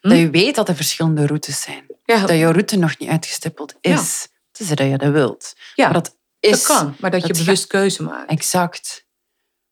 Hm? 0.00 0.08
Dat 0.08 0.18
je 0.18 0.30
weet 0.30 0.54
dat 0.54 0.68
er 0.68 0.74
verschillende 0.76 1.26
routes 1.26 1.60
zijn. 1.60 1.84
Ja, 2.04 2.20
Dat 2.26 2.36
je 2.36 2.52
route 2.52 2.76
nog 2.76 2.98
niet 2.98 3.08
uitgestippeld 3.08 3.74
is. 3.80 4.28
Tenzij 4.50 4.76
dat 4.76 4.88
je 4.88 4.98
dat 4.98 5.12
wilt. 5.12 5.54
ja 5.74 5.84
Maar 5.84 5.94
dat 5.94 6.16
is... 6.44 6.66
dat 6.66 6.76
kan, 6.76 6.94
maar 7.00 7.10
dat, 7.10 7.20
dat 7.20 7.26
je 7.30 7.34
ga- 7.36 7.44
bewust 7.44 7.66
keuze 7.66 8.02
maakt. 8.02 8.30
Exact. 8.30 9.06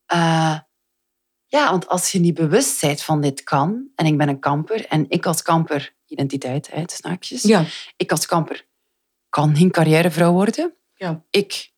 Eh, 0.07 0.59
ja, 1.47 1.71
want 1.71 1.89
als 1.89 2.13
je 2.13 2.19
niet 2.19 2.35
bewust 2.35 2.81
bent 2.81 3.03
van 3.03 3.21
dit 3.21 3.43
kan, 3.43 3.89
en 3.95 4.07
ik 4.07 4.17
ben 4.19 4.29
een 4.29 4.39
kamper, 4.41 4.87
en 4.87 5.11
ik 5.11 5.27
als 5.27 5.43
kamper, 5.43 5.95
identiteit, 6.07 6.71
hè, 6.71 6.87
tussen 6.87 7.09
haakjes, 7.09 7.43
Ja, 7.43 7.65
ik 7.97 8.11
als 8.11 8.27
kamper 8.27 8.67
kan 9.29 9.57
geen 9.57 9.71
carrièrevrouw 9.71 10.33
worden. 10.33 10.75
Ja. 10.95 11.25
Ik 11.31 11.73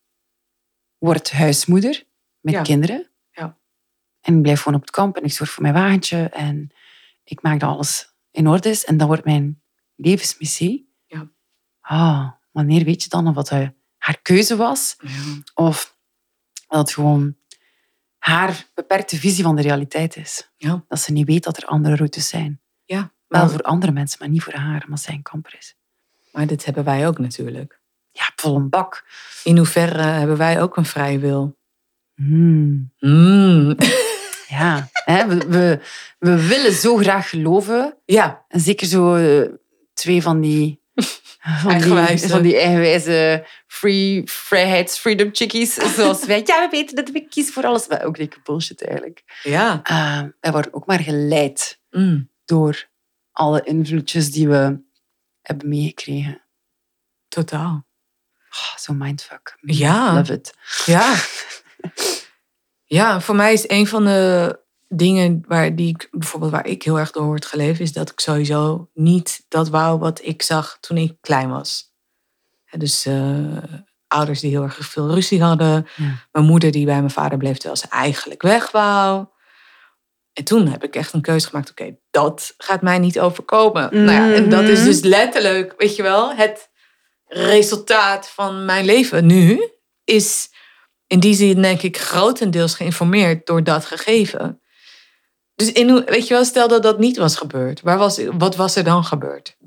word 0.97 1.31
huismoeder 1.31 2.03
met 2.39 2.53
Ja. 2.53 2.61
kinderen. 2.61 3.09
Ja. 3.31 3.57
En 4.21 4.35
ik 4.35 4.41
blijf 4.41 4.61
gewoon 4.61 4.75
op 4.77 4.81
het 4.85 4.91
kamp 4.95 5.17
en 5.17 5.23
ik 5.23 5.31
zorg 5.31 5.49
voor 5.51 5.61
mijn 5.61 5.73
wagentje 5.73 6.29
en 6.29 6.71
ik 7.23 7.41
maak 7.41 7.59
dat 7.59 7.69
alles 7.69 8.13
in 8.31 8.47
orde 8.47 8.69
is. 8.69 8.85
En 8.85 8.97
dat 8.97 9.07
wordt 9.07 9.25
mijn 9.25 9.61
levensmissie. 9.95 10.93
Ja. 11.05 11.31
Ah, 11.81 12.31
wanneer 12.51 12.83
weet 12.83 13.03
je 13.03 13.09
dan 13.09 13.27
of 13.27 13.35
wat 13.35 13.49
hij- 13.49 13.75
haar 14.05 14.19
keuze 14.21 14.55
was? 14.55 14.95
ja. 14.99 15.41
Of 15.53 15.97
dat 16.67 16.79
het 16.79 16.91
gewoon 16.93 17.35
haar 18.17 18.65
beperkte 18.73 19.17
visie 19.17 19.43
van 19.43 19.55
de 19.55 19.61
realiteit 19.61 20.15
is. 20.15 20.49
Ja. 20.57 20.83
Dat 20.87 20.99
ze 20.99 21.11
niet 21.11 21.27
weet 21.27 21.43
dat 21.43 21.57
er 21.57 21.65
andere 21.65 21.95
routes 21.95 22.27
zijn. 22.27 22.61
ja. 22.85 23.13
Wel 23.27 23.41
Maar, 23.41 23.49
voor 23.49 23.61
andere 23.61 23.91
mensen, 23.91 24.17
maar 24.19 24.29
niet 24.29 24.43
voor 24.43 24.53
haar, 24.53 24.83
omdat 24.85 24.99
zij 25.01 25.13
een 25.13 25.21
kamper 25.21 25.55
is. 25.57 25.75
maar 26.31 26.47
dit 26.47 26.65
hebben 26.65 26.83
wij 26.83 27.07
ook 27.07 27.19
natuurlijk. 27.19 27.79
Ja, 28.11 28.31
vol 28.35 28.55
een 28.55 28.69
bak. 28.69 29.05
In 29.43 29.57
hoeverre 29.57 30.01
hebben 30.01 30.37
wij 30.37 30.61
ook 30.61 30.77
een 30.77 30.85
vrije 30.85 31.19
wil? 31.19 31.57
Hmm. 32.15 32.91
Mm. 32.99 33.75
Ja, 34.47 34.89
hè, 34.91 35.27
we, 35.27 35.37
we, 35.47 35.79
we 36.19 36.47
willen 36.47 36.71
zo 36.73 36.95
graag 36.97 37.29
geloven. 37.29 37.97
Ja, 38.05 38.45
En 38.47 38.59
zeker 38.59 38.87
zo 38.87 39.15
eh, 39.15 39.49
twee 39.93 40.21
van 40.21 40.41
die... 40.41 40.81
Van 41.45 41.77
die, 41.77 42.17
van 42.29 42.41
die 42.41 42.57
eigenwijze 42.57 43.45
free, 43.67 44.21
vrijheids, 44.25 44.97
freedom 44.97 45.29
chickies. 45.31 45.73
Zoals 45.95 46.25
wij. 46.25 46.41
Ja, 46.45 46.61
we 46.61 46.67
weten 46.71 46.95
dat 46.95 47.09
we 47.09 47.27
kiezen 47.27 47.53
voor 47.53 47.65
alles. 47.65 47.87
Maar 47.87 48.03
ook 48.03 48.15
dikke 48.15 48.37
bullshit 48.43 48.83
eigenlijk. 48.87 49.23
ja. 49.43 49.79
Eh, 49.83 50.21
wij 50.39 50.51
worden 50.51 50.73
ook 50.73 50.85
maar 50.85 50.99
geleid 50.99 51.79
Mm. 51.89 52.29
door 52.45 52.87
alle 53.31 53.61
invloedjes 53.63 54.31
die 54.31 54.47
we 54.47 54.79
hebben 55.41 55.69
meegekregen. 55.69 56.41
Totaal. 57.27 57.85
Oh, 58.49 58.75
Zo'n 58.77 58.97
mindfuck. 58.97 59.57
Ja. 59.61 60.13
Love 60.13 60.33
it. 60.33 60.53
Ja. 60.85 61.15
Ja, 62.87 63.21
voor 63.21 63.35
mij 63.35 63.53
is 63.53 63.69
een 63.69 63.87
van 63.87 64.03
de 64.05 64.59
dingen 64.95 65.43
waar, 65.47 65.75
die 65.75 65.89
ik, 65.89 66.07
bijvoorbeeld 66.11 66.51
waar 66.51 66.67
ik 66.67 66.83
heel 66.83 66.99
erg 66.99 67.11
door 67.11 67.25
word 67.25 67.45
geleefd, 67.45 67.79
is 67.79 67.93
dat 67.93 68.09
ik 68.09 68.19
sowieso 68.19 68.89
niet 68.93 69.45
dat 69.47 69.69
wou 69.69 69.99
wat 69.99 70.19
ik 70.23 70.41
zag 70.41 70.77
toen 70.79 70.97
ik 70.97 71.17
klein 71.21 71.49
was. 71.49 71.93
Dus 72.77 73.05
eh, 73.05 73.57
ouders 74.07 74.39
die 74.39 74.49
heel 74.49 74.63
erg 74.63 74.77
veel 74.79 75.13
ruzie 75.13 75.43
hadden. 75.43 75.87
Ja. 75.95 76.27
Mijn 76.31 76.45
moeder 76.45 76.71
die 76.71 76.85
bij 76.85 76.99
mijn 76.99 77.09
vader 77.09 77.37
bleef 77.37 77.57
terwijl 77.57 77.79
ze 77.79 77.87
eigenlijk 77.89 78.41
weg 78.41 78.71
wou. 78.71 79.25
En 80.33 80.43
toen 80.43 80.67
heb 80.67 80.83
ik 80.83 80.95
echt 80.95 81.13
een 81.13 81.21
keuze 81.21 81.47
gemaakt. 81.47 81.69
Oké, 81.69 81.95
dat 82.11 82.53
gaat 82.57 82.81
mij 82.81 82.99
niet 82.99 83.19
overkomen. 83.19 83.89
Nou 84.05 84.11
ja, 84.11 84.33
en 84.33 84.49
dat 84.49 84.63
is 84.63 84.83
dus 84.83 85.01
letterlijk, 85.01 85.73
weet 85.77 85.95
je 85.95 86.03
wel, 86.03 86.33
het 86.33 86.69
resultaat 87.27 88.29
van 88.29 88.65
mijn 88.65 88.85
leven 88.85 89.25
nu 89.25 89.69
is 90.03 90.49
in 91.07 91.19
die 91.19 91.33
zin 91.33 91.61
denk 91.61 91.81
ik 91.81 91.97
grotendeels 91.97 92.75
geïnformeerd 92.75 93.45
door 93.45 93.63
dat 93.63 93.85
gegeven. 93.85 94.61
Dus 95.55 95.71
in, 95.71 96.03
weet 96.05 96.27
je 96.27 96.33
wel, 96.33 96.45
stel 96.45 96.67
dat 96.67 96.83
dat 96.83 96.99
niet 96.99 97.17
was 97.17 97.35
gebeurd. 97.35 97.81
Waar 97.81 97.97
was, 97.97 98.19
wat 98.25 98.55
was 98.55 98.75
er 98.75 98.83
dan 98.83 99.03
gebeurd? 99.03 99.57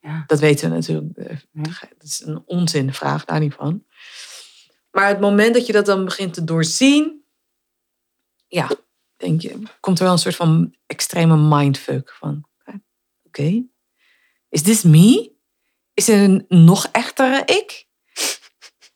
Ja. 0.00 0.24
Dat 0.26 0.38
weten 0.38 0.68
we 0.70 0.74
natuurlijk. 0.76 1.16
eh, 1.16 1.36
Ja. 1.52 1.62
Dat 1.98 2.02
is 2.02 2.20
een 2.24 2.42
onzinvraag, 2.46 3.24
daar 3.24 3.40
niet 3.40 3.54
van. 3.54 3.84
Maar 4.90 5.08
het 5.08 5.20
moment 5.20 5.54
dat 5.54 5.66
je 5.66 5.72
dat 5.72 5.86
dan 5.86 6.04
begint 6.04 6.34
te 6.34 6.44
doorzien, 6.44 7.24
ja, 8.46 8.70
denk 9.16 9.40
je, 9.40 9.62
komt 9.80 9.98
er 9.98 10.04
wel 10.04 10.12
een 10.12 10.18
soort 10.18 10.36
van 10.36 10.76
extreme 10.86 11.36
mindfuck 11.36 12.10
van, 12.12 12.48
oké, 13.22 13.64
is 14.48 14.62
this 14.62 14.82
me? 14.82 15.34
Is 15.94 16.08
er 16.08 16.22
een 16.22 16.44
nog 16.48 16.86
echtere 16.92 17.42
ik? 17.44 17.86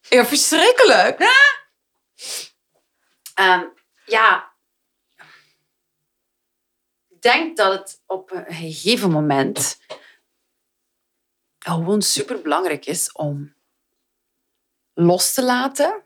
Ja, 0.09 0.27
verschrikkelijk. 0.27 1.19
Ehm, 3.35 3.65
ja, 4.07 4.50
ik 7.21 7.33
denk 7.33 7.57
dat 7.57 7.73
het 7.79 8.01
op 8.07 8.31
een 8.31 8.55
gegeven 8.55 9.11
moment 9.11 9.79
gewoon 11.59 12.03
super 12.03 12.41
belangrijk 12.43 12.87
is 12.87 13.13
om 13.13 13.55
los 14.95 15.35
te 15.35 15.45
laten. 15.45 16.03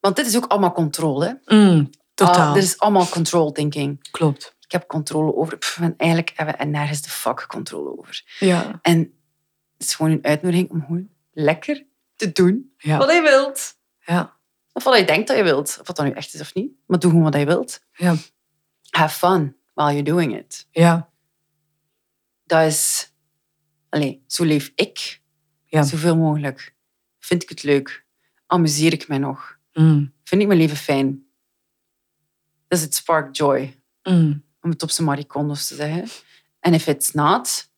Want 0.00 0.16
dit 0.16 0.26
is 0.26 0.36
ook 0.36 0.46
allemaal 0.46 0.72
controle. 0.72 1.40
Mm, 1.44 1.90
totaal. 2.14 2.48
Ah, 2.48 2.54
dit 2.54 2.62
is 2.62 2.78
allemaal 2.78 3.08
control 3.08 3.52
thinking. 3.52 4.10
Klopt. 4.10 4.56
Ik 4.60 4.72
heb 4.72 4.86
controle 4.86 5.34
over. 5.34 5.58
Pff, 5.58 5.80
en 5.80 5.94
eigenlijk 5.96 6.32
hebben 6.34 6.58
we 6.58 6.64
nergens 6.64 7.02
de 7.02 7.10
fuck 7.10 7.44
controle 7.48 7.98
over. 7.98 8.36
Ja. 8.38 8.78
En 8.82 8.98
het 9.72 9.86
is 9.88 9.94
gewoon 9.94 10.12
een 10.12 10.24
uitnodiging 10.24 10.70
om 10.70 10.80
gewoon 10.80 11.08
lekker 11.32 11.86
te 12.16 12.32
doen 12.32 12.74
Ja. 12.78 12.98
wat 12.98 13.10
je 13.12 13.22
wilt. 13.22 13.76
Ja. 14.00 14.36
Of 14.72 14.84
wat 14.84 14.98
je 14.98 15.04
denkt 15.04 15.28
dat 15.28 15.36
je 15.36 15.42
wilt. 15.42 15.76
Of 15.80 15.86
wat 15.86 15.96
dat 15.96 16.06
nu 16.06 16.12
echt 16.12 16.34
is 16.34 16.40
of 16.40 16.54
niet. 16.54 16.72
Maar 16.86 16.98
doe 16.98 17.10
gewoon 17.10 17.30
wat 17.30 17.40
je 17.40 17.44
wilt. 17.46 17.80
Ja. 17.92 18.14
Have 18.90 19.18
fun 19.18 19.58
while 19.80 19.92
you're 19.92 20.10
doing 20.10 20.36
it. 20.36 20.66
Ja. 20.70 21.10
Dat 22.44 22.66
is... 22.66 23.12
Allee, 23.88 24.22
zo 24.26 24.44
leef 24.44 24.72
ik. 24.74 25.20
Ja. 25.64 25.82
Zoveel 25.82 26.16
mogelijk. 26.16 26.74
Vind 27.18 27.42
ik 27.42 27.48
het 27.48 27.62
leuk? 27.62 28.04
Amuseer 28.46 28.92
ik 28.92 29.08
mij 29.08 29.18
nog? 29.18 29.58
Mm, 29.72 30.14
Vind 30.24 30.40
ik 30.40 30.46
mijn 30.46 30.58
leven 30.60 30.76
fijn? 30.76 31.24
Dat 32.68 32.78
is 32.78 32.84
het 32.84 32.94
spark 32.94 33.36
joy. 33.36 33.80
mm. 34.02 34.48
Om 34.62 34.70
het 34.70 34.82
op 34.82 34.90
zijn 34.90 35.06
maricondos 35.06 35.66
te 35.68 35.74
zeggen. 35.74 36.08
En 36.60 36.74
if 36.74 36.86
it's 36.86 37.12
not, 37.12 37.70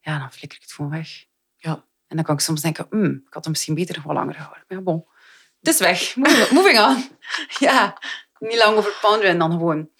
ja, 0.00 0.18
dan 0.18 0.32
flikker 0.32 0.58
ik 0.58 0.64
het 0.64 0.72
gewoon 0.72 0.90
weg. 0.90 1.24
Ja. 1.56 1.84
En 2.06 2.16
dan 2.16 2.24
kan 2.24 2.34
ik 2.34 2.40
soms 2.40 2.60
denken, 2.60 2.86
hmm, 2.90 3.22
ik 3.26 3.32
had 3.34 3.42
hem 3.42 3.52
misschien 3.52 3.74
beter 3.74 3.94
nog 3.94 4.04
wel 4.04 4.14
langer 4.14 4.34
gehouden. 4.34 4.64
Maar 4.68 4.78
ja, 4.78 4.84
bon. 4.84 5.06
Het 5.58 5.68
is 5.74 5.78
weg. 5.78 6.16
Moving 6.56 6.78
on. 6.78 7.08
Ja, 7.58 7.98
niet 8.38 8.58
lang 8.58 8.76
over 8.76 8.98
pound 9.00 9.22
en 9.22 9.38
dan 9.38 9.50
gewoon 9.50 9.90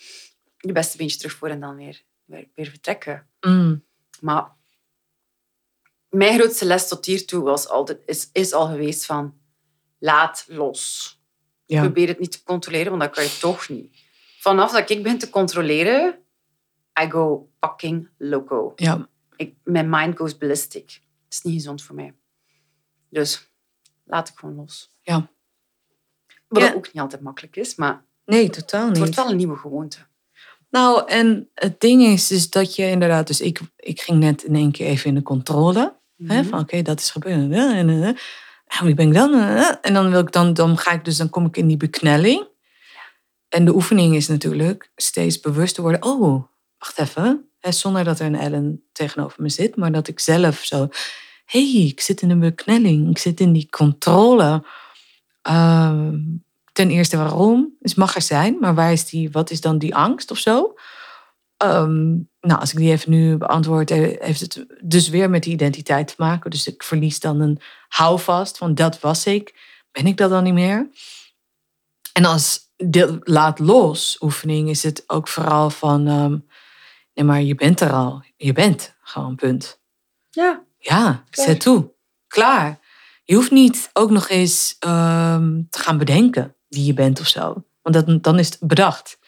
je 0.67 0.73
beste 0.73 0.97
beentje 0.97 1.19
terug 1.19 1.33
voor 1.35 1.49
en 1.49 1.61
dan 1.61 1.77
weer, 1.77 2.03
weer, 2.25 2.49
weer 2.55 2.67
vertrekken. 2.67 3.27
Mm. 3.41 3.85
Maar 4.21 4.51
mijn 6.09 6.39
grootste 6.39 6.65
les 6.65 6.89
tot 6.89 7.07
hiertoe 7.07 7.43
was 7.43 7.69
altijd, 7.69 8.01
is, 8.07 8.29
is 8.33 8.53
al 8.53 8.67
geweest 8.67 9.07
van 9.07 9.41
laat 9.99 10.45
los. 10.49 11.17
Ja. 11.67 11.81
Probeer 11.81 12.09
het 12.09 12.19
niet 12.19 12.33
te 12.33 12.43
controleren, 12.43 12.91
want 12.91 13.03
dat 13.03 13.11
kan 13.15 13.25
je 13.25 13.39
toch 13.39 13.69
niet. 13.69 13.97
Vanaf 14.39 14.73
dat 14.73 14.91
ik 14.91 15.03
begin 15.03 15.19
te 15.19 15.31
controleren, 15.31 16.19
I 17.03 17.11
go 17.11 17.51
fucking 17.61 18.09
loco. 18.19 18.73
Ja. 18.77 19.09
Ik, 19.37 19.57
mijn 19.65 19.91
mind 19.91 20.17
goes 20.17 20.39
ballistic. 20.39 20.91
Het 21.25 21.33
is 21.33 21.43
niet 21.43 21.55
gezond 21.55 21.83
voor 21.83 21.95
mij. 21.95 22.15
Dus 23.09 23.51
laat 24.05 24.29
ik 24.29 24.37
gewoon 24.37 24.55
los. 24.55 24.97
Ja. 25.01 25.31
Wat 26.49 26.63
Ja. 26.63 26.75
ook 26.75 26.93
niet 26.93 27.03
altijd 27.03 27.23
makkelijk 27.23 27.57
is, 27.57 27.75
maar 27.75 28.05
Nee, 28.25 28.51
totaal 28.51 28.87
het 28.89 28.97
wordt 28.97 29.11
niet. 29.11 29.21
wel 29.21 29.31
een 29.31 29.37
nieuwe 29.37 29.57
gewoonte. 29.57 29.99
Nou, 30.73 31.03
en 31.07 31.49
het 31.55 31.81
ding 31.81 32.03
is 32.03 32.27
dus 32.27 32.51
dat 32.51 32.77
je 32.77 32.89
inderdaad... 32.89 33.27
Dus 33.27 33.41
ik, 33.41 33.61
ik 33.77 34.01
ging 34.01 34.19
net 34.19 34.43
in 34.43 34.55
één 34.55 34.73
keer 34.73 34.87
even 34.87 35.09
in 35.09 35.15
de 35.15 35.23
controle. 35.23 36.01
Hè, 36.27 36.41
Mhm. 36.41 36.49
van 36.49 36.59
oké, 36.61 36.83
dat 36.83 37.01
is 37.01 37.11
gebeurd. 37.11 37.53
En, 37.53 38.17
wie 38.83 38.95
ben 38.95 39.07
ik 39.07 39.15
dan? 39.15 39.35
En 39.81 39.95
dan, 39.95 40.11
wil 40.11 40.21
ik 40.21 40.33
dan, 40.33 40.55
dan 40.55 40.79
ga 40.79 40.91
ik 40.93 41.05
dus, 41.05 41.17
dan 41.17 41.31
kom 41.31 41.47
ik 41.47 41.57
in 41.57 41.67
die 41.67 41.77
beknelling. 41.77 42.47
En 43.49 43.65
de 43.65 43.75
oefening 43.75 44.15
is 44.15 44.29
natuurlijk 44.29 44.91
steeds 44.97 45.41
bewust 45.41 45.75
te 45.75 45.83
worden. 45.83 46.03
Oh, 46.03 46.45
wacht 46.79 46.99
even. 46.99 47.49
Hè, 47.59 47.73
zonder 47.73 48.05
dat 48.05 48.19
er 48.21 48.27
een 48.27 48.37
Ellen 48.39 48.83
tegenover 48.93 49.43
me 49.43 49.49
zit. 49.49 49.77
Maar 49.77 49.93
dat 49.93 50.09
ik 50.09 50.21
zelf 50.21 50.59
zo... 50.65 50.89
Hé, 51.45 51.73
hey, 51.73 51.87
ik 51.87 52.01
zit 52.01 52.23
in 52.23 52.31
een 52.31 52.41
beknelling. 52.41 53.11
Ik 53.11 53.19
zit 53.19 53.41
in 53.41 53.53
die 53.53 53.69
controle. 53.71 54.65
Ehm, 55.43 56.15
ten 56.73 56.91
eerste 56.91 57.17
waarom? 57.17 57.77
Dus 57.81 57.95
mag 57.95 58.15
er 58.15 58.23
zijn. 58.23 58.57
Maar 58.61 58.75
waar 58.75 58.93
is 58.93 59.09
die, 59.09 59.31
wat 59.31 59.51
is 59.51 59.61
dan 59.61 59.79
die 59.79 59.95
angst 59.95 60.31
of 60.31 60.39
zo? 60.39 60.75
ehm, 61.57 62.11
nou, 62.41 62.61
als 62.61 62.73
ik 62.73 62.79
die 62.79 62.91
even 62.93 63.11
nu 63.11 63.37
beantwoord, 63.37 63.89
he- 63.89 64.17
heeft 64.19 64.41
het 64.41 64.67
dus 64.85 65.09
weer 65.09 65.31
met 65.31 65.43
die 65.43 65.53
identiteit 65.53 66.09
te 66.09 66.15
maken. 66.17 66.51
Dus 66.51 66.67
ik 66.67 66.83
verlies 66.83 67.21
dan 67.21 67.41
een 67.41 67.61
houvast 67.89 68.59
van 68.59 68.75
dat 68.75 69.01
was 69.01 69.27
ik. 69.27 69.55
Ben 69.93 70.07
ik 70.07 70.17
dat 70.17 70.31
dan 70.31 70.43
niet 70.43 70.53
meer? 70.55 70.89
En 72.13 72.25
als 72.25 72.61
de 72.77 73.19
laat 73.21 73.59
los 73.59 74.17
oefening 74.21 74.69
is 74.69 74.83
het 74.83 75.05
ook 75.07 75.29
vooral 75.29 75.71
van, 75.71 76.07
ehm, 76.07 76.37
nee, 77.15 77.25
maar 77.27 77.43
je 77.43 77.55
bent 77.55 77.81
er 77.81 77.93
al. 77.93 78.23
Je 78.37 78.53
bent 78.53 78.97
gewoon, 79.03 79.35
punt. 79.37 79.81
Ja. 80.31 80.65
Ja, 80.79 81.25
Klaar. 81.31 81.47
zet 81.47 81.61
toe. 81.61 81.93
Klaar. 82.27 82.79
Je 83.25 83.35
hoeft 83.35 83.51
niet 83.51 83.91
ook 83.93 84.11
nog 84.11 84.29
eens 84.29 84.77
ehm, 84.79 85.63
te 85.71 85.79
gaan 85.79 85.99
bedenken 85.99 86.57
wie 86.75 86.85
je 86.85 86.95
bent 86.95 87.21
of 87.21 87.27
zo. 87.27 87.65
Want 87.83 87.95
dat, 88.07 88.23
dan 88.25 88.39
is 88.39 88.49
het 88.49 88.59
bedacht. 88.61 89.19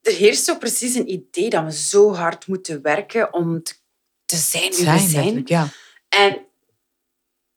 Er 0.00 0.12
heerst 0.12 0.44
zo 0.44 0.56
precies 0.58 0.94
een 0.94 1.10
idee 1.10 1.50
dat 1.50 1.64
we 1.64 1.72
zo 1.72 2.14
hard 2.14 2.46
moeten 2.46 2.82
werken 2.82 3.32
om 3.32 3.62
te, 3.62 4.36
zijn 4.36 4.70
wie 4.74 4.90
we 4.90 4.98
Zijn, 4.98 5.42
ja. 5.44 5.68
En 6.08 6.46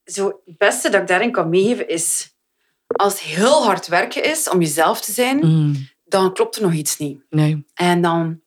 zo, 0.06 0.42
het 0.46 0.58
beste 0.58 0.90
dat 0.90 1.02
ik 1.02 1.08
daarin 1.08 1.32
kan 1.32 1.50
meegeven 1.50 1.88
is... 1.88 2.34
Als 2.88 3.14
het 3.14 3.22
heel 3.22 3.64
hard 3.66 3.88
werken 3.88 4.24
is 4.24 4.50
om 4.50 4.60
jezelf 4.60 5.02
te 5.02 5.12
zijn, 5.12 5.38
Mm, 5.46 5.88
dan 6.06 6.34
klopt 6.34 6.56
er 6.56 6.62
nog 6.62 6.74
iets 6.74 6.98
niet. 6.98 7.22
nee, 7.30 7.66
En 7.74 8.02
dan 8.02 8.42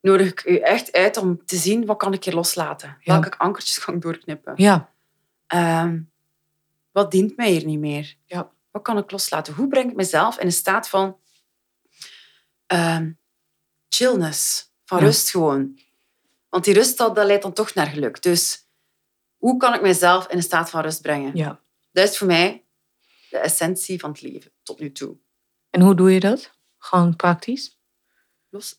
nodig 0.00 0.26
ik 0.30 0.44
u 0.44 0.56
echt 0.58 0.92
uit 0.92 1.16
om 1.16 1.44
te 1.44 1.56
zien 1.56 1.86
wat 1.86 1.96
kan 1.96 2.12
ik 2.12 2.24
hier 2.24 2.34
loslaten. 2.34 2.96
Ja. 3.00 3.20
Welke 3.20 3.38
ankertjes 3.38 3.78
kan 3.84 3.94
ik 3.94 4.02
doorknippen. 4.02 4.52
ja, 4.56 4.90
Ehm, 5.46 6.00
wat 6.92 7.10
dient 7.10 7.36
mij 7.36 7.50
hier 7.50 7.64
niet 7.64 7.78
meer? 7.78 8.16
Ja. 8.24 8.50
Wat 8.76 8.84
kan 8.84 8.98
ik 8.98 9.10
loslaten? 9.10 9.54
Hoe 9.54 9.68
breng 9.68 9.90
ik 9.90 9.96
mezelf 9.96 10.38
in 10.38 10.46
een 10.46 10.52
staat 10.52 10.88
van 10.88 11.18
ehm, 12.66 13.12
chillness, 13.88 14.70
van 14.84 14.98
Ja. 14.98 15.04
rust 15.04 15.30
gewoon? 15.30 15.78
Want 16.48 16.64
die 16.64 16.74
rust 16.74 16.98
dat, 16.98 17.14
dat 17.14 17.26
leidt 17.26 17.42
dan 17.42 17.52
toch 17.52 17.74
naar 17.74 17.86
geluk. 17.86 18.22
Dus 18.22 18.66
hoe 19.36 19.56
kan 19.56 19.74
ik 19.74 19.80
mezelf 19.82 20.26
in 20.28 20.36
een 20.36 20.42
staat 20.42 20.70
van 20.70 20.82
rust 20.82 21.02
brengen? 21.02 21.36
ja. 21.36 21.60
Dat 21.92 22.08
is 22.08 22.18
voor 22.18 22.26
mij 22.26 22.64
de 23.30 23.38
essentie 23.38 23.98
van 24.00 24.10
het 24.10 24.22
leven 24.22 24.52
tot 24.62 24.78
nu 24.80 24.92
toe. 24.92 25.16
En 25.70 25.80
hoe 25.80 25.94
doe 25.94 26.12
je 26.12 26.20
dat? 26.20 26.50
Gewoon 26.78 27.16
praktisch? 27.16 27.78
Los, 28.48 28.78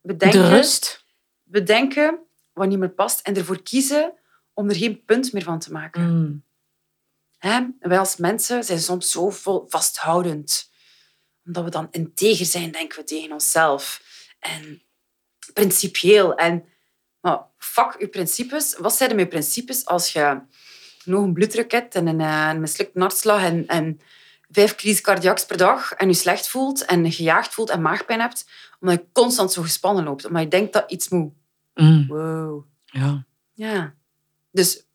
bedenken, 0.00 0.40
De 0.42 0.48
rust? 0.48 1.04
bedenken 1.42 2.18
wat 2.52 2.68
niet 2.68 2.78
meer 2.78 2.90
past 2.90 3.20
en 3.20 3.36
ervoor 3.36 3.62
kiezen 3.62 4.12
om 4.52 4.68
er 4.68 4.76
geen 4.76 5.04
punt 5.04 5.32
meer 5.32 5.42
van 5.42 5.58
te 5.58 5.72
maken. 5.72 6.02
Mm, 6.18 6.44
Hè? 7.44 7.60
Wij 7.80 7.98
als 7.98 8.16
mensen 8.16 8.64
zijn 8.64 8.80
soms 8.80 9.10
zo 9.10 9.30
vol 9.30 9.64
vasthoudend. 9.68 10.70
Omdat 11.46 11.64
we 11.64 11.70
dan 11.70 11.88
integer 11.90 12.46
zijn, 12.46 12.70
denken 12.70 12.98
we 12.98 13.04
tegen 13.04 13.32
onszelf. 13.32 14.02
En 14.38 14.82
principieel. 15.52 16.34
En, 16.34 16.64
maar 17.20 17.42
fuck 17.58 17.96
uw 17.98 18.08
principes. 18.08 18.76
Wat 18.78 18.94
zijn 18.94 19.14
mijn 19.16 19.28
principes 19.28 19.86
als 19.86 20.12
je 20.12 20.40
nog 21.04 21.22
een 21.22 21.32
bloeddruk 21.32 21.70
hebt 21.70 21.94
en 21.94 22.06
een, 22.06 22.20
eh, 22.20 22.48
een 22.52 22.60
mislukte 22.60 22.98
hartslag 22.98 23.42
en, 23.42 23.66
en 23.66 24.00
vijf 24.50 25.00
cardiacs 25.00 25.46
per 25.46 25.56
dag 25.56 25.92
en 25.92 26.08
je 26.08 26.14
slecht 26.14 26.48
voelt 26.48 26.84
en 26.84 27.04
je 27.04 27.10
gejaagd 27.10 27.54
voelt 27.54 27.70
en 27.70 27.82
maagpijn 27.82 28.20
hebt, 28.20 28.48
omdat 28.80 28.96
je 28.98 29.06
constant 29.12 29.52
zo 29.52 29.62
gespannen 29.62 30.04
loopt. 30.04 30.24
Omdat 30.24 30.42
je 30.42 30.48
denkt 30.48 30.72
dat 30.72 30.90
iets 30.90 31.08
moet. 31.08 31.32
mm, 31.74 32.06
Wow. 32.06 32.64
ja. 32.84 33.26
Ja. 33.52 33.94
Dus 34.50 34.86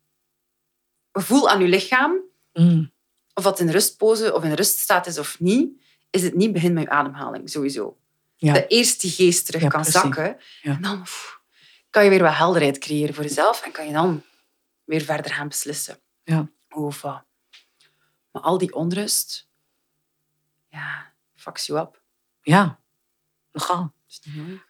voel 1.11 1.49
aan 1.49 1.61
je 1.61 1.67
lichaam 1.67 2.27
Mm, 2.53 2.91
of 3.33 3.43
dat 3.43 3.59
in 3.59 3.69
rustpose 3.69 4.33
of 4.33 4.43
in 4.43 4.53
ruststaat 4.53 5.07
is 5.07 5.17
of 5.19 5.39
niet, 5.39 5.81
is 6.09 6.23
het 6.23 6.33
niet 6.35 6.53
begin 6.53 6.73
met 6.73 6.83
je 6.83 6.89
ademhaling, 6.89 7.49
sowieso. 7.49 7.97
ja. 8.35 8.53
Dat 8.53 8.65
eerst 8.67 9.01
die 9.01 9.11
geest 9.11 9.45
terug 9.45 9.61
Ja, 9.61 9.67
kan 9.67 9.81
precies. 9.81 10.01
zakken. 10.01 10.37
Ja. 10.61 10.71
En 10.75 10.81
dan 10.81 11.01
pff, 11.03 11.39
kan 11.89 12.03
je 12.03 12.09
weer 12.09 12.21
wat 12.21 12.35
helderheid 12.35 12.77
creëren 12.77 13.13
voor 13.15 13.23
jezelf 13.23 13.61
en 13.61 13.71
kan 13.71 13.85
je 13.87 13.93
dan 13.93 14.23
weer 14.83 15.01
verder 15.01 15.33
gaan 15.33 15.47
beslissen. 15.47 15.99
Ja. 16.23 16.49
Of 16.69 17.01
wat. 17.01 17.23
Maar 18.31 18.41
al 18.41 18.57
die 18.57 18.73
onrust, 18.73 19.47
ja, 20.67 21.13
fucks 21.35 21.65
you 21.65 21.79
up. 21.79 22.01
ja, 22.41 22.79
nogal. 23.51 23.93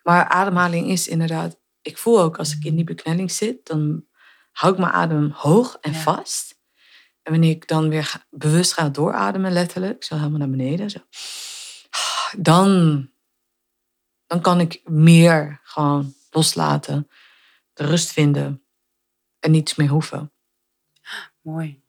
Maar 0.04 0.28
ademhaling 0.28 0.88
is 0.88 1.08
inderdaad... 1.08 1.58
Ik 1.82 1.98
voel 1.98 2.20
ook 2.22 2.38
als 2.38 2.56
ik 2.56 2.64
in 2.64 2.76
die 2.76 2.84
beknelling 2.84 3.32
zit, 3.32 3.66
dan 3.68 4.06
hou 4.52 4.74
ik 4.74 4.80
mijn 4.80 4.92
adem 4.92 5.32
hoog 5.32 5.78
en 5.82 5.96
vast. 5.96 6.59
En 7.24 7.32
wanneer 7.32 7.50
ik 7.52 7.68
dan 7.68 7.90
weer 7.90 8.04
ga- 8.04 8.26
bewust 8.30 8.74
ga 8.74 8.90
doorademen, 8.90 9.52
letterlijk, 9.52 10.04
zo 10.04 10.16
helemaal 10.16 10.40
naar 10.40 10.50
beneden, 10.50 10.90
zo, 10.90 11.00
dan, 12.38 13.10
dan 14.28 14.42
kan 14.42 14.60
ik 14.60 14.82
meer 14.90 15.60
gewoon 15.64 16.14
loslaten, 16.30 17.10
de 17.74 17.86
rust 17.86 18.12
vinden 18.12 18.64
en 19.40 19.52
niets 19.52 19.76
meer 19.76 19.88
hoeven. 19.90 20.32
Mooi. 21.42 21.82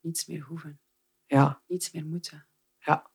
Niets 0.00 0.26
meer 0.26 0.40
hoeven. 0.42 0.80
Ja, 1.26 1.62
Niets 1.66 1.90
meer 1.90 2.04
moeten. 2.04 2.46
Ja. 2.78 3.10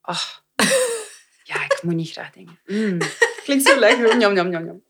Ach. 0.00 0.44
Ja, 1.42 1.64
ik 1.64 1.82
moet 1.82 1.94
niet 1.94 2.10
graag 2.10 2.30
dingen. 2.32 2.60
Mm. 2.64 2.98
Klinkt 3.44 3.66
zo 3.66 3.78
lekker. 3.78 4.16
Njam, 4.16 4.32
njam, 4.32 4.48
njam, 4.48 4.62
njam. 4.64 4.82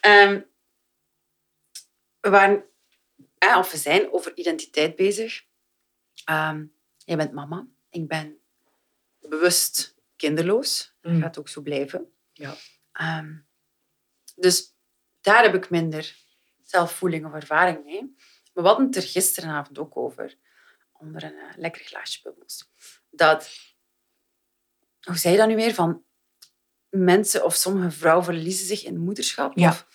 Ehm, 0.00 0.40
we 2.20 2.30
waren, 2.30 2.64
eh, 3.38 3.56
of 3.58 3.70
we 3.70 3.76
zijn 3.76 4.12
over 4.12 4.36
identiteit 4.36 4.96
bezig. 4.96 5.44
Ehm, 6.24 6.66
jij 6.96 7.16
bent 7.16 7.32
mama. 7.32 7.66
Ik 7.90 8.08
ben 8.08 8.38
bewust 9.20 9.94
kinderloos. 10.16 10.94
Dat 11.00 11.12
Mm. 11.12 11.20
gaat 11.20 11.38
ook 11.38 11.48
zo 11.48 11.60
blijven. 11.60 12.12
Ja. 12.32 12.54
Ehm, 12.92 13.36
dus 14.34 14.74
daar 15.20 15.42
heb 15.42 15.54
ik 15.54 15.70
minder 15.70 16.16
zelfvoeling 16.62 17.26
of 17.26 17.32
ervaring 17.32 17.84
mee. 17.84 18.00
Maar 18.54 18.64
we 18.64 18.68
hadden 18.70 18.86
het 18.86 18.96
er 18.96 19.02
gisteravond 19.02 19.78
ook 19.78 19.96
over, 19.96 20.34
onder 20.92 21.22
een 21.24 21.38
eh, 21.38 21.56
lekker 21.56 21.84
glaasje 21.84 22.20
bubbels. 22.22 22.70
Dat, 23.10 23.50
hoe 25.00 25.16
zei 25.16 25.32
je 25.34 25.40
dat 25.40 25.48
nu 25.48 25.54
weer? 25.56 25.74
Van 25.74 26.04
mensen 26.88 27.44
of 27.44 27.54
sommige 27.54 27.90
vrouwen 27.90 28.24
verliezen 28.24 28.66
zich 28.66 28.84
in 28.84 28.98
moederschap? 28.98 29.56
Ja. 29.58 29.68
Of, 29.68 29.86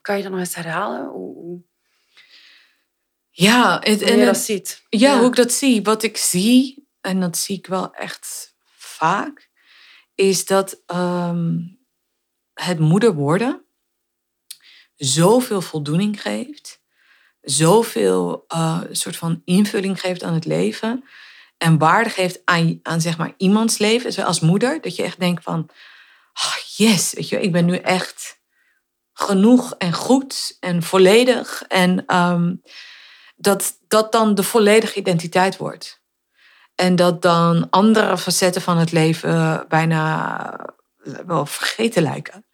kan 0.00 0.16
je 0.16 0.22
dat 0.22 0.30
nog 0.32 0.40
eens 0.40 0.54
herhalen? 0.54 1.06
Hoe, 1.08 1.34
hoe, 1.34 1.62
ja, 3.40 3.78
het, 3.82 4.02
en 4.02 4.24
dat 4.24 4.36
ziet? 4.36 4.82
Ja, 4.88 5.18
hoe 5.18 5.28
ik 5.28 5.34
dat 5.34 5.52
zie. 5.52 5.82
Wat 5.82 6.02
ik 6.02 6.16
zie, 6.16 6.88
en 7.00 7.20
dat 7.20 7.38
zie 7.38 7.56
ik 7.56 7.66
wel 7.66 7.94
echt 7.94 8.54
vaak, 8.76 9.50
is 10.14 10.46
dat 10.46 10.82
ehm, 10.86 11.58
het 12.54 12.78
moeder 12.78 13.14
worden 13.14 13.64
zoveel 14.96 15.60
voldoening 15.60 16.22
geeft, 16.22 16.80
zoveel 17.40 18.44
eh, 18.48 18.80
soort 18.90 19.16
van 19.16 19.42
invulling 19.44 20.00
geeft 20.00 20.22
aan 20.22 20.34
het 20.34 20.44
leven 20.44 21.04
en 21.58 21.78
waarde 21.78 22.10
geeft 22.10 22.40
aan, 22.44 22.80
aan 22.82 23.00
zeg 23.00 23.18
maar 23.18 23.34
iemands 23.36 23.78
leven, 23.78 24.12
zoals 24.12 24.40
moeder, 24.40 24.80
dat 24.80 24.96
je 24.96 25.02
echt 25.02 25.20
denkt 25.20 25.42
van, 25.42 25.68
ah, 26.32 26.56
yes, 26.76 27.12
weet 27.12 27.28
je, 27.28 27.40
ik 27.40 27.52
ben 27.52 27.64
nu 27.64 27.76
echt 27.76 28.40
genoeg 29.12 29.74
en 29.78 29.92
goed 29.92 30.56
en 30.60 30.82
volledig 30.82 31.62
en 31.68 32.06
ehm, 32.06 32.54
dat 33.40 33.78
dat 33.88 34.12
dan 34.12 34.34
de 34.34 34.42
volledige 34.42 34.98
identiteit 34.98 35.56
wordt. 35.56 36.02
En 36.74 36.96
dat 36.96 37.22
dan 37.22 37.70
andere 37.70 38.18
facetten 38.18 38.62
van 38.62 38.78
het 38.78 38.92
leven 38.92 39.64
bijna 39.68 40.74
wel 41.26 41.46
vergeten 41.46 42.02
lijken. 42.02 42.46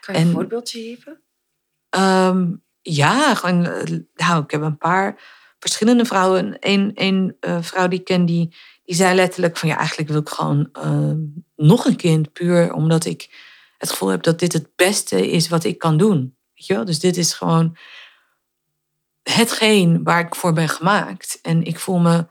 Kan 0.00 0.14
je 0.14 0.20
een 0.20 0.26
en- 0.26 0.32
voorbeeldje 0.32 0.80
geven? 0.80 1.22
Ehm, 1.88 2.52
ja, 2.82 3.34
gewoon, 3.34 3.66
eh, 3.66 3.98
nou, 4.14 4.42
ik 4.42 4.50
heb 4.50 4.62
een 4.62 4.78
paar 4.78 5.20
verschillende 5.58 6.04
vrouwen. 6.04 6.56
Eén 6.60 6.94
één, 6.94 7.36
eh, 7.40 7.62
vrouw 7.62 7.88
die 7.88 7.98
ik 7.98 8.04
ken, 8.04 8.26
die, 8.26 8.56
die 8.84 8.94
zei 8.94 9.14
letterlijk 9.14 9.56
van 9.56 9.68
ja, 9.68 9.76
eigenlijk 9.76 10.08
wil 10.08 10.20
ik 10.20 10.28
gewoon 10.28 10.68
ehm, 10.72 11.18
nog 11.56 11.84
een 11.84 11.96
kind. 11.96 12.32
Puur 12.32 12.72
omdat 12.72 13.04
ik 13.04 13.28
het 13.78 13.90
gevoel 13.90 14.08
heb 14.08 14.22
dat 14.22 14.38
dit 14.38 14.52
het 14.52 14.68
beste 14.76 15.30
is 15.30 15.48
wat 15.48 15.64
ik 15.64 15.78
kan 15.78 15.96
doen. 15.96 16.36
Weet 16.54 16.66
je 16.66 16.74
wel? 16.74 16.84
Dus 16.84 16.98
dit 16.98 17.16
is 17.16 17.32
gewoon 17.32 17.76
hetgeen 19.30 20.00
waar 20.04 20.20
ik 20.20 20.34
voor 20.34 20.52
ben 20.52 20.68
gemaakt. 20.68 21.38
En 21.42 21.64
ik 21.64 21.78
voel 21.78 21.98
me. 21.98 22.26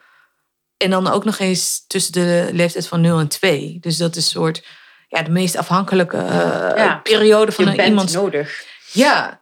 En 0.78 0.90
dan 0.90 1.08
ook 1.08 1.24
nog 1.26 1.40
eens 1.40 1.88
tussen 1.88 2.14
de 2.14 2.50
leeftijd 2.52 2.88
van 2.88 3.02
0 3.02 3.20
en 3.20 3.28
2. 3.28 3.78
Dus 3.80 3.98
dat 3.98 4.16
is 4.16 4.26
een 4.26 4.32
soort. 4.32 4.66
Ja, 5.08 5.22
de 5.22 5.32
meest 5.32 5.56
afhankelijke 5.56 6.18
eh, 6.18 6.78
Ja. 6.78 7.00
periode 7.04 7.52
van 7.52 7.64
Je 7.66 7.70
een, 7.72 7.78
bent 7.78 7.90
iemands 7.90 8.14
nodig. 8.14 8.66
ja. 8.92 9.42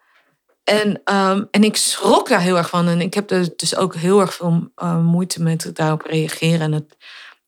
En, 0.64 1.02
ehm, 1.04 1.44
en 1.52 1.64
ik 1.64 1.76
schrok 1.76 2.30
daar 2.30 2.42
heel 2.42 2.58
erg 2.58 2.70
van. 2.70 2.88
En 2.88 3.02
ik 3.02 3.14
heb 3.14 3.32
er 3.32 3.50
dus 3.56 3.76
ook 3.76 3.96
heel 3.96 4.20
erg 4.20 4.34
veel 4.34 4.72
eh, 4.76 4.98
moeite 4.98 5.42
met 5.42 5.70
daarop 5.76 6.02
reageren. 6.02 6.60
En 6.62 6.72
het, 6.72 6.98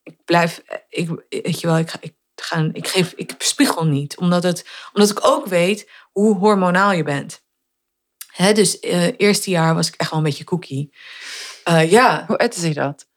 ik 0.04 0.16
blijf, 0.26 0.62
ik, 0.89 1.10
weet 1.30 1.60
je 1.62 1.68
wel, 1.68 1.78
ik, 1.78 1.93
ik, 1.99 2.14
ga, 2.36 2.70
ik, 2.74 2.88
geef, 2.88 3.14
ik 3.16 3.34
spiegel 3.38 3.86
niet. 3.86 4.18
Omdat, 4.18 4.43
het, 4.43 4.70
omdat 4.93 5.10
ik 5.12 5.20
ook 5.28 5.45
weet 5.45 5.89
hoe 6.12 6.38
hormonaal 6.38 6.91
je 6.91 7.04
bent. 7.04 7.41
Hè, 8.34 8.54
dus 8.54 8.80
eh 8.80 9.08
eerste 9.18 9.50
jaar 9.50 9.76
was 9.76 9.88
ik 9.88 9.96
echt 9.96 10.10
wel 10.10 10.20
een 10.20 10.26
beetje 10.26 10.44
cookie. 10.44 10.94
Eh, 11.64 11.92
ja, 11.92 12.24
Hoe 12.28 12.38
uitte 12.38 12.60
zich 12.60 12.74
dat? 12.74 13.08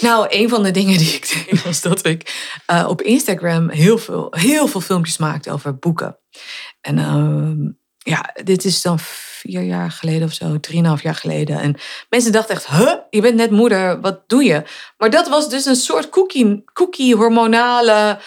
Nou, 0.00 0.26
een 0.28 0.48
van 0.48 0.62
de 0.62 0.70
dingen 0.70 0.98
die 1.04 1.14
ik 1.14 1.46
deed 1.46 1.62
was 1.62 1.80
dat 1.80 2.04
ik 2.04 2.48
uh, 2.70 2.86
op 2.88 3.02
Instagram 3.02 3.68
heel 3.68 3.98
veel, 3.98 4.26
heel 4.30 4.66
veel 4.66 4.80
filmpjes 4.80 5.16
maakte 5.16 5.52
over 5.52 5.78
boeken. 5.78 6.18
En 6.80 6.98
uh, 6.98 7.70
ja, 7.98 8.30
dit 8.44 8.64
is 8.64 8.82
dan 8.82 8.98
vier 8.98 9.62
jaar 9.62 9.90
geleden 9.90 10.28
of 10.28 10.32
zo, 10.32 10.60
drieënhalf 10.60 11.02
jaar 11.02 11.14
geleden. 11.14 11.60
En 11.60 11.76
mensen 12.08 12.32
dachten 12.32 12.54
echt, 12.54 12.66
huh, 12.66 12.94
je 13.10 13.20
bent 13.20 13.34
net 13.34 13.50
moeder, 13.50 14.00
wat 14.00 14.28
doe 14.28 14.44
je? 14.44 14.62
Maar 14.98 15.10
dat 15.10 15.28
was 15.28 15.48
dus 15.48 15.64
een 15.64 15.76
soort 15.76 16.08
cookie, 16.08 16.64
cookie 16.72 17.16
hormonale... 17.16 18.18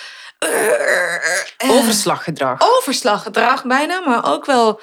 Uh, 1.63 1.71
overslaggedrag. 1.71 2.77
Overslaggedrag 2.77 3.65
bijna, 3.65 3.99
maar 3.99 4.33
ook 4.33 4.45
wel... 4.45 4.81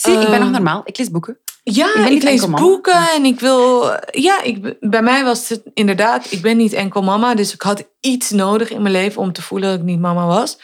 Zie, 0.00 0.20
ik 0.20 0.28
ben 0.28 0.40
nog 0.40 0.50
normaal. 0.50 0.82
Ik 0.84 0.98
lees 0.98 1.10
boeken. 1.10 1.38
Ja, 1.62 1.94
ik, 1.94 2.12
ik 2.12 2.22
lees 2.22 2.50
boeken 2.50 3.10
en 3.14 3.24
ik 3.24 3.40
wil. 3.40 3.90
Ja, 4.10 4.42
ik, 4.42 4.76
bij 4.80 5.02
mij 5.02 5.24
was 5.24 5.48
het 5.48 5.62
inderdaad. 5.74 6.32
Ik 6.32 6.42
ben 6.42 6.56
niet 6.56 6.72
enkel 6.72 7.02
mama, 7.02 7.34
dus 7.34 7.54
ik 7.54 7.62
had 7.62 7.88
iets 8.00 8.30
nodig 8.30 8.70
in 8.70 8.82
mijn 8.82 8.94
leven 8.94 9.22
om 9.22 9.32
te 9.32 9.42
voelen 9.42 9.70
dat 9.70 9.78
ik 9.78 9.84
niet 9.84 10.00
mama 10.00 10.26
was. 10.26 10.58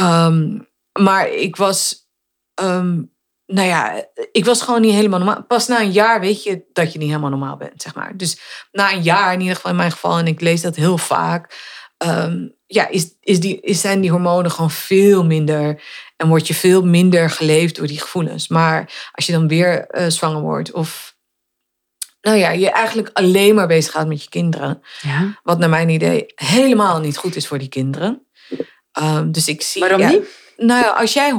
Um, 0.00 0.68
maar 0.92 1.28
ik 1.28 1.56
was. 1.56 2.08
Um, 2.62 3.12
nou 3.46 3.68
ja, 3.68 4.06
ik 4.32 4.44
was 4.44 4.62
gewoon 4.62 4.80
niet 4.80 4.94
helemaal 4.94 5.18
normaal. 5.18 5.42
Pas 5.42 5.66
na 5.66 5.80
een 5.80 5.92
jaar 5.92 6.20
weet 6.20 6.42
je 6.42 6.64
dat 6.72 6.92
je 6.92 6.98
niet 6.98 7.08
helemaal 7.08 7.30
normaal 7.30 7.56
bent, 7.56 7.82
zeg 7.82 7.94
maar. 7.94 8.16
Dus 8.16 8.38
na 8.72 8.92
een 8.92 9.02
jaar, 9.02 9.32
in 9.32 9.40
ieder 9.40 9.54
geval 9.54 9.70
in 9.70 9.76
mijn 9.76 9.92
geval, 9.92 10.18
en 10.18 10.26
ik 10.26 10.40
lees 10.40 10.60
dat 10.60 10.76
heel 10.76 10.98
vaak. 10.98 11.72
Um, 11.98 12.53
ja, 12.66 12.88
is, 12.88 13.14
is 13.20 13.40
die, 13.40 13.60
is, 13.60 13.80
zijn 13.80 14.00
die 14.00 14.10
hormonen 14.10 14.50
gewoon 14.50 14.70
veel 14.70 15.24
minder. 15.24 15.82
En 16.16 16.28
word 16.28 16.46
je 16.46 16.54
veel 16.54 16.84
minder 16.84 17.30
geleefd 17.30 17.76
door 17.76 17.86
die 17.86 18.00
gevoelens. 18.00 18.48
Maar 18.48 19.10
als 19.12 19.26
je 19.26 19.32
dan 19.32 19.48
weer 19.48 19.86
uh, 19.90 20.06
zwanger 20.08 20.40
wordt 20.40 20.72
of 20.72 21.16
nou 22.20 22.36
ja, 22.36 22.50
je 22.50 22.70
eigenlijk 22.70 23.10
alleen 23.12 23.54
maar 23.54 23.66
bezig 23.66 23.92
gaat 23.92 24.06
met 24.06 24.22
je 24.22 24.28
kinderen. 24.28 24.82
Ja. 25.00 25.40
Wat 25.42 25.58
naar 25.58 25.68
mijn 25.68 25.88
idee 25.88 26.32
helemaal 26.34 27.00
niet 27.00 27.16
goed 27.16 27.36
is 27.36 27.46
voor 27.46 27.58
die 27.58 27.68
kinderen. 27.68 28.26
Um, 29.00 29.32
dus 29.32 29.48
ik 29.48 29.62
zie. 29.62 29.80
Waarom 29.80 30.00
ja, 30.00 30.08
niet? 30.08 30.28
Nou 30.56 30.84
ja, 30.84 30.90
als 30.90 31.12
jij 31.12 31.32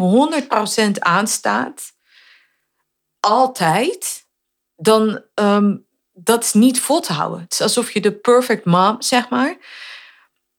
100% 0.88 0.92
aanstaat, 1.00 1.94
altijd, 3.20 4.26
dan 4.76 5.22
um, 5.36 5.86
dat 6.14 6.44
is 6.44 6.54
niet 6.54 6.80
vol 6.80 7.00
te 7.00 7.14
houden. 7.14 7.40
Het 7.40 7.54
is 7.54 7.62
alsof 7.62 7.92
je 7.92 8.02
de 8.02 8.12
perfect 8.12 8.66
mom, 8.66 9.02
zeg 9.02 9.30
maar. 9.30 9.58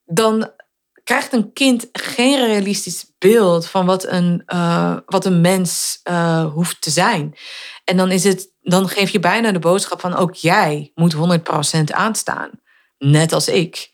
Dan 0.04 0.50
krijgt 1.06 1.32
een 1.32 1.52
kind 1.52 1.88
geen 1.92 2.46
realistisch 2.46 3.12
beeld 3.18 3.66
van 3.66 3.86
wat 3.86 4.06
een, 4.06 4.42
uh, 4.46 4.96
wat 5.06 5.24
een 5.24 5.40
mens 5.40 6.00
uh, 6.04 6.52
hoeft 6.52 6.80
te 6.80 6.90
zijn. 6.90 7.34
En 7.84 7.96
dan, 7.96 8.10
is 8.10 8.24
het, 8.24 8.48
dan 8.60 8.88
geef 8.88 9.10
je 9.10 9.20
bijna 9.20 9.52
de 9.52 9.58
boodschap 9.58 10.00
van 10.00 10.14
ook 10.14 10.34
jij 10.34 10.92
moet 10.94 11.14
100% 11.14 11.18
aanstaan. 11.84 12.50
Net 12.98 13.32
als 13.32 13.48
ik. 13.48 13.90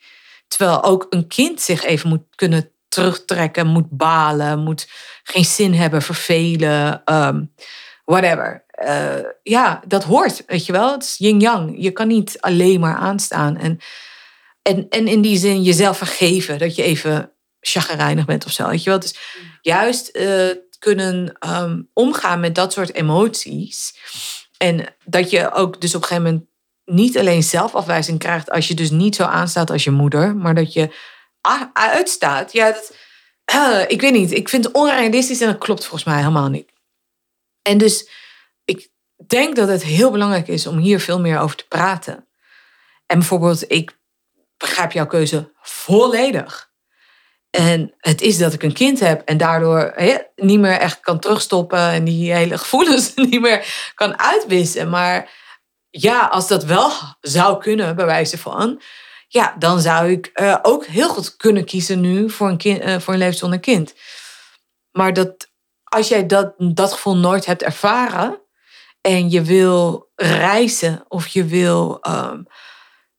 Terwijl 0.49 0.85
ook 0.85 1.07
een 1.11 1.27
kind 1.27 1.61
zich 1.61 1.85
even 1.85 2.09
moet 2.09 2.25
kunnen 2.35 2.71
terugtrekken, 2.89 3.67
moet 3.67 3.91
balen, 3.91 4.59
moet 4.59 4.89
geen 5.23 5.45
zin 5.45 5.75
hebben, 5.75 6.03
vervelen, 6.03 7.03
um, 7.05 7.55
whatever. 8.05 8.65
Uh, 8.85 9.15
ja, 9.43 9.83
dat 9.87 10.05
hoort, 10.05 10.43
weet 10.47 10.67
je 10.67 10.73
wel. 10.73 10.93
Het 10.93 11.03
is 11.03 11.17
yin-yang. 11.19 11.75
Je 11.79 11.91
kan 11.91 12.09
niet 12.09 12.37
alleen 12.41 12.81
maar 12.81 12.97
aanstaan. 12.97 13.57
En 13.57 13.79
en, 14.63 14.89
en 14.89 15.09
in 15.09 15.21
die 15.21 15.39
zin 15.39 15.63
jezelf 15.63 15.99
vergeven 15.99 16.59
dat 16.59 16.75
je 16.75 16.83
even 16.83 17.33
chagrijnig 17.61 18.25
bent 18.25 18.45
of 18.45 18.53
zo. 18.53 18.69
Weet 18.69 18.83
je 18.83 18.91
wel? 18.91 18.99
Dus 18.99 19.17
juist 19.61 20.17
uh, 20.17 20.51
kunnen 20.79 21.39
um, 21.49 21.89
omgaan 21.93 22.41
met 22.41 22.55
dat 22.55 22.73
soort 22.73 22.95
emoties. 22.95 23.95
En 24.57 24.95
dat 25.05 25.31
je 25.31 25.53
ook 25.53 25.81
dus 25.81 25.95
op 25.95 26.03
een 26.03 26.09
gegeven 26.09 26.31
moment 26.31 26.51
niet 26.85 27.19
alleen 27.19 27.43
zelfafwijzing 27.43 28.19
krijgt 28.19 28.51
als 28.51 28.69
je 28.69 28.75
dus 28.75 28.91
niet 28.91 29.17
zo 29.17 29.25
aanstaat 29.25 29.71
als 29.71 29.85
je 29.85 29.91
moeder, 29.91 30.37
maar 30.37 30.55
dat 30.55 30.73
je 30.73 30.95
uitstaat. 31.73 32.53
Ja, 32.53 32.77
uh, 33.55 33.85
ik 33.89 34.01
weet 34.01 34.13
niet. 34.13 34.33
Ik 34.33 34.49
vind 34.49 34.65
het 34.65 34.75
onrealistisch 34.75 35.41
en 35.41 35.47
dat 35.47 35.59
klopt 35.59 35.81
volgens 35.81 36.05
mij 36.05 36.17
helemaal 36.17 36.49
niet. 36.49 36.73
En 37.63 37.79
dus 37.79 38.09
ik 38.65 38.89
denk 39.27 39.57
dat 39.57 39.69
het 39.69 39.83
heel 39.83 40.11
belangrijk 40.11 40.49
is 40.49 40.67
om 40.67 40.79
hier 40.79 41.01
veel 41.01 41.21
meer 41.21 41.39
over 41.39 41.57
te 41.57 41.67
praten. 41.69 42.27
En 43.07 43.19
bijvoorbeeld, 43.19 43.71
ik 43.71 44.01
begrijp 44.63 44.93
jouw 44.93 45.07
keuze 45.07 45.53
volledig. 45.61 46.71
En 47.51 47.95
het 47.99 48.21
is 48.21 48.39
dat 48.39 48.53
ik 48.53 48.63
een 48.63 48.73
kind 48.73 49.01
heb 49.01 49.23
en 49.25 49.37
daardoor 49.37 49.95
niet 50.37 50.61
meer 50.61 50.79
echt 50.79 51.01
kan 51.01 51.19
terugstoppen 51.19 51.79
en 51.79 52.05
die 52.05 52.33
hele 52.33 52.59
gevoelens 52.59 53.15
niet 53.31 53.41
meer 53.41 53.93
kan 53.95 54.19
uitwissen. 54.19 54.91
Maar 54.91 55.31
ja, 55.91 56.27
als 56.27 56.49
dat 56.49 56.65
wel 56.65 56.91
zou 57.21 57.61
kunnen, 57.61 57.97
bij 57.97 58.07
wijze 58.07 58.39
van, 58.39 58.83
ja, 59.29 59.55
dan 59.59 59.81
zou 59.81 60.11
ik 60.11 60.31
uh, 60.35 60.59
ook 60.63 60.87
heel 60.87 61.09
goed 61.09 61.37
kunnen 61.37 61.65
kiezen 61.65 62.01
nu 62.01 62.31
voor 62.31 62.49
een, 62.49 62.57
kind, 62.57 62.85
uh, 62.85 62.99
voor 62.99 63.13
een 63.13 63.19
leven 63.19 63.39
zonder 63.39 63.61
kind. 63.61 63.95
Maar 64.91 65.13
dat, 65.13 65.51
als 65.85 66.09
jij 66.09 66.27
dat, 66.27 66.55
dat 66.57 66.93
gevoel 66.93 67.17
nooit 67.17 67.47
hebt 67.47 67.63
ervaren 67.63 68.41
en 69.01 69.31
je 69.31 69.43
wil 69.43 70.11
reizen 70.17 71.05
of 71.09 71.27
je 71.27 71.45
wil. 71.45 71.99
Um, 72.09 72.47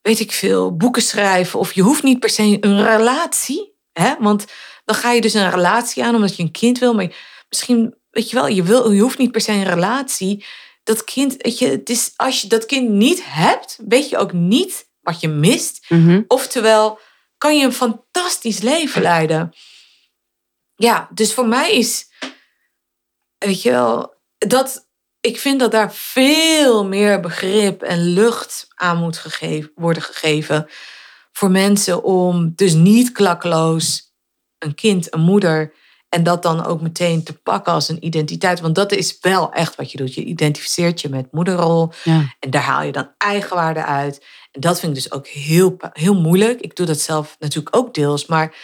weet 0.03 0.19
ik 0.19 0.31
veel, 0.31 0.75
boeken 0.75 1.01
schrijven. 1.01 1.59
Of 1.59 1.73
je 1.73 1.81
hoeft 1.81 2.03
niet 2.03 2.19
per 2.19 2.29
se 2.29 2.57
een 2.59 2.85
relatie. 2.85 3.75
Hè? 3.91 4.15
Want 4.19 4.45
dan 4.85 4.95
ga 4.95 5.11
je 5.11 5.21
dus 5.21 5.33
een 5.33 5.49
relatie 5.49 6.03
aan 6.03 6.15
omdat 6.15 6.35
je 6.35 6.43
een 6.43 6.51
kind 6.51 6.79
wil. 6.79 6.93
Maar 6.93 7.15
misschien, 7.49 7.95
weet 8.09 8.29
je 8.29 8.35
wel, 8.35 8.47
je, 8.47 8.63
wil, 8.63 8.91
je 8.91 9.01
hoeft 9.01 9.17
niet 9.17 9.31
per 9.31 9.41
se 9.41 9.51
een 9.51 9.63
relatie. 9.63 10.45
Dat 10.83 11.03
kind, 11.03 11.35
weet 11.37 11.57
je, 11.57 11.67
het 11.67 11.89
is, 11.89 12.13
als 12.15 12.41
je 12.41 12.47
dat 12.47 12.65
kind 12.65 12.89
niet 12.89 13.21
hebt, 13.25 13.79
weet 13.87 14.09
je 14.09 14.17
ook 14.17 14.33
niet 14.33 14.89
wat 15.01 15.19
je 15.19 15.27
mist. 15.27 15.85
Mm 15.89 16.05
-hmm. 16.05 16.23
Oftewel, 16.27 16.99
kan 17.37 17.57
je 17.57 17.65
een 17.65 17.73
fantastisch 17.73 18.59
leven 18.59 19.01
leiden. 19.01 19.53
Ja, 20.75 21.09
dus 21.13 21.33
voor 21.33 21.47
mij 21.47 21.73
is, 21.73 22.07
weet 23.37 23.61
je 23.61 23.71
wel, 23.71 24.15
dat 24.37 24.87
ik 25.25 25.39
vind 25.39 25.59
dat 25.59 25.71
daar 25.71 25.93
veel 25.93 26.85
meer 26.85 27.19
begrip 27.19 27.81
en 27.81 28.13
lucht 28.13 28.67
aan 28.75 28.97
moet 28.97 29.17
gegeven, 29.17 29.71
worden 29.75 30.03
gegeven 30.03 30.67
voor 31.31 31.51
mensen 31.51 32.03
om 32.03 32.53
dus 32.55 32.73
niet 32.73 33.11
klakkeloos 33.11 34.13
een 34.59 34.75
kind, 34.75 35.13
een 35.13 35.21
moeder 35.21 35.73
en 36.09 36.23
dat 36.23 36.43
dan 36.43 36.65
ook 36.65 36.81
meteen 36.81 37.23
te 37.23 37.33
pakken 37.33 37.73
als 37.73 37.89
een 37.89 38.05
identiteit. 38.05 38.59
Want 38.59 38.75
dat 38.75 38.91
is 38.91 39.17
wel 39.21 39.51
echt 39.51 39.75
wat 39.75 39.91
je 39.91 39.97
doet. 39.97 40.13
Je 40.13 40.23
identificeert 40.23 41.01
je 41.01 41.09
met 41.09 41.31
moederrol 41.31 41.91
ja. 42.03 42.35
en 42.39 42.49
daar 42.49 42.61
haal 42.61 42.83
je 42.83 42.91
dan 42.91 43.11
eigenwaarde 43.17 43.85
uit. 43.85 44.25
En 44.51 44.61
dat 44.61 44.79
vind 44.79 44.97
ik 44.97 45.03
dus 45.03 45.11
ook 45.11 45.27
heel, 45.27 45.77
heel 45.93 46.21
moeilijk. 46.21 46.61
Ik 46.61 46.75
doe 46.75 46.85
dat 46.85 46.99
zelf 46.99 47.35
natuurlijk 47.39 47.75
ook 47.75 47.93
deels, 47.93 48.25
maar... 48.25 48.55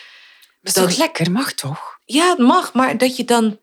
Dat 0.62 0.76
is 0.76 0.84
toch 0.84 0.98
lekker? 0.98 1.32
Mag 1.32 1.54
toch? 1.54 2.00
Ja, 2.06 2.30
het 2.30 2.38
mag, 2.38 2.74
maar 2.74 2.98
dat 2.98 3.18
je 3.18 3.24
dan 3.26 3.60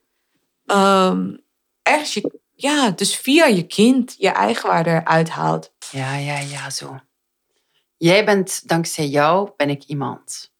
um, 0.66 1.44
ergens 1.82 2.14
je 2.14 2.44
ja, 2.56 2.90
dus 2.90 3.16
via 3.16 3.46
je 3.46 3.62
kind 3.62 4.14
je 4.18 4.28
eigenwaarde 4.28 4.90
eruit 4.90 5.28
haalt. 5.28 5.72
Ja, 5.90 6.16
ja, 6.16 6.38
ja, 6.38 6.70
zo. 6.70 7.00
Jij 7.96 8.24
bent, 8.24 8.68
dankzij 8.68 9.06
jou, 9.06 9.50
ben 9.56 9.70
ik 9.70 9.84
iemand. 9.84 10.54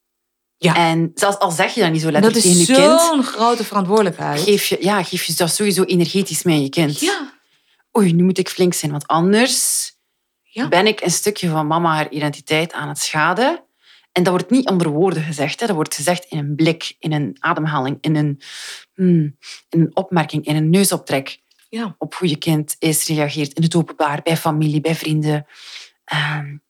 Ja. 0.56 0.76
En 0.76 1.10
zelfs 1.14 1.38
al 1.38 1.50
zeg 1.50 1.74
je 1.74 1.80
dat 1.80 1.90
niet 1.90 2.00
zo 2.00 2.10
letterlijk 2.10 2.44
tegen 2.44 2.58
je 2.58 2.66
kind... 2.66 2.78
Dat 2.78 3.00
is 3.00 3.06
zo'n 3.06 3.22
grote 3.22 3.64
verantwoordelijkheid. 3.64 4.40
Geef 4.40 4.66
je, 4.66 4.76
ja, 4.80 5.02
geef 5.02 5.24
je 5.24 5.34
dat 5.34 5.50
sowieso 5.50 5.82
energetisch 5.82 6.42
mee 6.42 6.56
aan 6.56 6.62
je 6.62 6.68
kind. 6.68 7.00
Ja. 7.00 7.32
Oei, 7.98 8.12
nu 8.12 8.22
moet 8.24 8.38
ik 8.38 8.48
flink 8.48 8.74
zijn, 8.74 8.90
want 8.90 9.06
anders 9.06 9.92
ja. 10.42 10.68
ben 10.68 10.86
ik 10.86 11.00
een 11.00 11.10
stukje 11.10 11.48
van 11.48 11.66
mama 11.66 11.94
haar 11.94 12.10
identiteit 12.10 12.72
aan 12.72 12.88
het 12.88 12.98
schaden. 12.98 13.64
En 14.12 14.22
dat 14.22 14.32
wordt 14.32 14.50
niet 14.50 14.68
onder 14.68 14.88
woorden 14.88 15.22
gezegd. 15.22 15.60
Hè. 15.60 15.66
Dat 15.66 15.74
wordt 15.74 15.94
gezegd 15.94 16.24
in 16.24 16.38
een 16.38 16.54
blik, 16.54 16.96
in 16.98 17.12
een 17.12 17.36
ademhaling, 17.38 17.98
in 18.00 18.16
een, 18.16 18.40
hmm, 18.94 19.36
in 19.68 19.80
een 19.80 19.96
opmerking, 19.96 20.46
in 20.46 20.56
een 20.56 20.70
neusoptrek 20.70 21.44
ja. 21.68 21.94
op 21.98 22.14
hoe 22.14 22.28
je 22.28 22.36
kind 22.36 22.76
is, 22.78 23.06
reageert 23.06 23.52
in 23.52 23.62
het 23.62 23.74
openbaar, 23.74 24.20
bij 24.22 24.36
familie, 24.36 24.80
bij 24.80 24.94
vrienden. 24.94 25.46
Um, 26.14 26.62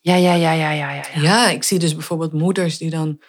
ja, 0.00 0.14
ja, 0.14 0.34
ja, 0.34 0.52
ja, 0.52 0.70
ja, 0.70 0.92
ja. 0.92 1.04
Ja, 1.14 1.48
ik 1.48 1.62
zie 1.62 1.78
dus 1.78 1.94
bijvoorbeeld 1.94 2.32
moeders 2.32 2.78
die 2.78 2.90
dan... 2.90 3.20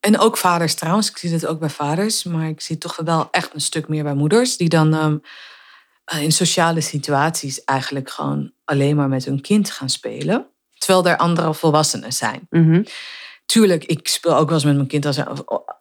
En 0.00 0.18
ook 0.18 0.36
vaders 0.36 0.74
trouwens, 0.74 1.10
ik 1.10 1.16
zie 1.16 1.30
dit 1.30 1.46
ook 1.46 1.58
bij 1.58 1.68
vaders. 1.68 2.24
Maar 2.24 2.48
ik 2.48 2.60
zie 2.60 2.78
toch 2.78 2.96
wel 2.96 3.28
echt 3.30 3.54
een 3.54 3.60
stuk 3.60 3.88
meer 3.88 4.02
bij 4.02 4.14
moeders. 4.14 4.56
Die 4.56 4.68
dan 4.68 4.94
um, 4.94 5.20
in 6.20 6.32
sociale 6.32 6.80
situaties 6.80 7.64
eigenlijk 7.64 8.10
gewoon 8.10 8.52
alleen 8.64 8.96
maar 8.96 9.08
met 9.08 9.24
hun 9.24 9.40
kind 9.40 9.70
gaan 9.70 9.90
spelen. 9.90 10.46
Terwijl 10.78 11.06
er 11.06 11.16
andere 11.16 11.54
volwassenen 11.54 12.12
zijn. 12.12 12.46
Mm 12.50 12.72
-hmm. 12.72 12.84
Tuurlijk, 13.50 13.84
ik 13.84 14.08
speel 14.08 14.36
ook 14.36 14.46
wel 14.46 14.54
eens 14.54 14.64
met 14.64 14.74
mijn 14.74 14.86
kind 14.86 15.06
als, 15.06 15.16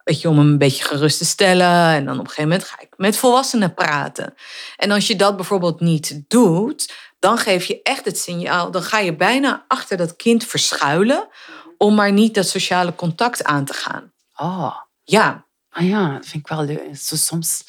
weet 0.03 0.21
je, 0.21 0.29
om 0.29 0.37
hem 0.37 0.47
een 0.47 0.57
beetje 0.57 0.83
gerust 0.83 1.17
te 1.17 1.25
stellen. 1.25 1.93
En 1.93 2.05
dan 2.05 2.13
op 2.13 2.19
een 2.19 2.27
gegeven 2.27 2.49
moment 2.49 2.63
ga 2.67 2.79
ik 2.79 2.93
met 2.97 3.17
volwassenen 3.17 3.73
praten. 3.73 4.33
En 4.75 4.91
als 4.91 5.07
je 5.07 5.15
dat 5.15 5.35
bijvoorbeeld 5.35 5.79
niet 5.79 6.21
doet, 6.27 6.93
dan 7.19 7.37
geef 7.37 7.65
je 7.65 7.81
echt 7.81 8.05
het 8.05 8.17
signaal. 8.17 8.71
Dan 8.71 8.83
ga 8.83 8.99
je 8.99 9.15
bijna 9.15 9.65
achter 9.67 9.97
dat 9.97 10.15
kind 10.15 10.45
verschuilen 10.45 11.27
om 11.77 11.95
maar 11.95 12.11
niet 12.11 12.33
dat 12.33 12.47
sociale 12.47 12.95
contact 12.95 13.43
aan 13.43 13.65
te 13.65 13.73
gaan. 13.73 14.11
Oh. 14.35 14.75
Ja, 15.03 15.45
Ah 15.71 15.87
ja, 15.87 16.13
dat 16.13 16.25
vind 16.25 16.43
ik 16.43 16.49
wel 16.49 16.63
leuk. 16.63 16.97
Zo 16.97 17.15
soms, 17.15 17.63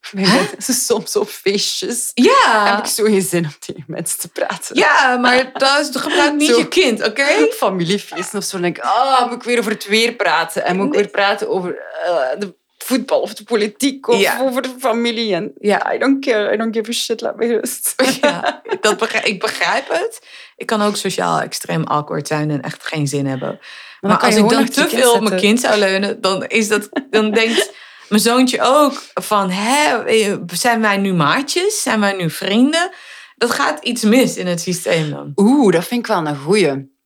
Soms 0.58 1.16
op 1.16 1.28
feestjes 1.28 2.10
Ja. 2.14 2.66
heb 2.70 2.78
ik 2.78 2.90
zo 2.90 3.04
geen 3.04 3.22
zin 3.22 3.44
om 3.44 3.54
tegen 3.58 3.84
mensen 3.86 4.18
te 4.18 4.28
praten. 4.28 4.76
Ja, 4.76 5.16
maar 5.16 5.50
dat 5.52 5.78
is 5.78 6.00
gebruik 6.00 6.34
niet 6.34 6.48
Zo. 6.50 6.58
je 6.58 6.68
kind, 6.68 7.06
oké? 7.06 7.48
Familiefeesten 7.52 8.38
of 8.38 8.44
zo. 8.44 8.50
Dan 8.52 8.62
denk 8.62 8.76
ik, 8.78 8.82
ah, 8.84 9.24
moet 9.26 9.34
ik 9.36 9.42
weer 9.42 9.58
over 9.58 9.70
het 9.72 9.86
weer 9.86 10.12
praten. 10.12 10.64
En 10.64 10.76
moet 10.76 10.86
ik 10.86 10.92
Nee. 10.92 11.00
weer 11.00 11.10
praten 11.10 11.48
over 11.48 11.78
eh, 12.04 12.38
de 12.38 12.54
voetbal 12.78 13.20
of 13.20 13.34
de 13.34 13.44
politiek 13.44 14.08
of 14.08 14.20
Ja. 14.20 14.40
over 14.40 14.62
de 14.62 14.74
familie. 14.78 15.34
En 15.34 15.52
Ja. 15.58 15.92
I 15.94 15.98
don't 15.98 16.24
care, 16.24 16.52
I 16.52 16.56
don't 16.56 16.76
give 16.76 16.90
a 16.90 16.92
shit, 16.92 17.20
laat 17.20 17.36
me 17.36 17.46
rust. 17.46 17.94
Ja, 18.20 18.62
dat 18.80 18.96
begrijp, 18.98 19.24
ik 19.24 19.40
begrijp 19.40 19.88
het. 19.88 20.20
Ik 20.56 20.66
kan 20.66 20.82
ook 20.82 20.96
sociaal 20.96 21.40
extreem 21.40 21.84
awkward 21.84 22.26
zijn 22.26 22.50
en 22.50 22.62
echt 22.62 22.86
geen 22.86 23.06
zin 23.06 23.26
hebben. 23.26 23.60
Maar, 24.00 24.18
als 24.18 24.34
ik 24.34 24.48
dan 24.48 24.68
te 24.68 24.88
veel 24.88 25.12
op 25.12 25.20
mijn 25.28 25.40
kind 25.40 25.60
zou 25.60 25.78
leunen, 25.78 26.20
dan, 26.20 26.44
is 26.46 26.68
dat, 26.68 26.88
dan 27.10 27.30
denkt 27.30 27.70
mijn 28.10 28.22
zoontje 28.22 28.58
ook 28.62 29.02
van... 29.14 29.50
Hè, 29.50 30.02
zijn 30.46 30.80
wij 30.80 30.96
nu 30.96 31.12
maatjes? 31.12 31.82
Zijn 31.82 32.00
wij 32.00 32.12
nu 32.12 32.30
vrienden? 32.30 32.90
Dat 33.36 33.50
gaat 33.50 33.84
iets 33.84 34.02
mis 34.02 34.36
in 34.36 34.46
het 34.46 34.60
systeem 34.60 35.10
dan. 35.10 35.32
Oeh, 35.36 35.72
dat 35.72 35.84
vind 35.84 36.00
ik 36.00 36.06
wel 36.06 36.26
een 36.26 36.36
goeie. 36.38 36.98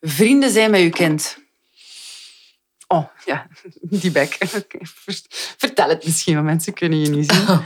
Vrienden 0.00 0.50
zijn 0.50 0.70
met 0.70 0.80
je 0.80 0.90
kind. 0.90 1.38
Oh, 2.86 3.04
ja, 3.24 3.46
die 4.00 4.10
bek. 4.10 4.38
Vertel 5.58 5.88
het 5.88 6.04
misschien, 6.04 6.34
want 6.34 6.46
mensen 6.46 6.72
kunnen 6.74 7.00
je 7.00 7.08
niet 7.10 7.32
zien. 7.32 7.60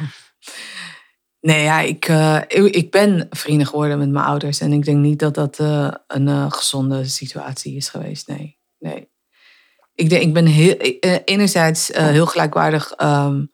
Nee, 1.40 1.62
ja, 1.62 1.80
ik, 1.80 2.04
eh, 2.08 2.40
ik- 2.48 2.74
ik 2.74 2.90
ben 2.90 3.26
vrienden 3.30 3.66
geworden 3.66 3.98
met 3.98 4.08
mijn 4.08 4.24
ouders. 4.24 4.60
En 4.60 4.72
ik 4.72 4.84
denk 4.84 4.98
niet 4.98 5.18
dat 5.18 5.34
dat 5.34 5.58
eh, 5.58 5.90
een 6.06 6.28
eh, 6.28 6.46
gezonde 6.52 7.04
situatie 7.04 7.76
is 7.76 7.88
geweest. 7.88 8.26
Nee, 8.28 8.58
nee. 8.78 9.08
Ik, 9.98 10.10
denk, 10.10 10.22
ik 10.22 10.32
ben 10.32 10.46
heel, 10.46 10.76
eh, 10.76 11.16
enerzijds 11.24 11.90
eh, 11.90 12.06
heel 12.06 12.26
gelijkwaardig 12.26 12.92
ehm, 12.92 13.44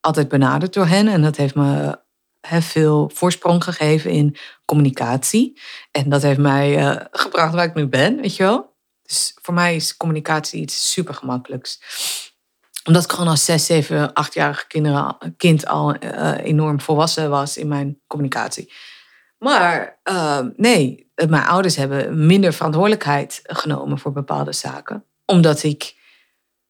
altijd 0.00 0.28
benaderd 0.28 0.72
door 0.72 0.86
hen. 0.86 1.08
En 1.08 1.22
dat 1.22 1.36
heeft 1.36 1.54
me 1.54 1.98
hè, 2.40 2.62
veel 2.62 3.10
voorsprong 3.14 3.64
gegeven 3.64 4.10
in 4.10 4.36
communicatie. 4.64 5.60
En 5.90 6.08
dat 6.08 6.22
heeft 6.22 6.38
mij 6.38 6.78
eh, 6.78 7.06
gebracht 7.10 7.54
waar 7.54 7.64
ik 7.64 7.74
nu 7.74 7.86
ben, 7.86 8.20
weet 8.20 8.36
je 8.36 8.42
wel. 8.42 8.76
Dus 9.02 9.36
voor 9.42 9.54
mij 9.54 9.76
is 9.76 9.96
communicatie 9.96 10.60
iets 10.60 10.92
super 10.92 11.14
gemakkelijks 11.14 11.80
omdat 12.84 13.04
ik 13.04 13.10
gewoon 13.10 13.28
als 13.28 13.44
zes, 13.44 13.66
zeven, 13.66 14.12
achtjarige 14.12 14.66
kinderen, 14.66 15.16
kind 15.36 15.66
al 15.66 15.94
enorm 16.36 16.80
volwassen 16.80 17.30
was 17.30 17.56
in 17.56 17.68
mijn 17.68 18.00
communicatie. 18.06 18.72
Maar 19.40 20.00
eh, 20.02 20.40
nee, 20.56 21.10
mijn 21.28 21.44
ouders 21.44 21.76
hebben 21.76 22.26
minder 22.26 22.52
verantwoordelijkheid 22.52 23.40
genomen 23.42 23.98
voor 23.98 24.12
bepaalde 24.12 24.52
zaken. 24.52 25.04
Omdat 25.30 25.62
ik 25.62 25.96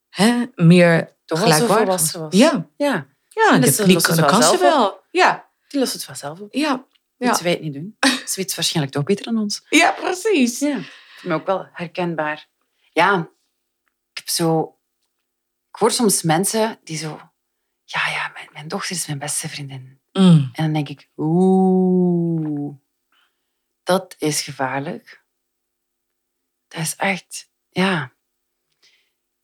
hè, 0.08 0.44
meer 0.54 1.16
Toch 1.24 1.40
gelijkwaardig 1.40 2.12
was. 2.12 2.12
Ja, 2.30 2.68
Ja, 2.76 3.06
ja 3.28 3.50
En 3.52 3.61
die, 3.61 3.76
dat 3.76 3.86
die, 3.86 3.94
dat 3.94 4.04
kan 4.04 4.42
ze 4.42 4.48
zelf 4.48 4.52
op. 4.54 4.61
wel. 4.61 5.00
Ja, 5.11 5.50
die 5.68 5.80
lost 5.80 5.92
het 5.92 6.04
vanzelf 6.04 6.40
op. 6.40 6.54
ja, 6.54 6.86
Ja. 7.16 7.26
Moeten 7.26 7.44
wij 7.44 7.52
het 7.52 7.62
niet 7.62 7.74
doen. 7.74 7.96
Ze 8.00 8.34
weet 8.36 8.46
het 8.46 8.54
waarschijnlijk 8.54 8.94
toch 8.94 9.04
beter 9.04 9.24
dan 9.24 9.38
ons. 9.38 9.66
ja, 9.68 9.90
precies. 9.92 10.58
Ja. 10.58 10.80
Mij 11.22 11.36
ook 11.36 11.46
wel 11.46 11.68
herkenbaar. 11.72 12.48
Ja, 12.92 13.30
ik 14.11 14.16
heb 14.18 14.28
zo... 14.28 14.78
Ik 15.72 15.76
hoor 15.78 15.90
soms 15.90 16.22
mensen 16.22 16.78
die 16.84 16.96
zo... 16.96 17.20
Ja, 17.84 18.08
ja, 18.08 18.30
mijn, 18.34 18.48
mijn 18.52 18.68
dochter 18.68 18.96
is 18.96 19.06
mijn 19.06 19.18
beste 19.18 19.48
vriendin. 19.48 20.00
Mm, 20.12 20.50
En 20.52 20.64
dan 20.64 20.72
denk 20.72 20.88
ik, 20.88 21.11
oeh, 21.16 22.76
dat 23.82 24.14
is 24.18 24.42
gevaarlijk. 24.42 25.24
Dat 26.68 26.80
is 26.80 26.96
echt, 26.96 27.50
ja. 27.68 28.12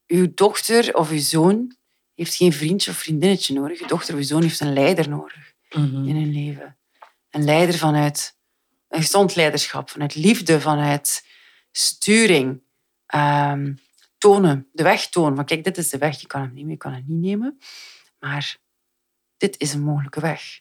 Uw 0.07 0.35
dochter 0.35 0.95
of 0.95 1.11
uw 1.11 1.19
zoon 1.19 1.77
heeft 2.15 2.35
geen 2.35 2.53
vriendje 2.53 2.91
of 2.91 2.97
vriendinnetje 2.97 3.55
nodig. 3.55 3.81
Uw 3.81 3.87
dochter 3.87 4.15
of 4.15 4.21
uw 4.21 4.27
zoon 4.27 4.43
heeft 4.43 4.61
een 4.61 4.73
leider 4.73 5.09
nodig 5.09 5.53
mhm. 5.71 6.09
in 6.09 6.17
hun 6.17 6.33
leven. 6.33 6.77
Een 7.31 7.45
leider 7.45 7.75
vanuit 7.75 8.37
een 8.89 9.01
gezond 9.03 9.35
leiderschap, 9.35 9.91
vanuit 9.91 10.15
liefde, 10.15 10.61
vanuit 10.61 11.27
sturing. 11.73 12.63
Ehm, 13.07 13.75
tonen, 14.19 14.69
de 14.73 14.83
weg 14.83 15.09
tonen. 15.09 15.37
Van 15.37 15.45
kijk, 15.45 15.65
dit 15.65 15.79
is 15.79 15.89
de 15.89 15.99
weg, 15.99 16.21
je 16.21 16.27
kan 16.27 16.41
hem 16.41 16.55
nemen, 16.55 16.71
je 16.71 16.77
kan 16.77 16.93
hem 16.93 17.05
niet 17.07 17.21
nemen. 17.21 17.59
Maar 18.19 18.57
dit 19.37 19.59
is 19.59 19.73
een 19.73 19.83
mogelijke 19.83 20.21
weg. 20.21 20.61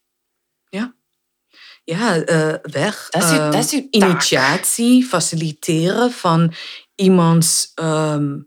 Ja, 1.83 2.15
eh, 2.15 2.55
weg. 2.61 3.09
Dat 3.09 3.23
is 3.23 3.29
uw- 3.29 3.37
ehm, 3.37 3.51
dat 3.51 3.63
is 3.63 3.71
initiatie, 3.89 5.05
faciliteren 5.05 6.11
van 6.11 6.53
iemands 6.95 7.71
ehm, 7.75 8.39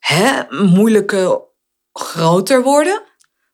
hè, 0.00 0.42
moeilijke 0.50 1.48
groter 1.92 2.62
worden. 2.62 3.02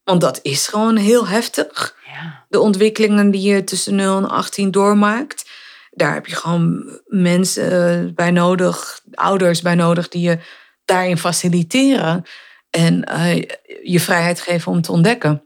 Want 0.05 0.20
dat 0.20 0.38
is 0.42 0.68
gewoon 0.68 0.97
heel 0.97 1.26
heftig. 1.26 1.97
Ja. 2.07 2.44
De 2.49 2.61
ontwikkelingen 2.61 3.30
die 3.30 3.42
je 3.42 3.64
tussen 3.64 3.94
0 3.94 4.16
en 4.16 4.28
18 4.28 4.70
doormaakt. 4.70 5.51
Daar 5.90 6.14
heb 6.14 6.26
je 6.26 6.36
gewoon 6.36 7.01
mensen 7.07 8.14
bij 8.14 8.30
nodig, 8.30 9.01
ouders 9.14 9.62
bij 9.62 9.74
nodig, 9.74 10.09
die 10.09 10.22
je 10.22 10.38
daarin 10.84 11.18
faciliteren. 11.18 12.24
En 12.70 13.05
eh, 13.05 13.42
je 13.82 14.01
vrijheid 14.01 14.40
geven 14.40 14.72
om 14.72 14.80
te 14.80 14.92
ontdekken. 14.92 15.44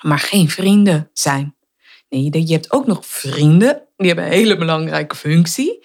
Maar 0.00 0.18
geen 0.18 0.50
vrienden 0.50 1.10
zijn. 1.12 1.56
Nee, 2.08 2.46
je 2.46 2.52
hebt 2.52 2.72
ook 2.72 2.86
nog 2.86 3.06
vrienden. 3.06 3.82
Die 3.96 4.06
hebben 4.06 4.24
een 4.24 4.32
hele 4.32 4.56
belangrijke 4.56 5.16
functie. 5.16 5.84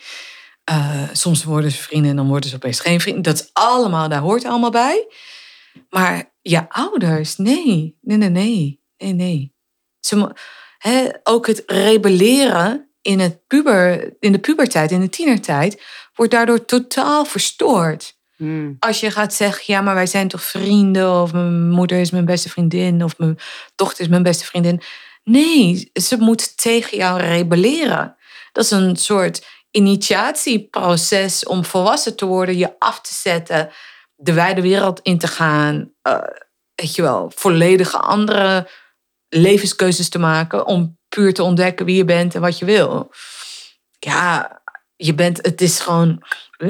Eh, 0.69 1.03
soms 1.11 1.43
worden 1.43 1.71
ze 1.71 1.77
vrienden 1.77 2.09
en 2.09 2.15
dan 2.15 2.27
worden 2.27 2.49
ze 2.49 2.55
opeens 2.55 2.79
geen 2.79 3.01
vrienden. 3.01 3.23
Dat 3.23 3.35
is 3.35 3.49
allemaal, 3.53 4.09
daar 4.09 4.19
hoort 4.19 4.45
allemaal 4.45 4.69
bij. 4.69 5.07
Maar 5.89 6.31
je 6.41 6.69
ouders, 6.69 7.37
nee. 7.37 7.97
Nee, 8.01 8.17
nee, 8.17 8.29
nee. 8.29 8.81
Nee, 8.97 9.13
nee. 9.13 9.53
Ze, 9.99 10.35
ook 11.23 11.47
het 11.47 11.63
rebelleren 11.65 12.89
in, 13.01 13.19
het 13.19 13.47
puber, 13.47 14.13
in 14.19 14.31
de 14.31 14.39
puberteit, 14.39 14.91
in 14.91 14.99
de 14.99 15.09
tienertijd, 15.09 15.81
wordt 16.15 16.31
daardoor 16.31 16.65
totaal 16.65 17.25
verstoord. 17.25 18.17
Hmm. 18.35 18.75
Als 18.79 18.99
je 18.99 19.11
gaat 19.11 19.33
zeggen, 19.33 19.63
ja, 19.73 19.81
maar 19.81 19.95
wij 19.95 20.07
zijn 20.07 20.27
toch 20.27 20.43
vrienden, 20.43 21.21
of 21.21 21.33
mijn 21.33 21.69
moeder 21.69 21.99
is 21.99 22.11
mijn 22.11 22.25
beste 22.25 22.49
vriendin, 22.49 23.03
of 23.03 23.17
mijn 23.17 23.37
dochter 23.75 24.03
is 24.03 24.09
mijn 24.09 24.23
beste 24.23 24.45
vriendin. 24.45 24.81
Nee, 25.23 25.89
ze 25.93 26.17
moet 26.17 26.57
tegen 26.57 26.97
jou 26.97 27.19
rebelleren. 27.19 28.15
Dat 28.51 28.63
is 28.63 28.71
een 28.71 28.95
soort 28.95 29.45
initiatieproces 29.71 31.45
om 31.45 31.65
volwassen 31.65 32.15
te 32.15 32.25
worden, 32.25 32.57
je 32.57 32.79
af 32.79 33.01
te 33.01 33.13
zetten, 33.13 33.69
de 34.15 34.33
wijde 34.33 34.61
wereld 34.61 34.99
in 34.99 35.17
te 35.17 35.27
gaan. 35.27 35.91
eh, 36.01 36.17
weet 36.75 36.95
je 36.95 37.01
wel, 37.01 37.31
volledige 37.35 37.97
andere 37.97 38.69
levenskeuzes 39.29 40.09
te 40.09 40.19
maken 40.19 40.65
om 40.65 40.97
puur 41.09 41.33
te 41.33 41.43
ontdekken 41.43 41.85
wie 41.85 41.95
je 41.95 42.05
bent 42.05 42.35
en 42.35 42.41
wat 42.41 42.59
je 42.59 42.65
wil. 42.65 43.11
Ja, 43.99 44.61
je 44.95 45.15
bent, 45.15 45.37
het 45.45 45.61
is 45.61 45.79
gewoon 45.79 46.23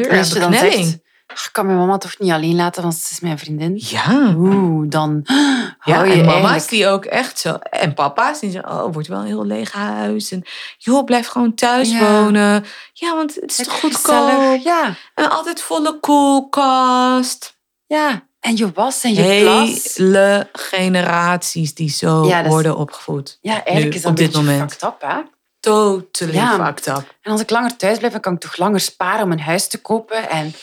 als 0.09 0.29
je 0.33 0.39
dan 0.39 0.49
beknelling. 0.51 0.85
zegt, 0.85 0.99
"Ach, 1.03 1.08
ik 1.33 1.49
kan 1.51 1.65
mijn 1.65 1.77
mama 1.77 1.97
toch 1.97 2.15
niet 2.17 2.31
alleen 2.31 2.55
laten, 2.55 2.81
want 2.81 2.95
ze 2.95 3.07
is 3.11 3.19
mijn 3.19 3.39
vriendin. 3.39 3.73
Ja. 3.75 4.33
Oeh, 4.37 4.89
dan 4.89 5.21
Ja, 5.25 5.95
hou 5.95 6.07
je 6.07 6.13
en 6.13 6.17
mama's 6.25 6.33
eigenlijk- 6.41 6.69
die 6.69 6.87
ook 6.87 7.05
echt 7.05 7.39
zo. 7.39 7.53
En 7.53 7.93
papa's 7.93 8.39
die 8.39 8.51
zeggen, 8.51 8.71
oh, 8.83 8.93
wordt 8.93 9.07
wel 9.07 9.19
een 9.19 9.25
heel 9.25 9.45
leeg 9.45 9.71
huis. 9.71 10.31
En 10.31 10.43
joh, 10.77 11.03
blijf 11.03 11.27
gewoon 11.27 11.53
thuis 11.53 11.89
Ja. 11.91 11.99
wonen. 11.99 12.65
Ja, 12.93 13.15
want 13.15 13.35
het 13.35 13.51
is 13.51 13.57
Lekker 13.57 13.79
toch 13.79 13.91
goedkoop. 13.91 14.59
Ja, 14.63 14.95
En 15.15 15.29
altijd 15.29 15.61
volle 15.61 15.99
koelkast. 15.99 17.57
ja. 17.87 18.27
En 18.39 18.57
je 18.57 18.71
was 18.71 19.03
en 19.03 19.13
je 19.13 19.41
klas. 19.41 19.95
Hele 19.95 20.49
generaties 20.53 21.73
die 21.73 21.89
zo 21.89 22.25
Ja, 22.27 22.35
dat 22.37 22.45
is- 22.45 22.51
worden 22.51 22.77
opgevoed. 22.77 23.37
Ja, 23.41 23.51
eigenlijk 23.53 23.83
Nu, 23.89 23.95
is 23.95 24.01
dat 24.01 24.11
op 24.11 24.17
een 24.17 24.23
dit 24.23 24.33
beetje 24.33 24.47
moment. 24.51 24.71
fucked 24.73 24.87
up, 24.89 25.09
hè? 25.09 25.15
Totally 25.59 26.33
Ja. 26.33 26.65
fucked 26.65 26.87
up. 26.87 27.15
En 27.21 27.31
als 27.31 27.41
ik 27.41 27.49
langer 27.49 27.75
thuis 27.77 27.97
blijf, 27.97 28.11
dan 28.11 28.21
kan 28.21 28.33
ik 28.33 28.39
toch 28.39 28.57
langer 28.57 28.79
sparen 28.79 29.23
om 29.23 29.31
een 29.31 29.39
huis 29.41 29.67
te 29.67 29.81
kopen. 29.81 30.29
En 30.29 30.53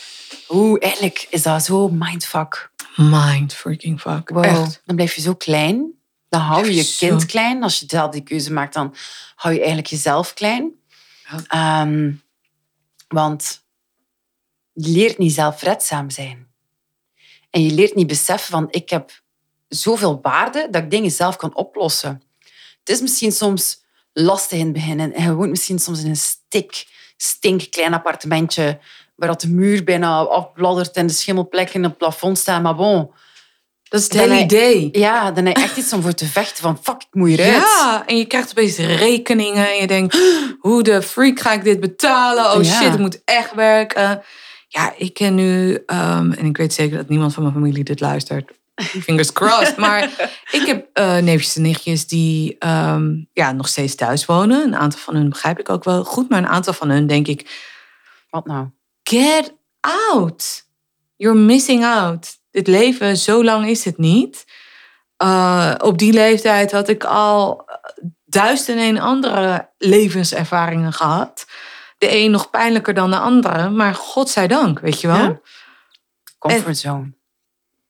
oeh, 0.49 0.81
eigenlijk 0.83 1.27
is 1.29 1.43
dat 1.43 1.63
zo 1.63 1.89
mindfuck. 1.89 2.71
Mind 2.95 3.53
freaking 3.53 4.01
fuck. 4.01 4.29
Wow. 4.29 4.45
Echt. 4.45 4.81
Dan 4.85 4.95
blijf 4.95 5.15
je 5.15 5.21
zo 5.21 5.35
klein. 5.35 5.91
Dan 6.29 6.41
hou 6.41 6.65
je 6.65 6.75
je 6.75 6.83
zo. 6.83 7.07
kind 7.07 7.25
klein. 7.25 7.63
Als 7.63 7.79
je 7.79 7.85
zelf 7.87 8.11
die 8.11 8.21
keuze 8.21 8.53
maakt, 8.53 8.73
dan 8.73 8.95
hou 9.35 9.53
je 9.53 9.59
eigenlijk 9.59 9.89
jezelf 9.89 10.33
klein. 10.33 10.71
Ja. 11.29 11.43
Ehm, 11.47 12.13
want 13.07 13.63
je 14.73 14.89
leert 14.89 15.17
niet 15.17 15.33
zelfredzaam 15.33 16.09
zijn. 16.09 16.47
En 17.49 17.63
je 17.63 17.71
leert 17.71 17.95
niet 17.95 18.07
beseffen 18.07 18.51
van, 18.51 18.67
ik 18.69 18.89
heb 18.89 19.21
zoveel 19.67 20.19
waarde 20.21 20.67
dat 20.71 20.83
ik 20.83 20.91
dingen 20.91 21.11
zelf 21.11 21.35
kan 21.35 21.55
oplossen. 21.55 22.21
Het 22.79 22.89
is 22.89 23.01
misschien 23.01 23.31
soms 23.31 23.83
lastig 24.13 24.57
in 24.59 24.63
het 24.63 24.73
begin. 24.73 24.99
En 24.99 25.23
je 25.23 25.33
woont 25.33 25.49
misschien 25.49 25.79
soms 25.79 26.03
in 26.03 26.09
een 26.09 26.15
stik, 26.15 26.87
stink 27.17 27.71
klein 27.71 27.93
appartementje 27.93 28.79
waar 29.17 29.27
dat 29.27 29.41
de 29.41 29.49
muur 29.49 29.83
bijna 29.83 30.17
afbladdert 30.19 30.95
en 30.95 31.07
de 31.07 31.13
schimmelplekken 31.13 31.75
in 31.75 31.83
het 31.83 31.97
plafond 31.97 32.37
staan. 32.37 32.61
Maar 32.61 32.75
bon, 32.75 33.11
Dat 33.89 33.99
is 33.99 34.05
het 34.05 34.17
hele 34.17 34.39
idee. 34.39 34.89
ja, 34.91 35.31
dan 35.31 35.45
heb 35.45 35.57
je 35.57 35.63
echt 35.63 35.77
iets 35.77 35.93
om 35.93 36.01
voor 36.01 36.13
te 36.13 36.25
vechten. 36.25 36.63
Van 36.63 36.79
fuck, 36.83 36.95
ik 37.01 37.07
moet 37.11 37.27
hieruit. 37.27 37.53
Ja, 37.55 38.03
en 38.05 38.17
je 38.17 38.25
krijgt 38.25 38.49
opeens 38.49 38.77
rekeningen 38.77 39.67
en 39.69 39.75
je 39.81 39.87
denkt, 39.87 40.17
hoe 40.59 40.83
de 40.83 41.01
freak 41.01 41.39
ga 41.39 41.53
ik 41.53 41.63
dit 41.63 41.79
betalen? 41.79 42.51
Oh 42.57 42.63
Ja. 42.63 42.71
shit, 42.73 42.89
het 42.89 42.99
moet 42.99 43.21
echt 43.25 43.53
werken. 43.53 44.21
Ja, 44.67 44.93
ik 44.97 45.13
ken 45.13 45.35
nu, 45.35 45.83
ehm, 45.85 46.31
en 46.31 46.45
ik 46.45 46.57
weet 46.57 46.73
zeker 46.73 46.97
dat 46.97 47.09
niemand 47.09 47.33
van 47.33 47.43
mijn 47.43 47.55
familie 47.55 47.83
dit 47.83 47.99
luistert, 47.99 48.51
Fingers 49.03 49.31
crossed. 49.31 49.77
Maar 49.77 50.31
ik 50.51 50.65
heb 50.65 50.87
eh 50.93 51.17
neefjes 51.17 51.55
en 51.55 51.61
nichtjes 51.61 52.07
die 52.07 52.55
ehm, 52.59 53.11
ja, 53.33 53.51
nog 53.51 53.67
steeds 53.67 53.95
thuis 53.95 54.25
wonen. 54.25 54.63
Een 54.63 54.75
aantal 54.75 54.99
van 54.99 55.15
hun 55.15 55.29
begrijp 55.29 55.59
ik 55.59 55.69
ook 55.69 55.83
wel 55.83 56.03
goed. 56.03 56.29
Maar 56.29 56.39
een 56.39 56.47
aantal 56.47 56.73
van 56.73 56.89
hun 56.89 57.07
denk 57.07 57.27
ik, 57.27 57.65
Wat 58.29 58.45
nou? 58.45 58.67
Get 59.09 59.53
out. 59.79 60.65
You're 61.15 61.39
missing 61.39 61.83
out. 61.83 62.39
Dit 62.51 62.67
leven, 62.67 63.17
zo 63.17 63.43
lang 63.43 63.67
is 63.67 63.85
het 63.85 63.97
niet. 63.97 64.45
Uh, 65.23 65.73
op 65.77 65.97
die 65.97 66.13
leeftijd 66.13 66.71
had 66.71 66.89
ik 66.89 67.03
al 67.03 67.63
eh, 67.65 67.75
duizend 68.25 68.77
en 68.77 68.83
een 68.83 68.99
andere 68.99 69.69
levenservaringen 69.77 70.93
gehad. 70.93 71.45
De 71.97 72.17
een 72.17 72.31
nog 72.31 72.49
pijnlijker 72.49 72.93
dan 72.93 73.09
de 73.09 73.17
andere, 73.17 73.69
maar 73.69 73.95
godzijdank, 73.95 74.79
weet 74.79 75.01
je 75.01 75.07
wel. 75.07 75.17
Ja. 75.17 75.39
Comfortzone. 76.37 77.15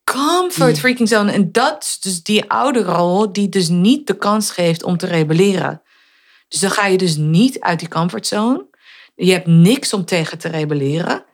Comfort 0.04 0.80
freaking 0.80 1.10
zone. 1.10 1.32
En 1.32 1.52
dat 1.52 1.84
is 1.84 2.00
dus 2.00 2.24
die 2.24 2.50
ouderrol 2.50 3.34
die 3.34 3.50
dus 3.50 3.68
niet 3.68 4.08
de 4.08 4.18
kans 4.18 4.52
geeft 4.52 4.84
om 4.84 4.98
te 4.98 5.06
rebelleren. 5.06 5.82
Dus 6.48 6.60
dan 6.60 6.72
ga 6.72 6.86
je 6.86 6.98
dus 6.98 7.16
niet 7.16 7.60
uit 7.60 7.80
die 7.80 7.88
comfortzone. 7.88 8.66
Je 9.20 9.32
hebt 9.32 9.48
niks 9.48 9.94
om 9.94 10.06
tegen 10.06 10.38
te 10.38 10.48
rebelleren. 10.48 11.26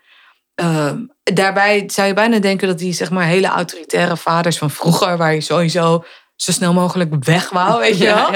Ehm, 0.56 1.00
daarbij 1.24 1.84
zou 1.88 2.08
je 2.08 2.14
bijna 2.14 2.40
denken 2.40 2.68
dat 2.68 2.78
die 2.78 2.94
zeg 2.94 3.12
maar 3.12 3.26
hele 3.26 3.48
autoritaire 3.48 4.18
vaders 4.18 4.58
van 4.58 4.70
vroeger, 4.70 5.18
waar 5.18 5.34
je 5.34 5.42
sowieso 5.42 6.06
zo 6.36 6.52
snel 6.52 6.74
mogelijk 6.74 7.24
weg 7.24 7.50
wou, 7.50 7.80
weet 7.80 7.98
je 7.98 8.06
wel. 8.06 8.30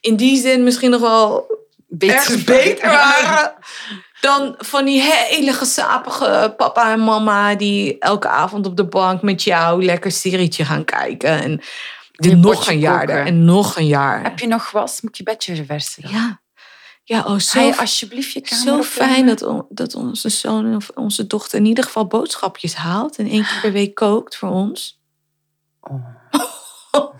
In 0.00 0.16
die 0.16 0.40
zin 0.40 0.62
misschien 0.62 0.90
nog 0.90 1.00
wel 1.00 1.46
ergens 1.98 2.44
beter 2.44 2.88
waren 2.88 3.54
dan 4.20 4.54
van 4.58 4.84
die 4.84 5.00
hele 5.00 5.52
gesapige 5.52 6.54
papa 6.56 6.92
en 6.92 7.04
mama 7.04 7.54
die 7.54 7.98
elke 7.98 8.28
avond 8.28 8.66
op 8.66 8.76
de 8.76 8.86
bank 8.86 9.22
met 9.22 9.42
jou 9.42 9.84
lekker 9.84 10.10
serietje 10.10 10.64
gaan 10.64 10.84
kijken. 10.84 11.42
En 11.42 11.60
nog 12.40 12.68
een 12.68 12.78
jaar 12.78 13.08
er 13.08 13.26
en 13.26 13.44
nog 13.44 13.76
een 13.76 13.86
jaar. 13.86 14.22
Heb 14.22 14.38
je 14.38 14.46
nog 14.46 14.70
was? 14.70 15.00
Moet 15.00 15.16
je 15.16 15.22
bedje 15.22 15.54
reversen? 15.54 16.02
Ja, 16.08 16.40
ja 17.08 17.24
oh, 17.24 17.38
zo, 17.38 17.60
je 17.60 17.76
alsjeblieft 17.76 18.32
je 18.32 18.40
kamer 18.40 18.64
zo 18.64 18.82
fijn 18.82 19.26
dat, 19.26 19.42
on- 19.42 19.66
dat 19.68 19.94
onze 19.94 20.28
zoon 20.28 20.76
of 20.76 20.90
onze 20.94 21.26
dochter 21.26 21.58
in 21.58 21.64
ieder 21.64 21.84
geval 21.84 22.06
boodschapjes 22.06 22.74
haalt 22.74 23.16
en 23.16 23.26
één 23.26 23.42
keer 23.44 23.60
per 23.60 23.72
week 23.72 23.94
kookt 23.94 24.36
voor 24.36 24.48
ons. 24.50 25.00
Oh. 25.80 26.04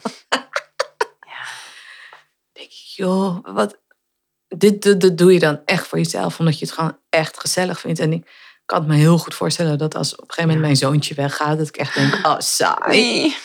denk 2.52 2.66
ik, 2.68 2.72
joh, 2.96 3.38
wat. 3.54 3.78
Dit, 4.48 4.82
dit, 4.82 5.00
dit 5.00 5.18
doe 5.18 5.32
je 5.32 5.38
dan 5.38 5.60
echt 5.64 5.86
voor 5.86 5.98
jezelf, 5.98 6.38
omdat 6.38 6.58
je 6.58 6.64
het 6.64 6.74
gewoon 6.74 6.98
echt 7.08 7.40
gezellig 7.40 7.80
vindt. 7.80 7.98
En 8.00 8.12
ik 8.12 8.30
kan 8.66 8.78
het 8.78 8.88
me 8.88 8.94
heel 8.96 9.18
goed 9.18 9.34
voorstellen 9.34 9.78
dat 9.78 9.94
als 9.94 10.12
op 10.12 10.18
een 10.20 10.24
gegeven 10.34 10.44
moment 10.48 10.60
mijn 10.60 10.76
zoontje 10.76 11.14
weggaat, 11.14 11.58
dat 11.58 11.68
ik 11.68 11.76
echt 11.76 11.94
denk, 11.94 12.26
oh, 12.26 12.38
saai. 12.38 13.00
Nee. 13.02 13.36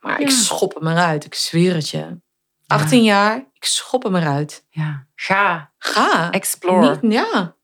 Maar 0.00 0.20
ik 0.20 0.28
Ja. 0.28 0.34
schop 0.34 0.74
hem 0.74 0.86
eruit, 0.86 1.24
ik 1.24 1.34
zweer 1.34 1.74
het 1.74 1.88
je. 1.88 2.18
18 2.68 3.02
jaar, 3.04 3.36
ik 3.54 3.64
schop 3.64 4.02
hem 4.02 4.16
eruit. 4.16 4.64
Ja. 4.70 5.06
Ga. 5.14 5.72
Ga. 5.78 6.30
Explore. 6.30 6.98
Niet, 7.00 7.12
ja. 7.12 7.54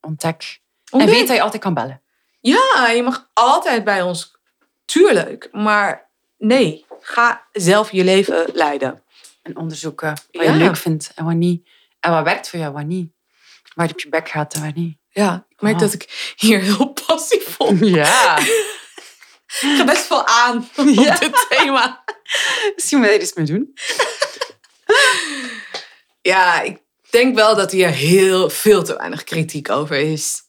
Ontdek. 0.00 0.60
Ontdek. 0.90 1.08
En 1.10 1.14
weet 1.18 1.26
dat 1.26 1.36
je 1.36 1.42
altijd 1.42 1.62
kan 1.62 1.74
bellen. 1.74 2.02
Ja, 2.40 2.88
je 2.94 3.02
mag 3.02 3.30
altijd 3.32 3.84
bij 3.84 4.02
ons. 4.02 4.36
Tuurlijk. 4.84 5.48
Maar 5.52 6.08
nee, 6.38 6.84
ga 7.00 7.46
zelf 7.52 7.92
je 7.92 8.04
leven 8.04 8.46
leiden. 8.52 9.02
En 9.42 9.56
onderzoeken 9.56 10.08
wat 10.08 10.26
Ja. 10.30 10.42
je 10.42 10.52
leuk 10.52 10.76
vindt 10.76 11.12
en 11.14 11.24
wat 11.24 11.34
niet. 11.34 11.68
En 12.00 12.10
wat 12.10 12.24
werkt 12.24 12.48
voor 12.48 12.58
jou, 12.58 12.72
wat 12.72 12.84
niet. 12.84 13.12
Waar 13.74 13.86
je 13.86 13.92
op 13.92 14.00
je 14.00 14.08
bek 14.08 14.28
gaat 14.28 14.54
en 14.54 14.60
waar 14.60 14.72
niet. 14.74 14.98
Ja, 15.08 15.46
ik 15.48 15.60
merk 15.60 15.74
Ah. 15.74 15.80
dat 15.80 15.92
ik 15.92 16.34
hier 16.36 16.60
heel 16.60 16.86
passief 17.06 17.54
op 17.60 17.76
Ja. 18.00 18.38
Ik 19.60 19.76
ga 19.76 19.84
best 19.84 20.08
wel 20.08 20.26
aan 20.26 20.56
op 20.76 20.86
Ja. 20.86 21.18
dit 21.18 21.46
thema. 21.48 22.04
Misschien 22.74 22.98
moet 22.98 23.06
je 23.08 23.14
er 23.14 23.20
iets 23.20 23.34
mee 23.34 23.46
doen. 23.46 23.74
Ja, 26.22 26.60
ik 26.60 26.78
denk 27.10 27.34
wel 27.34 27.56
dat 27.56 27.70
hier 27.70 27.88
heel 27.88 28.50
veel 28.50 28.82
te 28.84 28.96
weinig 28.96 29.24
kritiek 29.24 29.70
over 29.70 29.96
is. 29.96 30.42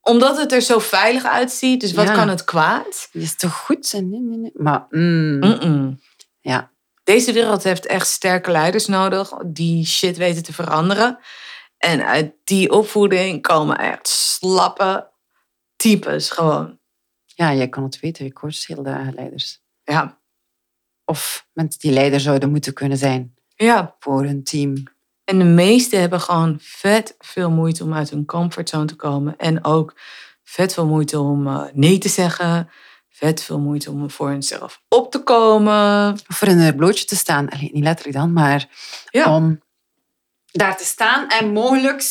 Omdat 0.00 0.38
het 0.38 0.52
er 0.52 0.60
zo 0.60 0.78
veilig 0.78 1.24
uitziet, 1.24 1.80
dus 1.80 1.92
wat 1.92 2.06
Ja. 2.06 2.14
kan 2.14 2.28
het 2.28 2.44
kwaad? 2.44 3.08
Dat 3.12 3.22
is 3.22 3.36
toch 3.36 3.54
goed? 3.54 3.92
Nee, 3.92 4.02
nee, 4.02 4.38
nee. 4.38 4.50
Maar, 4.54 4.86
mm, 4.90 6.00
ja. 6.40 6.70
Deze 7.04 7.32
wereld 7.32 7.62
heeft 7.62 7.86
echt 7.86 8.06
sterke 8.08 8.50
leiders 8.50 8.86
nodig 8.86 9.32
die 9.46 9.86
shit 9.86 10.16
weten 10.16 10.42
te 10.42 10.52
veranderen. 10.52 11.18
En 11.78 12.06
uit 12.06 12.32
die 12.44 12.70
opvoeding 12.70 13.42
komen 13.42 13.78
echt 13.78 14.08
slappe 14.08 15.10
types 15.76 16.30
gewoon. 16.30 16.75
Ja, 17.36 17.54
jij 17.54 17.68
kan 17.68 17.82
het 17.82 18.00
weten. 18.00 18.24
Je 18.24 18.32
coacht 18.32 18.66
heel 18.66 18.82
de 18.82 19.10
leiders. 19.14 19.62
Ja, 19.84 20.18
Of 21.04 21.48
mensen 21.52 21.80
die 21.80 21.92
leider 21.92 22.20
zouden 22.20 22.50
moeten 22.50 22.72
kunnen 22.72 22.98
zijn 22.98 23.34
ja. 23.56 23.96
voor 23.98 24.24
hun 24.24 24.44
team. 24.44 24.82
En 25.24 25.38
de 25.38 25.44
meesten 25.44 26.00
hebben 26.00 26.20
gewoon 26.20 26.56
vet 26.60 27.14
veel 27.18 27.50
moeite 27.50 27.84
om 27.84 27.94
uit 27.94 28.10
hun 28.10 28.24
comfortzone 28.24 28.84
te 28.84 28.96
komen. 28.96 29.36
En 29.36 29.64
ook 29.64 29.94
vet 30.42 30.72
veel 30.74 30.86
moeite 30.86 31.18
om 31.20 31.46
eh, 31.46 31.64
nee 31.72 31.98
te 31.98 32.08
zeggen. 32.08 32.70
Vet 33.08 33.42
veel 33.42 33.58
moeite 33.60 33.90
om 33.90 34.10
voor 34.10 34.28
hunzelf 34.28 34.82
op 34.88 35.10
te 35.10 35.22
komen. 35.22 36.12
Of 36.12 36.36
voor 36.36 36.48
in 36.48 36.58
een 36.58 36.76
blootje 36.76 37.04
te 37.04 37.16
staan. 37.16 37.48
Niet 37.60 37.84
letterlijk 37.84 38.16
dan, 38.16 38.32
maar 38.32 38.68
Ja. 39.10 39.34
om 39.36 39.60
daar 40.46 40.76
te 40.76 40.84
staan 40.84 41.28
en 41.28 41.52
mogelijk 41.52 42.04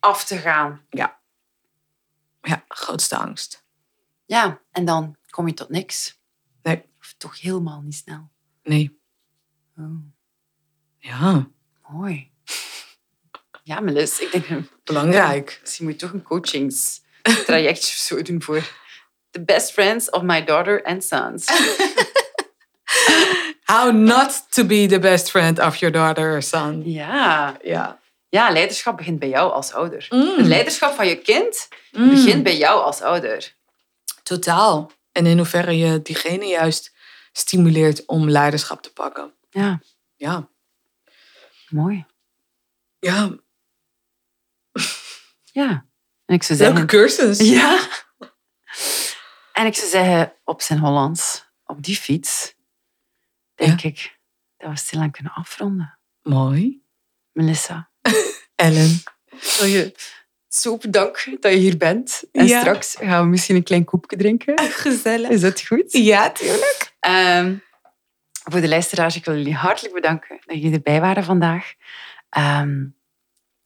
af 0.00 0.24
te 0.24 0.36
gaan. 0.36 0.80
Ja, 0.90 1.18
grootste 2.68 3.16
angst. 3.16 3.59
Ja, 4.30 4.60
en 4.72 4.84
dan 4.84 5.16
kom 5.30 5.46
je 5.46 5.54
tot 5.54 5.68
niks. 5.68 6.18
Nee. 6.62 6.82
Of 7.00 7.14
toch 7.18 7.40
helemaal 7.40 7.80
niet 7.80 7.94
snel. 7.94 8.30
Nee. 8.62 9.00
Oh, 9.78 9.84
Ja, 10.98 11.48
mooi. 11.90 12.30
Ja, 13.62 13.80
Melis, 13.80 14.20
ik 14.20 14.32
denk, 14.32 14.68
belangrijk. 14.84 15.58
misschien 15.60 15.84
moet 15.84 15.92
je 15.94 16.06
toch 16.06 16.12
een 16.12 16.22
coachingstrajectje 16.22 17.92
of 17.92 17.98
zo 18.08 18.22
doen 18.22 18.42
voor 18.42 18.62
the 19.30 19.40
best 19.44 19.72
friends 19.72 20.10
of 20.10 20.22
my 20.22 20.44
daughter 20.44 20.82
and 20.84 21.04
sons. 21.04 21.44
How 23.64 23.92
not 23.92 24.46
to 24.52 24.64
be 24.64 24.86
the 24.86 24.98
best 24.98 25.30
friend 25.30 25.58
of 25.58 25.76
your 25.76 25.92
daughter 25.94 26.34
or 26.34 26.42
son. 26.42 26.82
Ja. 26.90 27.56
Ja. 27.62 28.00
ja, 28.28 28.50
leiderschap 28.50 28.96
begint 28.96 29.18
bij 29.18 29.28
jou 29.28 29.52
als 29.52 29.72
ouder. 29.72 30.06
Mm. 30.10 30.36
Het 30.36 30.46
leiderschap 30.46 30.94
van 30.94 31.06
je 31.08 31.16
kind 31.16 31.68
Mm. 31.92 32.10
begint 32.10 32.42
bij 32.42 32.56
jou 32.56 32.82
als 32.82 33.00
ouder. 33.00 33.54
Totaal. 34.30 34.92
En 35.12 35.26
in 35.26 35.36
hoeverre 35.36 35.76
je 35.78 36.02
diegene 36.02 36.44
juist 36.46 36.96
stimuleert 37.32 38.06
om 38.06 38.28
leiderschap 38.30 38.82
te 38.82 38.92
pakken. 38.92 39.34
Ja, 39.50 39.80
Ja. 40.16 40.50
mooi. 41.68 42.06
Ja. 42.98 43.36
Ja. 45.52 45.86
En 46.24 46.34
ik 46.34 46.42
zou 46.42 46.58
Welke 46.58 46.72
zeggen... 46.78 46.86
cursus? 46.86 47.38
Ja. 47.56 47.88
En 49.52 49.66
ik 49.66 49.74
zou 49.74 49.88
zeggen, 49.90 50.34
op 50.44 50.62
zijn 50.62 50.78
Hollands, 50.78 51.44
op 51.64 51.82
die 51.82 51.96
fiets, 51.96 52.54
denk 53.54 53.82
ik 53.82 54.18
dat 54.56 54.70
we 54.70 54.76
stilaan 54.76 55.10
kunnen 55.10 55.32
afronden. 55.32 55.98
Mooi. 56.22 56.84
Melissa, 57.32 57.90
Ellen. 58.54 59.02
wil 59.58 59.66
je 59.66 59.94
zo 60.50 60.76
bedanken 60.76 61.36
dat 61.40 61.52
je 61.52 61.58
hier 61.58 61.76
bent. 61.76 62.22
En 62.32 62.46
Ja. 62.46 62.60
straks 62.60 62.96
gaan 63.00 63.22
we 63.22 63.28
misschien 63.28 63.56
een 63.56 63.62
klein 63.62 63.84
koepje 63.84 64.16
drinken. 64.16 64.58
Gezellig. 64.58 65.28
Is 65.30 65.40
dat 65.40 65.60
goed? 65.66 65.92
Ja, 65.92 66.30
tuurlijk. 66.30 66.92
Ehm, 67.00 67.54
voor 68.50 68.60
de 68.60 68.68
luisteraars, 68.68 69.16
ik 69.16 69.24
wil 69.24 69.36
jullie 69.36 69.54
hartelijk 69.54 69.94
bedanken 69.94 70.40
dat 70.46 70.56
jullie 70.56 70.72
erbij 70.72 71.00
waren 71.00 71.24
vandaag. 71.24 71.72
Ehm, 72.30 72.84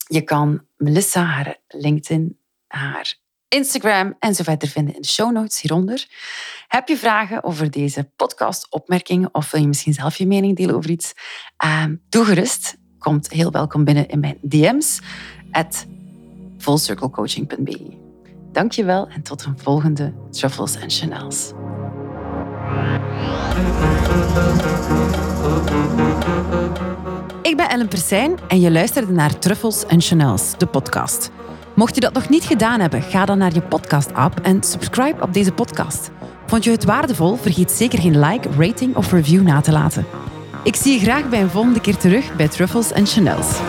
je 0.06 0.20
kan 0.22 0.66
Melissa, 0.76 1.22
haar 1.24 1.56
LinkedIn, 1.68 2.38
haar 2.66 3.14
Instagram 3.48 4.16
en 4.18 4.34
zo 4.34 4.42
verder 4.42 4.68
vinden 4.68 4.94
in 4.94 5.00
de 5.02 5.08
show 5.08 5.32
notes 5.32 5.60
hieronder. 5.60 6.06
Heb 6.68 6.88
je 6.88 6.96
vragen 6.96 7.44
over 7.44 7.70
deze 7.70 8.10
podcast, 8.16 8.66
opmerkingen 8.70 9.28
of 9.34 9.50
wil 9.50 9.60
je 9.60 9.66
misschien 9.66 9.92
zelf 9.94 10.16
je 10.16 10.26
mening 10.26 10.56
delen 10.56 10.74
over 10.74 10.90
iets? 10.90 11.12
Ehm, 11.56 11.96
doe 12.08 12.24
gerust. 12.24 12.76
Komt 12.98 13.30
heel 13.30 13.50
welkom 13.50 13.84
binnen 13.84 14.08
in 14.08 14.20
mijn 14.20 14.38
DM's 14.42 15.00
at 15.50 15.86
fullcirclecoaching.be. 16.64 17.98
Dank 18.52 18.72
je 18.72 18.84
wel 18.84 19.08
en 19.08 19.22
tot 19.22 19.44
een 19.44 19.58
volgende 19.58 20.12
Truffles 20.30 20.80
and 20.82 20.92
Chanels. 20.94 21.52
Ik 27.42 27.56
ben 27.56 27.68
Ellen 27.68 27.88
Persijn 27.88 28.38
en 28.48 28.60
je 28.60 28.70
luisterde 28.70 29.12
naar 29.12 29.38
Truffles 29.38 29.86
and 29.86 30.04
Chanels, 30.04 30.58
de 30.58 30.66
podcast. 30.66 31.30
Mocht 31.74 31.94
je 31.94 32.00
dat 32.00 32.12
nog 32.12 32.28
niet 32.28 32.44
gedaan 32.44 32.80
hebben, 32.80 33.02
ga 33.02 33.24
dan 33.24 33.38
naar 33.38 33.54
je 33.54 33.62
podcast-app 33.62 34.40
en 34.40 34.62
subscribe 34.62 35.22
op 35.22 35.32
deze 35.32 35.52
podcast. 35.52 36.10
Vond 36.46 36.64
je 36.64 36.70
het 36.70 36.84
waardevol? 36.84 37.36
Vergeet 37.36 37.70
zeker 37.70 37.98
geen 37.98 38.20
like, 38.20 38.48
rating 38.58 38.96
of 38.96 39.12
review 39.12 39.42
na 39.42 39.60
te 39.60 39.72
laten. 39.72 40.06
Ik 40.62 40.76
zie 40.76 40.92
je 40.92 40.98
graag 40.98 41.28
bij 41.28 41.40
een 41.40 41.50
volgende 41.50 41.80
keer 41.80 41.96
terug 41.96 42.36
bij 42.36 42.48
Truffles 42.48 42.92
and 42.92 43.10
Chanels. 43.10 43.60